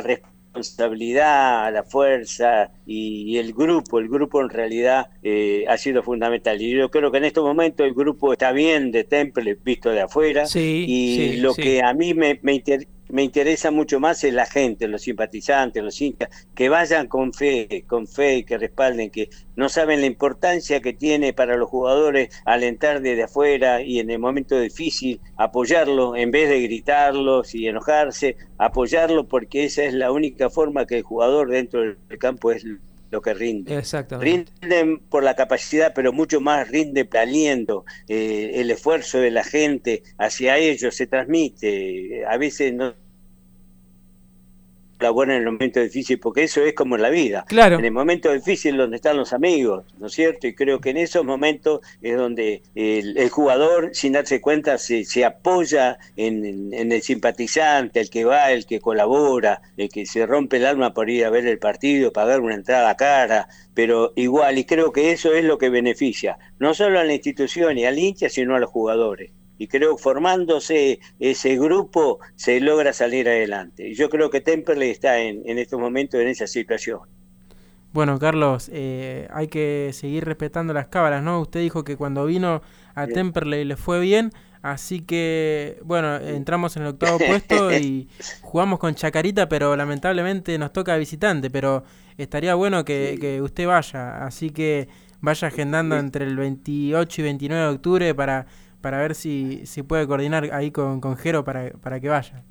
responsabilidad, 0.58 1.72
la 1.72 1.82
fuerza 1.82 2.70
y, 2.86 3.22
y 3.32 3.38
el 3.38 3.52
grupo. 3.52 3.98
El 3.98 4.08
grupo 4.08 4.40
en 4.40 4.50
realidad 4.50 5.08
eh, 5.22 5.64
ha 5.68 5.76
sido 5.76 6.02
fundamental. 6.02 6.60
Y 6.60 6.70
yo 6.72 6.90
creo 6.90 7.10
que 7.10 7.18
en 7.18 7.24
estos 7.24 7.44
momentos 7.44 7.86
el 7.86 7.94
grupo 7.94 8.32
está 8.32 8.52
bien 8.52 8.90
de 8.90 9.04
Temple, 9.04 9.56
visto 9.64 9.90
de 9.90 10.00
afuera. 10.02 10.46
Sí, 10.46 10.84
y 10.86 11.16
sí, 11.16 11.36
lo 11.38 11.54
sí. 11.54 11.62
que 11.62 11.82
a 11.82 11.92
mí 11.94 12.14
me, 12.14 12.38
me, 12.42 12.54
inter- 12.54 12.86
me 13.08 13.22
interesa 13.22 13.70
mucho 13.70 14.00
más 14.00 14.22
es 14.24 14.34
la 14.34 14.46
gente, 14.46 14.88
los 14.88 15.02
simpatizantes, 15.02 15.82
los 15.82 16.00
hinchas, 16.00 16.28
que 16.54 16.68
vayan 16.68 17.08
con 17.08 17.32
fe, 17.32 17.84
con 17.86 18.06
fe 18.06 18.38
y 18.38 18.44
que 18.44 18.58
respalden, 18.58 19.10
que 19.10 19.30
no 19.56 19.68
saben 19.68 20.00
la 20.00 20.06
importancia 20.06 20.80
que 20.80 20.92
tiene 20.92 21.32
para 21.32 21.56
los 21.56 21.68
jugadores 21.68 22.28
alentar 22.44 23.00
desde 23.00 23.24
afuera 23.24 23.82
y 23.82 23.98
en 23.98 24.10
el 24.10 24.18
momento 24.18 24.58
difícil 24.58 25.20
apoyarlo 25.36 26.16
en 26.16 26.30
vez 26.30 26.48
de 26.48 26.60
gritarlos 26.62 27.54
y 27.54 27.66
enojarse, 27.66 28.36
apoyarlo 28.58 29.26
porque 29.26 29.64
esa 29.64 29.84
es 29.84 29.94
la 29.94 30.12
única 30.12 30.50
forma 30.50 30.86
que 30.86 30.98
el 30.98 31.02
jugador 31.02 31.50
dentro 31.50 31.80
del 31.80 32.18
campo 32.18 32.52
es 32.52 32.64
lo 33.10 33.22
que 33.22 33.34
rinde. 33.34 33.76
Exactamente. 33.76 34.52
Rinden 34.60 34.98
por 34.98 35.22
la 35.22 35.34
capacidad, 35.34 35.92
pero 35.94 36.12
mucho 36.12 36.40
más 36.40 36.68
rinde 36.68 37.08
aliento, 37.18 37.84
eh, 38.08 38.52
el 38.54 38.70
esfuerzo 38.70 39.18
de 39.18 39.30
la 39.30 39.44
gente 39.44 40.02
hacia 40.18 40.58
ellos 40.58 40.94
se 40.94 41.06
transmite. 41.06 42.24
A 42.26 42.36
veces 42.36 42.72
no 42.74 42.94
la 45.00 45.10
buena 45.10 45.34
en 45.36 45.42
el 45.42 45.52
momento 45.52 45.80
difícil, 45.80 46.18
porque 46.18 46.42
eso 46.44 46.62
es 46.62 46.74
como 46.74 46.96
en 46.96 47.02
la 47.02 47.10
vida. 47.10 47.44
Claro. 47.48 47.78
En 47.78 47.84
el 47.84 47.92
momento 47.92 48.32
difícil 48.32 48.76
donde 48.76 48.96
están 48.96 49.16
los 49.16 49.32
amigos, 49.32 49.84
¿no 49.98 50.06
es 50.08 50.12
cierto? 50.12 50.46
Y 50.46 50.54
creo 50.54 50.80
que 50.80 50.90
en 50.90 50.96
esos 50.96 51.24
momentos 51.24 51.80
es 52.02 52.16
donde 52.16 52.62
el, 52.74 53.16
el 53.16 53.28
jugador, 53.30 53.90
sin 53.92 54.12
darse 54.12 54.40
cuenta, 54.40 54.78
se, 54.78 55.04
se 55.04 55.24
apoya 55.24 55.98
en, 56.16 56.44
en- 56.44 56.74
en 56.74 56.92
el 56.92 57.02
simpatizante, 57.02 58.00
el 58.00 58.10
que 58.10 58.24
va, 58.24 58.52
el 58.52 58.66
que 58.66 58.80
colabora, 58.80 59.62
el 59.76 59.88
que 59.88 60.06
se 60.06 60.26
rompe 60.26 60.56
el 60.56 60.66
alma 60.66 60.94
por 60.94 61.08
ir 61.10 61.24
a 61.24 61.30
ver 61.30 61.46
el 61.46 61.58
partido, 61.58 62.12
pagar 62.12 62.40
una 62.40 62.54
entrada 62.54 62.96
cara, 62.96 63.48
pero 63.74 64.12
igual, 64.16 64.58
y 64.58 64.64
creo 64.64 64.92
que 64.92 65.12
eso 65.12 65.32
es 65.34 65.44
lo 65.44 65.58
que 65.58 65.68
beneficia, 65.70 66.38
no 66.58 66.74
solo 66.74 66.98
a 66.98 67.04
la 67.04 67.14
institución 67.14 67.78
y 67.78 67.84
al 67.84 67.98
hincha, 67.98 68.28
sino 68.28 68.56
a 68.56 68.58
los 68.60 68.70
jugadores. 68.70 69.30
Y 69.58 69.66
creo 69.66 69.96
que 69.96 70.02
formándose 70.02 71.00
ese 71.18 71.56
grupo 71.58 72.20
se 72.36 72.60
logra 72.60 72.92
salir 72.92 73.28
adelante. 73.28 73.88
Y 73.88 73.94
yo 73.94 74.08
creo 74.08 74.30
que 74.30 74.40
Temperley 74.40 74.90
está 74.90 75.18
en, 75.18 75.42
en 75.44 75.58
estos 75.58 75.78
momentos 75.80 76.20
en 76.20 76.28
esa 76.28 76.46
situación. 76.46 77.00
Bueno, 77.92 78.18
Carlos, 78.18 78.70
eh, 78.72 79.28
hay 79.32 79.48
que 79.48 79.90
seguir 79.92 80.24
respetando 80.24 80.74
las 80.74 80.88
cábalas, 80.88 81.22
¿no? 81.22 81.40
Usted 81.40 81.60
dijo 81.60 81.84
que 81.84 81.96
cuando 81.96 82.26
vino 82.26 82.62
a 82.94 83.06
Sí. 83.06 83.12
Temperley 83.14 83.64
le 83.64 83.76
fue 83.76 83.98
bien, 84.00 84.30
así 84.60 85.00
que, 85.00 85.80
bueno, 85.84 86.16
entramos 86.16 86.76
en 86.76 86.82
el 86.82 86.88
octavo 86.88 87.18
puesto 87.18 87.72
y 87.76 88.08
jugamos 88.42 88.78
con 88.78 88.94
Chacarita, 88.94 89.48
pero 89.48 89.74
lamentablemente 89.74 90.58
nos 90.58 90.72
toca 90.72 90.96
visitante, 90.96 91.48
pero 91.48 91.84
estaría 92.18 92.54
bueno 92.54 92.84
que, 92.84 93.16
que 93.20 93.40
usted 93.40 93.66
vaya, 93.66 94.24
así 94.26 94.50
que 94.50 94.88
vaya 95.20 95.48
agendando 95.48 95.96
entre 95.96 96.26
el 96.26 96.36
28 96.36 97.20
y 97.20 97.24
29 97.24 97.62
de 97.64 97.70
octubre 97.70 98.14
para, 98.14 98.46
para 98.80 98.98
ver 98.98 99.14
si, 99.14 99.66
si 99.66 99.82
puede 99.82 100.06
coordinar 100.06 100.50
ahí 100.52 100.70
con, 100.70 101.00
con 101.00 101.16
Jero 101.16 101.44
para, 101.44 101.70
para 101.80 102.00
que 102.00 102.08
vaya. 102.08 102.44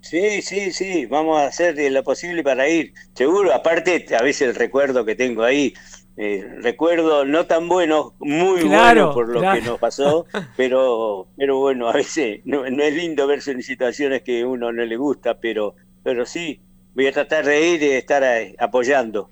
Sí, 0.00 0.42
sí, 0.42 0.72
sí, 0.72 1.06
vamos 1.06 1.40
a 1.40 1.46
hacer 1.46 1.76
lo 1.92 2.02
posible 2.02 2.42
para 2.42 2.68
ir. 2.68 2.92
Seguro, 3.14 3.54
aparte, 3.54 4.04
a 4.16 4.22
veces 4.22 4.48
el 4.48 4.54
recuerdo 4.56 5.04
que 5.04 5.14
tengo 5.14 5.44
ahí, 5.44 5.74
eh, 6.16 6.44
recuerdo 6.60 7.24
no 7.24 7.46
tan 7.46 7.68
bueno, 7.68 8.16
muy 8.18 8.64
Claro, 8.66 8.68
bueno 8.68 9.10
por 9.12 9.28
lo 9.28 9.40
claro. 9.40 9.52
que 9.52 9.62
nos 9.62 9.78
pasó, 9.78 10.26
pero, 10.56 11.30
pero 11.36 11.58
bueno, 11.60 11.88
a 11.88 11.92
veces 11.94 12.40
no, 12.44 12.68
no 12.68 12.82
es 12.82 12.94
lindo 12.94 13.26
verse 13.28 13.52
en 13.52 13.62
situaciones 13.62 14.22
que 14.22 14.42
a 14.42 14.46
uno 14.48 14.72
no 14.72 14.84
le 14.84 14.96
gusta, 14.96 15.38
pero, 15.40 15.76
pero 16.02 16.26
sí, 16.26 16.60
voy 16.94 17.06
a 17.06 17.12
tratar 17.12 17.44
de 17.46 17.68
ir 17.68 17.82
y 17.82 17.90
estar 17.92 18.24
ahí, 18.24 18.54
apoyando. 18.58 19.30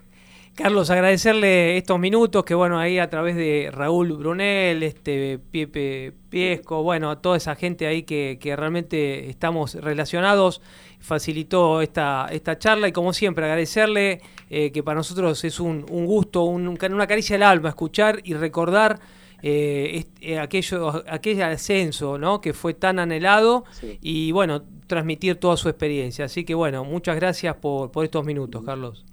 Carlos, 0.62 0.90
agradecerle 0.90 1.78
estos 1.78 1.98
minutos 1.98 2.44
que 2.44 2.54
bueno, 2.54 2.78
ahí 2.78 2.98
a 2.98 3.08
través 3.08 3.34
de 3.34 3.70
Raúl 3.72 4.12
Brunel, 4.12 4.82
este 4.82 5.38
Pepe 5.38 6.12
Piesco, 6.28 6.82
bueno, 6.82 7.16
toda 7.18 7.38
esa 7.38 7.54
gente 7.56 7.86
ahí 7.86 8.02
que, 8.02 8.36
que 8.38 8.54
realmente 8.56 9.30
estamos 9.30 9.74
relacionados, 9.74 10.60
facilitó 11.00 11.80
esta, 11.80 12.28
esta 12.30 12.58
charla 12.58 12.88
y 12.88 12.92
como 12.92 13.14
siempre 13.14 13.44
agradecerle 13.46 14.20
eh, 14.50 14.70
que 14.70 14.82
para 14.82 14.96
nosotros 14.96 15.42
es 15.44 15.60
un, 15.60 15.86
un 15.90 16.04
gusto, 16.04 16.42
un- 16.44 16.68
una 16.68 17.06
caricia 17.06 17.36
al 17.36 17.42
alma 17.44 17.70
escuchar 17.70 18.20
y 18.24 18.34
recordar 18.34 19.00
eh, 19.42 19.92
est- 19.94 20.18
eh, 20.20 20.38
aquello, 20.38 21.02
aquel 21.08 21.40
ascenso 21.42 22.18
¿no? 22.18 22.42
que 22.42 22.52
fue 22.52 22.74
tan 22.74 22.98
anhelado 22.98 23.64
Sí. 23.80 23.98
y 24.02 24.32
bueno, 24.32 24.62
transmitir 24.86 25.36
toda 25.36 25.56
su 25.56 25.70
experiencia. 25.70 26.26
Así 26.26 26.44
que 26.44 26.54
bueno, 26.54 26.84
muchas 26.84 27.16
gracias 27.16 27.56
por, 27.56 27.90
por 27.90 28.04
estos 28.04 28.26
minutos, 28.26 28.62
Carlos. 28.62 29.06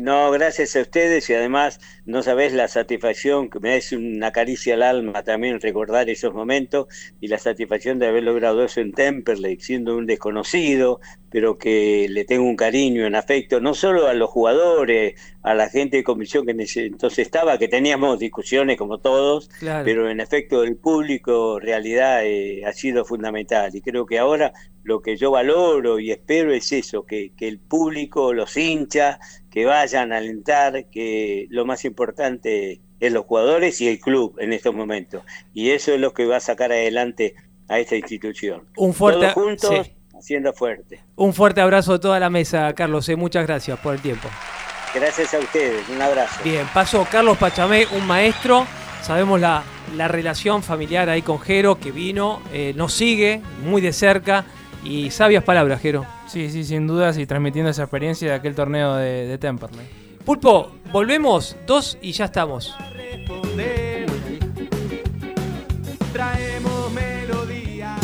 No, 0.00 0.30
gracias 0.30 0.76
a 0.76 0.80
ustedes 0.80 1.28
y 1.30 1.34
además 1.34 1.80
no 2.04 2.22
sabés 2.22 2.52
la 2.52 2.68
satisfacción 2.68 3.48
que 3.50 3.60
me 3.60 3.76
es 3.76 3.92
una 3.92 4.32
caricia 4.32 4.74
al 4.74 4.82
alma 4.82 5.22
también 5.22 5.60
recordar 5.60 6.08
esos 6.10 6.34
momentos 6.34 6.86
y 7.20 7.28
la 7.28 7.38
satisfacción 7.38 7.98
de 7.98 8.06
haber 8.08 8.24
logrado 8.24 8.64
eso 8.64 8.80
en 8.80 8.92
Temperley, 8.92 9.58
siendo 9.60 9.96
un 9.96 10.06
desconocido, 10.06 11.00
pero 11.30 11.58
que 11.58 12.06
le 12.10 12.24
tengo 12.24 12.44
un 12.44 12.56
cariño, 12.56 13.06
un 13.06 13.14
afecto, 13.14 13.60
no 13.60 13.74
solo 13.74 14.06
a 14.08 14.14
los 14.14 14.30
jugadores, 14.30 15.14
a 15.42 15.54
la 15.54 15.68
gente 15.68 15.98
de 15.98 16.04
comisión 16.04 16.44
que 16.46 16.52
en 16.52 16.60
ese 16.60 16.86
entonces 16.86 17.20
estaba, 17.20 17.58
que 17.58 17.68
teníamos 17.68 18.18
discusiones 18.18 18.76
como 18.78 18.98
todos, 18.98 19.48
Claro. 19.58 19.84
pero 19.84 20.08
en 20.10 20.20
efecto 20.20 20.62
el 20.64 20.76
público 20.76 21.58
realidad 21.60 22.24
eh, 22.24 22.64
ha 22.66 22.72
sido 22.72 23.04
fundamental 23.04 23.70
y 23.74 23.80
creo 23.80 24.06
que 24.06 24.18
ahora 24.18 24.52
lo 24.84 25.00
que 25.02 25.16
yo 25.16 25.30
valoro 25.32 25.98
y 25.98 26.10
espero 26.12 26.52
es 26.52 26.70
eso, 26.72 27.04
que, 27.04 27.32
que 27.36 27.48
el 27.48 27.58
público, 27.58 28.32
los 28.32 28.56
hinchas, 28.56 29.18
que 29.50 29.64
vayan 29.64 30.12
a 30.12 30.18
alentar, 30.18 30.86
que 30.90 31.46
lo 31.50 31.64
más 31.66 31.84
importante 31.84 32.80
es 33.00 33.12
los 33.12 33.24
jugadores 33.26 33.80
y 33.80 33.88
el 33.88 33.98
club 33.98 34.36
en 34.38 34.52
estos 34.52 34.74
momentos. 34.74 35.22
Y 35.52 35.70
eso 35.70 35.92
es 35.92 36.00
lo 36.00 36.14
que 36.14 36.26
va 36.26 36.36
a 36.36 36.40
sacar 36.40 36.70
adelante 36.72 37.34
a 37.68 37.78
esta 37.78 37.96
institución. 37.96 38.62
Un 38.76 38.94
fuerte, 38.94 39.20
Todos 39.20 39.32
juntos, 39.32 39.86
sí. 39.86 39.92
haciendo 40.18 40.52
fuerte. 40.52 41.00
un 41.16 41.32
fuerte 41.34 41.60
abrazo 41.60 41.94
a 41.94 42.00
toda 42.00 42.20
la 42.20 42.30
mesa, 42.30 42.72
Carlos. 42.74 43.08
eh, 43.08 43.16
Muchas 43.16 43.46
gracias 43.46 43.78
por 43.80 43.94
el 43.94 44.00
tiempo. 44.00 44.28
Gracias 44.94 45.34
a 45.34 45.38
ustedes, 45.40 45.88
un 45.88 46.00
abrazo. 46.00 46.40
Bien, 46.44 46.66
pasó 46.72 47.06
Carlos 47.10 47.36
Pachamé, 47.36 47.86
un 47.96 48.06
maestro. 48.06 48.64
Sabemos 49.02 49.40
la, 49.40 49.64
la 49.96 50.08
relación 50.08 50.62
familiar 50.62 51.08
ahí 51.10 51.20
con 51.22 51.38
Jero, 51.40 51.78
que 51.80 51.90
vino, 51.90 52.40
eh, 52.52 52.72
nos 52.76 52.92
sigue 52.94 53.40
muy 53.64 53.82
de 53.82 53.92
cerca. 53.92 54.44
Y 54.84 55.10
sabias 55.10 55.42
palabras, 55.42 55.80
Jero. 55.80 56.04
Sí, 56.28 56.50
sí, 56.50 56.62
sin 56.64 56.86
dudas 56.86 57.16
y 57.18 57.26
transmitiendo 57.26 57.70
esa 57.70 57.82
experiencia 57.84 58.28
de 58.28 58.34
aquel 58.34 58.54
torneo 58.54 58.94
de, 58.96 59.26
de 59.26 59.38
Temperley. 59.38 59.86
Pulpo, 60.24 60.70
volvemos, 60.92 61.56
dos 61.66 61.98
y 62.00 62.12
ya 62.12 62.26
estamos. 62.26 62.74
responder. 62.94 64.06
Traemos 66.12 66.92
melodías. 66.92 67.98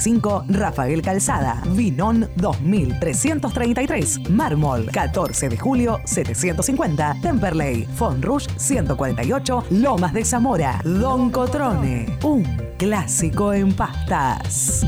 Rafael 0.47 0.99
Calzada, 1.03 1.61
Vinón 1.75 2.27
2333, 2.37 4.31
Mármol 4.31 4.89
14 4.91 5.47
de 5.49 5.57
julio 5.57 6.01
750, 6.05 7.17
Temperley, 7.21 7.85
Fonrush 7.95 8.47
148, 8.57 9.65
Lomas 9.69 10.13
de 10.13 10.25
Zamora, 10.25 10.81
Don 10.83 11.29
Cotrone, 11.29 12.17
un 12.23 12.43
clásico 12.79 13.53
en 13.53 13.73
pastas. 13.73 14.83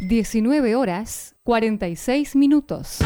19 0.00 0.76
horas 0.76 1.34
46 1.42 2.36
minutos. 2.36 2.98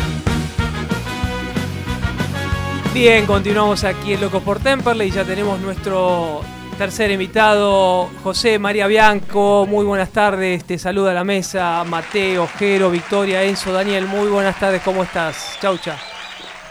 Bien, 2.92 3.24
continuamos 3.24 3.82
aquí 3.84 4.12
en 4.12 4.20
Locos 4.20 4.42
por 4.42 4.60
Temperley 4.60 5.08
y 5.08 5.10
ya 5.10 5.24
tenemos 5.24 5.58
nuestro 5.60 6.42
tercer 6.78 7.10
invitado, 7.10 8.10
José 8.22 8.58
María 8.58 8.86
Bianco. 8.86 9.66
Muy 9.68 9.84
buenas 9.84 10.10
tardes, 10.10 10.64
te 10.64 10.78
saluda 10.78 11.10
a 11.10 11.14
la 11.14 11.24
mesa. 11.24 11.84
Mateo, 11.84 12.48
Jero, 12.58 12.90
Victoria, 12.90 13.42
Enzo, 13.42 13.72
Daniel. 13.72 14.06
Muy 14.06 14.28
buenas 14.28 14.58
tardes, 14.58 14.82
¿cómo 14.82 15.02
estás? 15.02 15.58
Chaucha. 15.60 15.98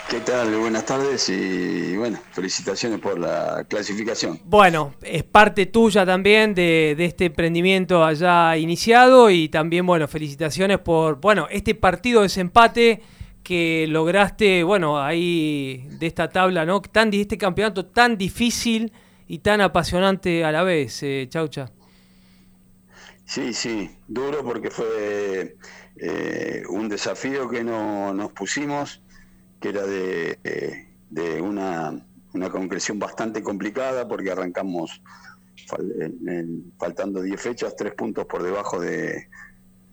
¿Qué 0.09 0.19
tal? 0.19 0.53
Buenas 0.57 0.85
tardes 0.85 1.29
y 1.29 1.95
bueno, 1.95 2.19
felicitaciones 2.31 2.99
por 2.99 3.17
la 3.17 3.63
clasificación. 3.67 4.39
Bueno, 4.43 4.93
es 5.01 5.23
parte 5.23 5.67
tuya 5.67 6.05
también 6.05 6.53
de, 6.53 6.95
de, 6.97 7.05
este 7.05 7.25
emprendimiento 7.25 8.03
allá 8.03 8.57
iniciado 8.57 9.29
y 9.29 9.47
también, 9.47 9.85
bueno, 9.85 10.07
felicitaciones 10.09 10.79
por, 10.79 11.21
bueno, 11.21 11.47
este 11.49 11.75
partido 11.75 12.19
de 12.19 12.25
desempate 12.25 13.01
que 13.43 13.85
lograste, 13.87 14.63
bueno, 14.63 15.01
ahí 15.01 15.87
de 15.91 16.07
esta 16.07 16.29
tabla, 16.29 16.65
¿no? 16.65 16.81
Tan, 16.81 17.13
este 17.13 17.37
campeonato 17.37 17.85
tan 17.85 18.17
difícil 18.17 18.91
y 19.31 19.39
tan 19.39 19.61
apasionante 19.61 20.43
a 20.43 20.51
la 20.51 20.61
vez, 20.61 21.03
eh, 21.03 21.25
Chaucha. 21.29 21.71
Sí, 23.23 23.53
sí, 23.53 23.89
duro 24.05 24.43
porque 24.43 24.69
fue 24.69 25.55
eh, 25.95 26.63
un 26.67 26.89
desafío 26.89 27.47
que 27.47 27.63
no, 27.63 28.13
nos 28.13 28.33
pusimos, 28.33 29.01
que 29.61 29.69
era 29.69 29.85
de, 29.85 30.37
eh, 30.43 30.89
de 31.09 31.41
una, 31.41 32.05
una, 32.33 32.49
concreción 32.49 32.99
bastante 32.99 33.41
complicada 33.41 34.05
porque 34.05 34.31
arrancamos 34.31 35.01
faltando 36.77 37.21
10 37.21 37.39
fechas, 37.39 37.73
3 37.77 37.93
puntos 37.93 38.25
por 38.25 38.43
debajo 38.43 38.81
de, 38.81 39.29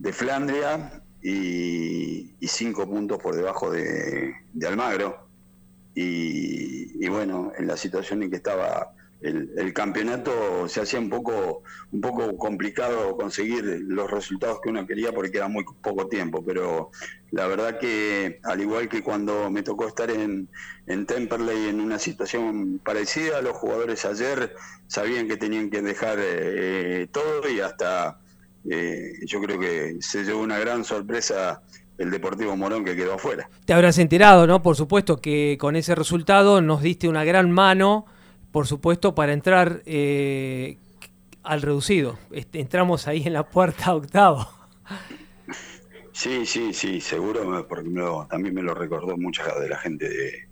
de 0.01 0.13
Flandria 0.13 1.01
y 1.23 2.35
5 2.43 2.91
puntos 2.91 3.19
por 3.19 3.37
debajo 3.37 3.71
de, 3.71 4.35
de 4.53 4.67
Almagro. 4.67 5.29
Y, 5.95 7.05
y, 7.05 7.09
bueno, 7.09 7.53
en 7.57 7.69
la 7.69 7.77
situación 7.77 8.25
en 8.25 8.31
que 8.31 8.37
estaba 8.37 8.98
el, 9.21 9.51
el, 9.57 9.73
campeonato 9.73 10.69
se 10.69 10.81
hacía 10.81 11.01
un 11.01 11.11
poco, 11.11 11.63
un 11.93 12.01
poco 12.01 12.37
complicado 12.37 13.17
conseguir 13.17 13.65
los 13.65 14.11
resultados 14.11 14.61
que 14.63 14.71
uno 14.71 14.87
quería 14.87 15.13
porque 15.13 15.39
era 15.39 15.49
muy 15.49 15.65
poco 15.83 16.07
tiempo, 16.07 16.45
pero 16.45 16.91
la 17.31 17.47
verdad 17.47 17.79
que 17.79 18.41
al 18.45 18.61
igual 18.61 18.89
que 18.89 19.03
cuando 19.03 19.51
me 19.51 19.63
tocó 19.63 19.89
estar 19.89 20.11
en, 20.11 20.49
en 20.87 21.07
Temperley 21.07 21.69
en 21.69 21.81
una 21.81 21.99
situación 21.99 22.81
parecida, 22.85 23.43
los 23.43 23.57
jugadores 23.57 24.05
ayer 24.05 24.55
sabían 24.87 25.27
que 25.27 25.37
tenían 25.37 25.69
que 25.69 25.83
dejar 25.83 26.19
eh, 26.21 27.09
todo 27.11 27.49
y 27.51 27.61
hasta 27.61 28.21
eh, 28.71 29.13
yo 29.27 29.41
creo 29.41 29.59
que 29.59 29.97
se 30.01 30.25
llevó 30.25 30.43
una 30.43 30.59
gran 30.59 30.85
sorpresa 30.85 31.63
el 31.99 32.11
Deportivo 32.11 32.57
Morón 32.57 32.85
que 32.85 32.95
quedó 32.95 33.15
afuera. 33.15 33.49
Te 33.65 33.73
habrás 33.73 33.99
enterado, 33.99 34.47
¿no? 34.47 34.63
Por 34.63 34.77
supuesto 34.77 35.21
que 35.21 35.57
con 35.59 35.75
ese 35.75 35.97
resultado 35.97 36.61
nos 36.63 36.81
diste 36.81 37.09
una 37.09 37.25
gran 37.25 37.51
mano 37.51 38.07
por 38.53 38.67
supuesto, 38.67 39.15
para 39.15 39.33
entrar 39.33 39.83
eh, 39.87 40.79
al 41.43 41.63
reducido. 41.63 42.19
Entramos 42.53 43.09
ahí 43.09 43.23
en 43.27 43.33
la 43.33 43.49
puerta 43.49 43.95
octavo. 43.95 44.49
Sí, 46.13 46.47
sí, 46.47 46.73
sí, 46.73 47.01
seguro, 47.01 47.67
porque 47.69 47.89
me 47.89 48.01
lo, 48.01 48.27
también 48.29 48.55
me 48.55 48.63
lo 48.63 48.75
recordó 48.75 49.17
mucha 49.17 49.45
de 49.59 49.69
la 49.69 49.79
gente 49.79 50.09
de, 50.09 50.49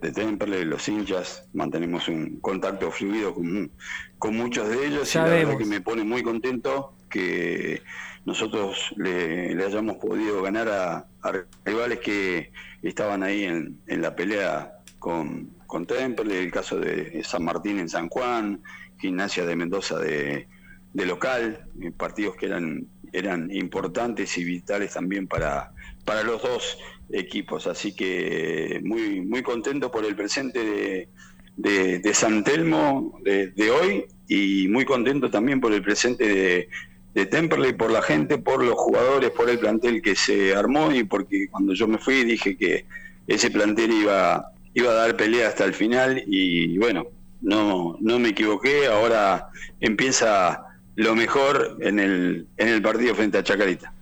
de 0.00 0.12
Temperley, 0.12 0.64
los 0.64 0.88
hinchas. 0.88 1.48
Mantenemos 1.52 2.08
un 2.08 2.40
contacto 2.40 2.90
fluido 2.90 3.34
con, 3.34 3.70
con 4.18 4.36
muchos 4.36 4.68
de 4.68 4.86
ellos 4.86 5.08
Sabemos. 5.08 5.32
y 5.32 5.42
la 5.42 5.44
verdad 5.44 5.58
que 5.58 5.66
me 5.66 5.80
pone 5.80 6.04
muy 6.04 6.22
contento 6.22 6.94
que 7.10 7.82
nosotros 8.24 8.94
le, 8.96 9.54
le 9.54 9.64
hayamos 9.66 9.96
podido 9.96 10.42
ganar 10.42 10.68
a, 10.68 11.06
a, 11.22 11.32
rivales 11.64 11.98
que 11.98 12.52
estaban 12.82 13.22
ahí 13.22 13.44
en, 13.44 13.78
en 13.88 14.02
la 14.02 14.14
pelea 14.14 14.72
con, 14.98 15.50
con 15.70 15.86
Temple, 15.86 16.38
el 16.38 16.50
caso 16.50 16.78
de 16.78 17.22
San 17.24 17.44
Martín 17.44 17.78
en 17.78 17.88
San 17.88 18.08
Juan, 18.08 18.62
Gimnasia 18.98 19.46
de 19.46 19.56
Mendoza 19.56 19.98
de, 19.98 20.46
de 20.92 21.06
local, 21.06 21.64
eh, 21.80 21.92
partidos 21.96 22.36
que 22.36 22.46
eran, 22.46 22.86
eran 23.12 23.50
importantes 23.50 24.36
y 24.36 24.44
vitales 24.44 24.92
también 24.92 25.26
para, 25.26 25.72
para 26.04 26.22
los 26.22 26.42
dos 26.42 26.76
equipos. 27.10 27.66
Así 27.66 27.94
que 27.94 28.80
muy, 28.84 29.20
muy 29.20 29.42
contento 29.42 29.90
por 29.90 30.04
el 30.04 30.16
presente 30.16 31.08
de, 31.56 31.98
de, 32.00 32.14
San 32.14 32.44
Telmo 32.44 33.18
de, 33.22 33.48
de, 33.48 33.70
hoy 33.70 34.04
y 34.28 34.66
muy 34.68 34.84
contento 34.84 35.30
también 35.30 35.60
por 35.60 35.72
el 35.72 35.82
presente 35.82 36.26
de, 36.26 36.68
de 37.14 37.26
Temperley, 37.26 37.74
por 37.74 37.90
la 37.90 38.02
gente, 38.02 38.38
por 38.38 38.64
los 38.64 38.74
jugadores, 38.74 39.30
por 39.30 39.48
el 39.48 39.58
plantel 39.58 40.02
que 40.02 40.14
se 40.16 40.54
armó 40.54 40.92
y 40.92 41.04
porque 41.04 41.48
cuando 41.50 41.74
yo 41.74 41.86
me 41.86 41.98
fui 41.98 42.24
dije 42.24 42.56
que 42.56 42.84
ese 43.26 43.50
plantel 43.50 43.92
iba 43.92 44.52
iba 44.74 44.90
a 44.90 44.94
dar 44.94 45.16
pelea 45.16 45.48
hasta 45.48 45.64
el 45.64 45.74
final 45.74 46.22
y 46.26 46.78
bueno, 46.78 47.06
no, 47.40 47.96
no 48.00 48.18
me 48.18 48.30
equivoqué, 48.30 48.86
ahora 48.86 49.48
empieza 49.80 50.64
lo 50.96 51.14
mejor 51.14 51.78
en 51.80 51.98
el, 51.98 52.46
en 52.56 52.68
el 52.68 52.82
partido 52.82 53.14
frente 53.14 53.38
a 53.38 53.42
Chacarita. 53.42 53.92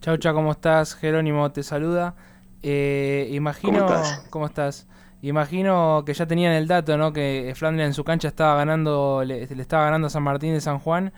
Chau, 0.00 0.16
chau, 0.16 0.34
¿cómo 0.34 0.52
estás? 0.52 0.94
Jerónimo 0.94 1.50
te 1.52 1.62
saluda. 1.62 2.14
Eh, 2.62 3.28
imagino, 3.32 3.86
¿Cómo 3.86 3.94
estás? 3.94 4.26
¿cómo 4.30 4.46
estás? 4.46 4.86
Imagino 5.20 6.04
que 6.06 6.14
ya 6.14 6.26
tenían 6.26 6.52
el 6.52 6.68
dato, 6.68 6.96
¿no? 6.96 7.12
Que 7.12 7.52
Flandria 7.56 7.86
en 7.86 7.94
su 7.94 8.04
cancha 8.04 8.28
estaba 8.28 8.56
ganando, 8.56 9.22
le, 9.24 9.46
le, 9.46 9.62
estaba 9.62 9.84
ganando 9.84 10.06
a 10.06 10.10
San 10.10 10.22
Martín 10.22 10.52
de 10.52 10.60
San 10.60 10.78
Juan 10.78 11.12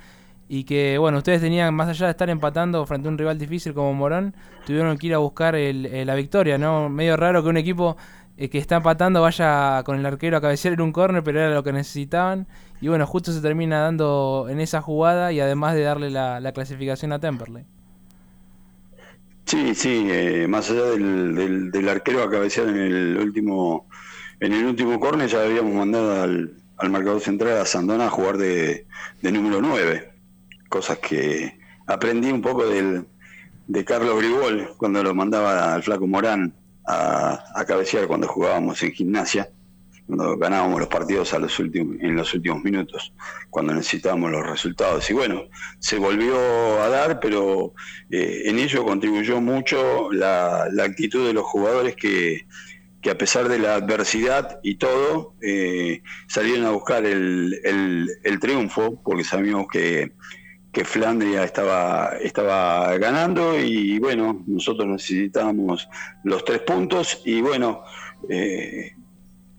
y 0.49 0.65
que, 0.65 0.99
bueno, 0.99 1.19
ustedes 1.19 1.41
tenían, 1.41 1.73
más 1.75 1.89
allá 1.89 2.07
de 2.07 2.11
estar 2.11 2.29
empatando 2.29 2.85
frente 2.87 3.07
a 3.07 3.11
un 3.13 3.19
rival 3.19 3.39
difícil 3.39 3.73
como 3.73 3.93
Morón, 3.93 4.35
tuvieron 4.67 4.99
que 4.99 5.07
ir 5.07 5.15
a 5.15 5.19
buscar 5.19 5.55
el, 5.55 5.87
el, 5.87 6.07
la 6.07 6.15
victoria, 6.17 6.59
¿no? 6.59 6.89
Medio 6.89 7.17
raro 7.17 7.43
que 7.43 7.51
un 7.51 7.57
equipo 7.59 7.97
eh, 7.97 8.20
que 8.49 8.59
está 8.59 8.77
empatando 8.77 9.21
vaya 9.21 9.83
con 9.85 9.99
el 9.99 10.07
arquero 10.07 10.37
a 10.37 10.41
cabecear 10.41 10.75
en 10.75 10.81
un 10.81 10.93
córner, 10.93 11.23
pero 11.23 11.41
era 11.41 11.55
lo 11.55 11.63
que 11.63 11.73
necesitaban. 11.73 12.47
Y 12.81 12.89
bueno, 12.89 13.07
justo 13.07 13.33
se 13.33 13.41
termina 13.41 13.81
dando 13.81 14.47
en 14.49 14.61
esa 14.61 14.81
jugada 14.81 15.33
y 15.33 15.41
además 15.41 15.75
de 15.75 15.83
darle 15.83 16.11
la, 16.11 16.41
la 16.41 16.53
clasificación 16.53 17.13
a 17.13 17.19
Temperley. 17.19 17.65
Sí, 19.45 19.75
sí, 19.75 20.07
eh, 20.09 20.47
más 20.49 20.71
allá 20.71 20.85
del, 20.85 21.35
del, 21.35 21.71
del, 21.71 21.89
arquero 21.89 22.23
a 22.23 22.31
cabecear 22.31 22.69
en 22.69 22.77
el 22.77 23.19
último 23.19 23.87
en 24.39 24.53
el 24.53 24.65
último 24.65 24.99
córner, 25.01 25.29
ya 25.29 25.43
habíamos 25.43 25.75
mandado 25.75 26.23
al, 26.23 26.55
al, 26.79 26.91
marcador 26.91 27.21
central 27.21 27.59
a 27.59 27.67
Sandona 27.67 28.07
a 28.07 28.11
jugar 28.11 28.39
de, 28.39 28.87
de 29.21 29.33
número 29.33 29.61
9. 29.61 30.13
cosas 30.69 30.99
que 30.99 31.59
aprendí 31.87 32.31
un 32.31 32.41
poco 32.41 32.67
del, 32.67 33.07
de 33.67 33.85
Carlos 33.85 34.17
Grigol 34.19 34.71
cuando 34.79 35.03
lo 35.03 35.15
mandaba 35.15 35.75
al 35.75 35.83
Flaco 35.83 36.07
Morán 36.07 36.55
a, 36.87 37.65
cabecear 37.67 38.07
cuando 38.07 38.27
jugábamos 38.27 38.83
en 38.83 38.93
gimnasia 38.93 39.51
cuando 40.11 40.37
ganábamos 40.39 40.81
los 40.81 40.89
partidos 40.89 41.33
a 41.35 41.39
los 41.39 41.57
últimos, 41.61 41.97
en 42.01 42.17
los 42.17 42.35
últimos 42.35 42.65
minutos, 42.65 43.13
cuando 43.49 43.73
necesitábamos 43.73 44.33
los 44.33 44.45
resultados. 44.45 45.09
Y 45.09 45.15
bueno, 45.15 45.45
se 45.79 45.99
volvió 45.99 46.37
a 46.83 46.89
dar, 46.89 47.21
pero 47.21 47.75
eh, 48.11 48.43
en 48.47 48.59
ello 48.59 48.85
contribuyó 48.85 49.41
mucho 49.41 50.11
la, 50.11 50.65
actitud 50.83 51.29
de 51.29 51.33
los 51.33 51.45
jugadores 51.45 51.95
que, 51.95 52.47
a 53.09 53.15
pesar 53.15 53.49
de 53.49 53.61
la 53.61 53.77
adversidad 53.77 54.59
y 54.65 54.77
todo, 54.77 55.35
eh, 55.43 56.03
salieron 56.27 56.67
a 56.67 56.73
buscar 56.73 57.07
el, 57.07 58.11
triunfo, 58.41 59.01
porque 59.05 59.23
sabíamos 59.23 59.69
que, 59.73 60.13
que 60.73 60.85
Flandria 60.85 61.45
estaba, 61.45 62.13
estaba 62.21 62.97
ganando 62.99 63.59
y 63.59 63.99
bueno, 63.99 64.43
nosotros 64.47 64.87
necesitábamos 64.87 65.89
los 66.23 66.45
tres 66.45 66.61
puntos 66.61 67.23
y 67.25 67.41
bueno, 67.41 67.83
eh, 68.29 68.93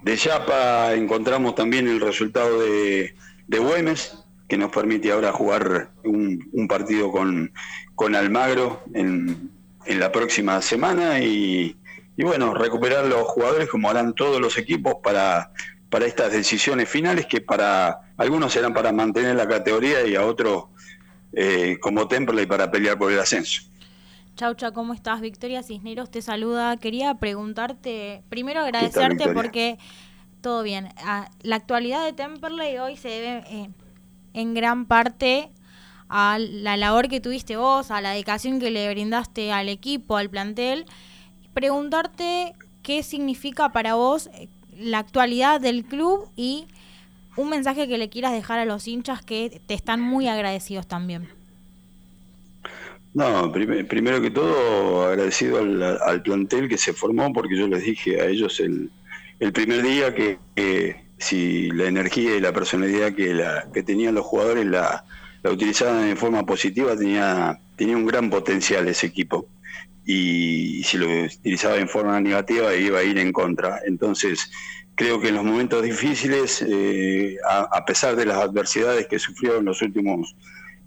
de 0.03 0.16
Yapa 0.16 0.93
encontramos 0.93 1.55
también 1.55 1.88
el 1.88 1.99
resultado 1.99 2.62
de, 2.62 3.14
de 3.47 3.59
Güemes, 3.59 4.24
que 4.47 4.57
nos 4.57 4.72
permite 4.72 5.12
ahora 5.12 5.32
jugar 5.32 5.91
un, 6.03 6.68
partido 6.68 7.12
con, 7.12 7.53
con 7.95 8.16
Almagro 8.16 8.82
en, 8.93 9.51
en, 9.86 9.99
la 9.99 10.12
próxima 10.12 10.62
semana 10.62 11.20
y, 11.20 11.78
bueno, 12.18 12.53
recuperar 12.53 13.05
los 13.05 13.24
jugadores 13.24 13.70
como 13.70 13.89
harán 13.89 14.14
todos 14.14 14.41
los 14.41 14.57
equipos 14.57 14.95
para, 15.03 15.51
para 15.89 16.05
estas 16.05 16.32
decisiones 16.32 16.89
finales 16.89 17.28
que 17.28 17.41
para 17.41 18.14
algunos 18.18 18.51
serán 18.51 18.74
para 18.74 18.91
mantener 18.91 19.36
la 19.36 19.47
categoría 19.47 20.05
y 20.05 20.16
a 20.16 20.26
otros 20.26 20.66
eh, 21.34 21.77
como 21.79 22.07
Temple 22.07 22.43
y 22.43 22.45
para 22.45 22.69
pelear 22.69 22.97
por 22.97 23.11
el 23.11 23.19
ascenso. 23.19 23.63
Chaucha, 24.36 24.71
¿cómo 24.71 24.93
estás? 24.93 25.21
Victoria 25.21 25.61
Cisneros 25.63 26.09
te 26.09 26.21
saluda. 26.21 26.77
Quería 26.77 27.15
preguntarte, 27.15 28.23
primero 28.29 28.61
agradecerte 28.61 29.34
porque 29.34 29.77
todo 30.41 30.63
bien. 30.63 30.89
Ah, 30.97 31.29
la 31.41 31.57
actualidad 31.57 32.03
de 32.03 32.13
Temperley 32.13 32.77
hoy 32.77 32.97
se 32.97 33.09
debe 33.09 33.43
eh, 33.49 33.69
en 34.34 34.53
gran 34.53 34.86
parte 34.86 35.51
a 36.09 36.38
la 36.39 36.75
labor 36.75 37.07
que 37.07 37.21
tuviste 37.21 37.55
vos, 37.55 37.91
a 37.91 38.01
la 38.01 38.11
dedicación 38.11 38.59
que 38.59 38.71
le 38.71 38.89
brindaste 38.91 39.51
al 39.51 39.69
equipo, 39.69 40.17
al 40.17 40.29
plantel. 40.29 40.86
Preguntarte 41.53 42.53
qué 42.82 43.03
significa 43.03 43.69
para 43.69 43.93
vos 43.95 44.27
eh, 44.34 44.49
la 44.75 44.99
actualidad 44.99 45.61
del 45.61 45.86
club 45.86 46.29
y 46.36 46.67
un 47.36 47.49
mensaje 47.49 47.88
que 47.88 47.97
le 47.97 48.09
quieras 48.09 48.34
dejar 48.34 48.59
a 48.59 48.65
los 48.65 48.88
hinchas 48.88 49.21
que 49.21 49.61
te 49.65 49.73
están 49.73 50.01
muy 50.01 50.27
agradecidos 50.27 50.88
también. 50.88 51.29
No, 53.13 53.51
primero 53.51 54.21
que 54.21 54.32
todo 54.32 55.07
agradecido 55.07 55.59
al, 55.59 56.21
plantel 56.23 56.69
que 56.69 56.77
se 56.77 56.93
formó 56.93 57.34
porque 57.34 57.57
yo 57.57 57.67
les 57.67 57.84
dije 57.84 58.21
a 58.21 58.25
ellos 58.27 58.59
el, 58.61 58.89
el 59.39 59.51
primer 59.51 59.82
día 59.84 60.15
que, 60.15 61.01
si 61.17 61.69
la 61.71 61.88
energía 61.88 62.36
y 62.36 62.39
la 62.39 62.53
personalidad 62.53 63.13
que, 63.13 63.34
la, 63.34 63.67
que 63.73 63.84
tenían 63.84 64.15
los 64.15 64.25
jugadores 64.25 64.65
la, 64.65 65.05
la 65.43 65.51
utilizaban 65.51 66.07
de 66.07 66.15
forma 66.15 66.45
positiva 66.45 66.95
tenía, 66.95 67.59
tenía 67.75 67.97
un 67.97 68.05
gran 68.05 68.29
potencial 68.29 68.88
ese 68.88 69.07
equipo 69.07 69.47
y 70.05 70.82
si 70.84 70.97
lo 70.97 71.07
utilizaba 71.25 71.77
en 71.77 71.88
forma 71.88 72.19
negativa 72.19 72.73
iba 72.75 72.99
a 72.99 73.03
ir 73.03 73.17
en 73.19 73.32
contra. 73.32 73.79
Entonces 73.86 74.51
creo 74.95 75.19
que 75.19 75.29
en 75.29 75.35
los 75.35 75.43
momentos 75.43 75.83
difíciles, 75.83 76.63
eh, 76.67 77.37
a, 77.49 77.85
pesar 77.85 78.15
de 78.15 78.25
las 78.25 78.37
adversidades 78.37 79.07
que 79.07 79.19
sufrió 79.19 79.57
en 79.57 79.65
los 79.65 79.81
últimos 79.81 80.35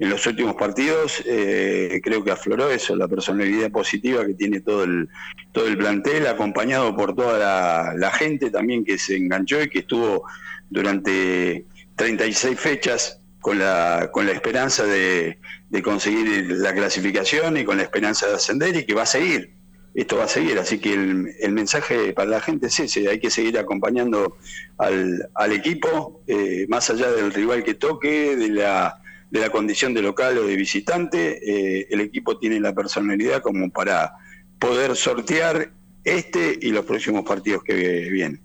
en 0.01 0.11
los 0.11 0.27
últimos 0.27 0.57
partidos 0.57 1.23
eh, 1.25 2.01
creo 2.03 2.25
que 2.25 2.33
afloró 2.33 2.69
eso, 2.69 2.97
la 2.97 3.07
personalidad 3.07 3.71
positiva 3.71 4.27
que 4.27 4.35
tiene 4.35 4.61
todo 4.61 4.83
el, 4.83 5.09
todo 5.53 5.69
el 5.69 5.79
plantel, 5.79 6.27
acompañado 6.27 6.97
por 6.97 7.15
toda 7.15 7.95
la, 7.95 8.11
gente 8.11 8.51
también 8.51 8.85
que 8.85 8.99
se 8.99 9.17
enganchó 9.17 9.63
y 9.63 9.69
que 9.69 9.81
estuvo 9.81 10.25
durante 10.69 11.65
36 11.97 12.59
fechas 12.59 13.21
con 13.41 13.59
la, 13.59 14.11
con 14.13 14.27
la 14.27 14.33
esperanza 14.33 14.85
de, 14.85 15.39
conseguir 15.83 16.51
la 16.51 16.75
clasificación 16.75 17.57
y 17.57 17.65
con 17.65 17.77
la 17.77 17.83
esperanza 17.85 18.27
de 18.27 18.35
ascender 18.35 18.77
y 18.77 18.85
que 18.85 18.95
va 18.95 19.03
a 19.03 19.07
seguir. 19.07 19.55
Esto 19.95 20.17
va 20.17 20.25
a 20.25 20.29
seguir, 20.29 20.59
así 20.59 20.79
que 20.79 20.93
el, 20.93 21.53
mensaje 21.53 22.13
para 22.13 22.29
la 22.29 22.41
gente 22.41 22.67
es 22.67 22.81
ese, 22.81 23.09
hay 23.09 23.21
que 23.21 23.31
seguir 23.31 23.59
acompañando 23.59 24.37
al, 24.77 25.29
al 25.35 25.53
equipo, 25.53 26.23
eh, 26.27 26.67
más 26.69 26.91
allá 26.91 27.13
del 27.13 27.33
rival 27.33 27.63
que 27.63 27.75
toque, 27.75 28.37
de 28.37 28.49
la 28.49 29.01
de 29.35 29.41
la 29.41 29.51
condición 29.51 29.95
de 29.95 30.01
local 30.01 30.39
o 30.39 30.47
de 30.47 30.55
visitante, 30.55 31.41
eh, 31.43 31.89
el 31.91 32.01
equipo 32.01 32.39
tiene 32.39 32.61
la 32.61 32.73
personalidad 32.73 33.43
como 33.43 33.69
para 33.69 34.13
poder 34.61 34.95
sortear 34.95 35.73
este 36.05 36.57
y 36.63 36.71
los 36.71 36.85
próximos 36.85 37.25
partidos 37.25 37.65
que 37.65 37.75
vienen. 37.75 38.41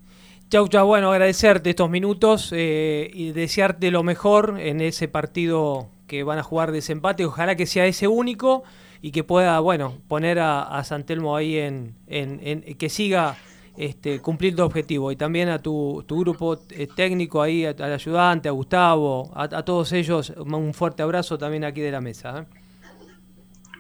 Chau, 0.50 0.68
chau, 0.68 0.88
bueno, 0.88 1.12
agradecerte 1.12 1.70
estos 1.70 1.92
minutos 1.92 2.52
eh, 2.56 3.12
y 3.14 3.34
desearte 3.34 3.92
lo 3.92 4.02
mejor 4.02 4.56
en 4.60 4.82
ese 4.82 5.08
partido 5.08 5.92
que 6.08 6.24
van 6.24 6.40
a 6.40 6.44
jugar 6.44 6.72
desempate. 6.72 7.24
Ojalá 7.24 7.56
que 7.56 7.68
sea 7.68 7.86
ese 7.86 8.08
único 8.08 8.64
y 9.02 9.12
que 9.12 9.24
pueda, 9.24 9.60
bueno, 9.60 9.98
poner 10.08 10.40
a, 10.40 10.64
a 10.64 10.84
Santelmo 10.84 11.36
ahí 11.36 11.58
en, 11.58 11.96
en, 12.08 12.62
que 12.78 12.90
siga 12.90 13.38
este, 13.78 14.20
cumplir 14.20 14.56
tu 14.56 14.64
objetivo. 14.64 15.12
Y 15.12 15.16
también 15.16 15.50
a 15.50 15.60
tu, 15.60 16.04
grupo 16.08 16.60
eh, 16.70 16.88
técnico 16.94 17.42
ahí, 17.42 17.66
al 17.66 17.94
ayudante, 17.94 18.50
a 18.50 18.52
Gustavo, 18.52 19.32
a, 19.34 19.64
todos 19.64 19.94
ellos, 19.94 20.34
un 20.38 20.74
fuerte 20.74 21.02
abrazo 21.02 21.38
también 21.38 21.64
aquí 21.64 21.82
de 21.82 21.92
la 21.92 22.02
mesa. 22.02 22.40
¿eh? 22.40 22.46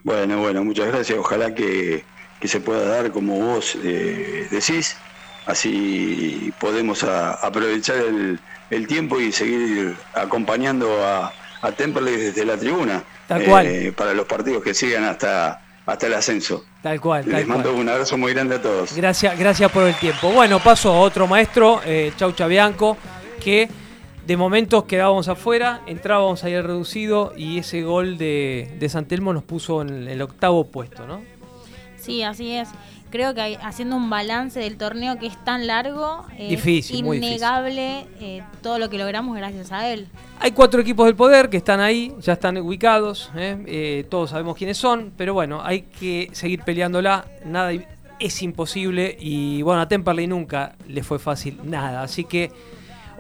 Bueno, 0.03 0.39
bueno, 0.39 0.63
muchas 0.63 0.87
gracias. 0.87 1.19
Ojalá 1.19 1.53
que, 1.53 2.03
se 2.41 2.61
pueda 2.61 2.87
dar 2.87 3.11
como 3.11 3.37
vos 3.37 3.77
eh, 3.83 4.47
decís, 4.49 4.95
así 5.45 6.53
podemos 6.61 7.03
aprovechar 7.03 7.97
el, 8.69 8.87
tiempo 8.87 9.19
y 9.19 9.33
seguir 9.33 9.97
acompañando 10.13 11.03
a, 11.03 11.33
a 11.61 11.71
Temperley 11.73 12.15
desde 12.15 12.45
la 12.45 12.55
tribuna. 12.55 13.03
Para 13.95 14.13
los 14.13 14.25
partidos 14.25 14.61
que 14.63 14.73
sigan 14.73 15.05
hasta 15.05 15.61
hasta 15.85 16.07
el 16.07 16.13
ascenso. 16.13 16.65
Tal 16.83 17.01
cual. 17.01 17.25
Les 17.27 17.47
mando 17.47 17.73
un 17.73 17.89
abrazo 17.89 18.17
muy 18.17 18.33
grande 18.33 18.55
a 18.55 18.61
todos. 18.61 18.95
Gracias, 18.95 19.37
gracias 19.37 19.71
por 19.71 19.87
el 19.87 19.95
tiempo. 19.95 20.31
Bueno, 20.31 20.59
paso 20.59 20.91
a 20.91 20.99
otro 20.99 21.25
maestro, 21.25 21.81
eh, 21.83 22.11
Chaucha 22.15 22.45
Bianco, 22.45 22.95
que 23.43 23.67
de 24.25 24.37
momentos 24.37 24.83
quedábamos 24.83 25.27
afuera, 25.27 25.81
entrábamos 25.87 26.43
ahí 26.43 26.53
al 26.53 26.63
reducido 26.63 27.33
y 27.35 27.57
ese 27.57 27.81
gol 27.81 28.19
de, 28.19 28.75
de 28.79 28.89
Santelmo 28.89 29.33
nos 29.33 29.43
puso 29.43 29.81
en 29.81 30.07
el 30.07 30.21
octavo 30.21 30.67
puesto, 30.67 31.07
¿no? 31.07 31.23
Sí, 31.97 32.21
así 32.21 32.51
es 32.53 32.69
creo 33.09 33.33
que 33.33 33.57
haciendo 33.61 33.95
un 33.95 34.09
balance 34.09 34.59
del 34.59 34.77
torneo 34.77 35.17
que 35.17 35.27
es 35.27 35.43
tan 35.43 35.67
largo, 35.67 36.25
es 36.37 36.49
difícil, 36.49 37.05
innegable 37.05 38.07
eh, 38.19 38.43
todo 38.61 38.79
lo 38.79 38.89
que 38.89 38.97
logramos 38.97 39.35
gracias 39.35 39.71
a 39.71 39.89
él. 39.89 40.07
Hay 40.39 40.51
cuatro 40.51 40.81
equipos 40.81 41.05
del 41.05 41.15
poder 41.15 41.49
que 41.49 41.57
están 41.57 41.79
ahí, 41.79 42.13
ya 42.19 42.33
están 42.33 42.57
ubicados, 42.57 43.31
eh, 43.35 43.63
eh, 43.67 44.05
todos 44.09 44.29
sabemos 44.29 44.55
quiénes 44.57 44.77
son, 44.77 45.11
pero 45.17 45.33
bueno, 45.33 45.61
hay 45.63 45.81
que 45.81 46.29
seguir 46.31 46.63
peleándola, 46.63 47.25
nada 47.45 47.71
es 48.19 48.41
imposible 48.41 49.17
y 49.19 49.61
bueno, 49.61 49.81
a 49.81 49.87
Temperley 49.87 50.27
nunca 50.27 50.75
le 50.87 51.03
fue 51.03 51.19
fácil 51.19 51.57
nada, 51.63 52.03
así 52.03 52.25
que 52.25 52.51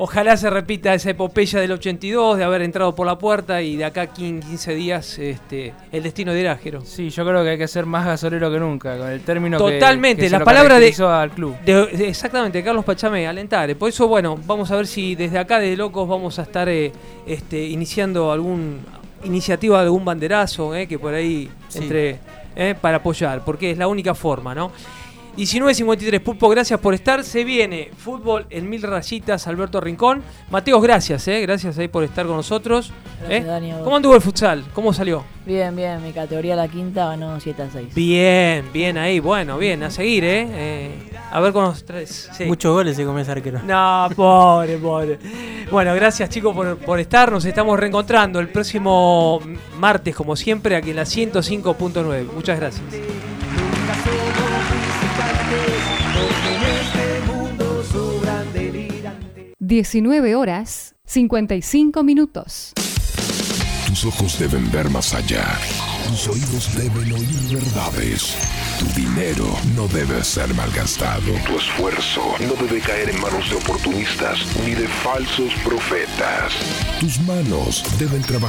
Ojalá 0.01 0.37
se 0.37 0.49
repita 0.49 0.93
esa 0.93 1.09
epopeya 1.09 1.59
del 1.59 1.73
82 1.73 2.37
de 2.37 2.45
haber 2.45 2.61
entrado 2.61 2.95
por 2.95 3.05
la 3.05 3.17
puerta 3.17 3.61
y 3.61 3.75
de 3.75 3.83
acá 3.83 4.07
15 4.07 4.73
días 4.73 5.19
este, 5.19 5.73
el 5.91 6.03
destino 6.03 6.31
de 6.31 6.39
Irájero. 6.39 6.79
Sí, 6.85 7.09
yo 7.09 7.25
creo 7.25 7.43
que 7.43 7.49
hay 7.49 7.57
que 7.57 7.67
ser 7.67 7.85
más 7.85 8.05
gasolero 8.05 8.49
que 8.49 8.61
nunca, 8.61 8.97
con 8.97 9.09
el 9.09 9.19
término 9.19 9.57
Totalmente, 9.57 10.21
que, 10.21 10.29
la 10.29 10.39
palabra 10.45 10.79
de, 10.79 10.95
al 11.03 11.31
club. 11.31 11.53
exactamente, 11.65 12.63
Carlos 12.63 12.85
Pachame, 12.85 13.27
alentar. 13.27 13.75
Por 13.75 13.89
eso, 13.89 14.07
bueno, 14.07 14.39
vamos 14.47 14.71
a 14.71 14.77
ver 14.77 14.87
si 14.87 15.15
desde 15.15 15.37
acá 15.37 15.59
de 15.59 15.75
Locos 15.75 16.07
vamos 16.07 16.39
a 16.39 16.43
estar 16.43 16.69
eh, 16.69 16.93
este, 17.27 17.61
iniciando 17.65 18.31
algún 18.31 18.79
iniciativa 19.25 19.79
de 19.79 19.83
algún 19.83 20.05
banderazo 20.05 20.73
eh, 20.75 20.87
que 20.87 20.97
por 20.97 21.13
ahí 21.13 21.49
entre 21.75 22.19
eh, 22.55 22.75
para 22.79 22.97
apoyar, 22.97 23.43
porque 23.43 23.71
es 23.71 23.77
la 23.77 23.87
única 23.87 24.15
forma, 24.15 24.55
¿no? 24.55 24.71
19.53, 25.37 26.21
Pulpo, 26.21 26.49
gracias 26.49 26.79
por 26.79 26.93
estar. 26.93 27.23
Se 27.23 27.43
viene 27.43 27.91
fútbol 27.97 28.45
en 28.49 28.69
mil 28.69 28.81
rayitas, 28.81 29.47
Alberto 29.47 29.79
Rincón. 29.79 30.21
Mateos, 30.49 30.81
gracias, 30.81 31.27
eh, 31.27 31.41
gracias 31.41 31.77
ahí 31.77 31.87
por 31.87 32.03
estar 32.03 32.25
con 32.25 32.35
nosotros. 32.35 32.91
Eh. 33.27 33.45
¿Cómo 33.83 33.95
anduvo 33.95 34.15
el 34.15 34.21
futsal? 34.21 34.65
¿Cómo 34.73 34.93
salió? 34.93 35.23
Bien, 35.45 35.75
bien, 35.75 36.01
mi 36.03 36.11
categoría 36.11 36.55
la 36.55 36.67
quinta 36.67 37.07
ganó 37.07 37.39
7 37.39 37.61
a 37.61 37.69
6. 37.69 37.95
Bien, 37.95 38.65
bien 38.71 38.97
ahí, 38.97 39.19
bueno, 39.19 39.57
bien, 39.57 39.81
a 39.83 39.89
seguir, 39.89 40.23
¿eh? 40.23 40.47
eh 40.49 40.91
a 41.31 41.39
ver 41.39 41.53
con 41.53 41.63
los 41.63 41.85
tres. 41.85 42.29
Muchos 42.45 42.73
goles 42.73 42.95
se 42.95 43.05
come 43.05 43.21
ese 43.21 43.31
arquero. 43.31 43.61
No, 43.63 44.09
pobre, 44.15 44.77
pobre. 44.77 45.19
Bueno, 45.71 45.93
gracias 45.95 46.29
chicos 46.29 46.55
por, 46.55 46.77
por 46.77 46.99
estar. 46.99 47.31
Nos 47.31 47.45
estamos 47.45 47.79
reencontrando 47.79 48.39
el 48.39 48.49
próximo 48.49 49.39
martes, 49.77 50.15
como 50.15 50.35
siempre, 50.35 50.75
aquí 50.75 50.89
en 50.91 50.95
la 50.95 51.03
105.9. 51.03 52.33
Muchas 52.33 52.59
gracias. 52.59 53.28
19 59.69 60.33
horas 60.33 60.95
55 61.05 62.01
minutos. 62.01 62.73
Tus 63.85 64.03
ojos 64.05 64.39
deben 64.39 64.71
ver 64.71 64.89
más 64.89 65.13
allá. 65.13 65.45
Tus 66.07 66.27
oídos 66.27 66.75
deben 66.75 67.11
oír 67.13 67.53
verdades. 67.53 68.35
Tu 68.79 68.85
dinero 68.99 69.45
no 69.75 69.87
debe 69.87 70.23
ser 70.23 70.51
malgastado. 70.55 71.33
Tu 71.45 71.55
esfuerzo 71.55 72.21
no 72.47 72.55
debe 72.55 72.79
caer 72.79 73.11
en 73.11 73.21
manos 73.21 73.47
de 73.47 73.57
oportunistas 73.57 74.39
ni 74.65 74.73
de 74.73 74.87
falsos 74.87 75.53
profetas. 75.63 76.53
Tus 76.99 77.19
manos 77.21 77.83
deben 77.99 78.23
trabajar 78.23 78.39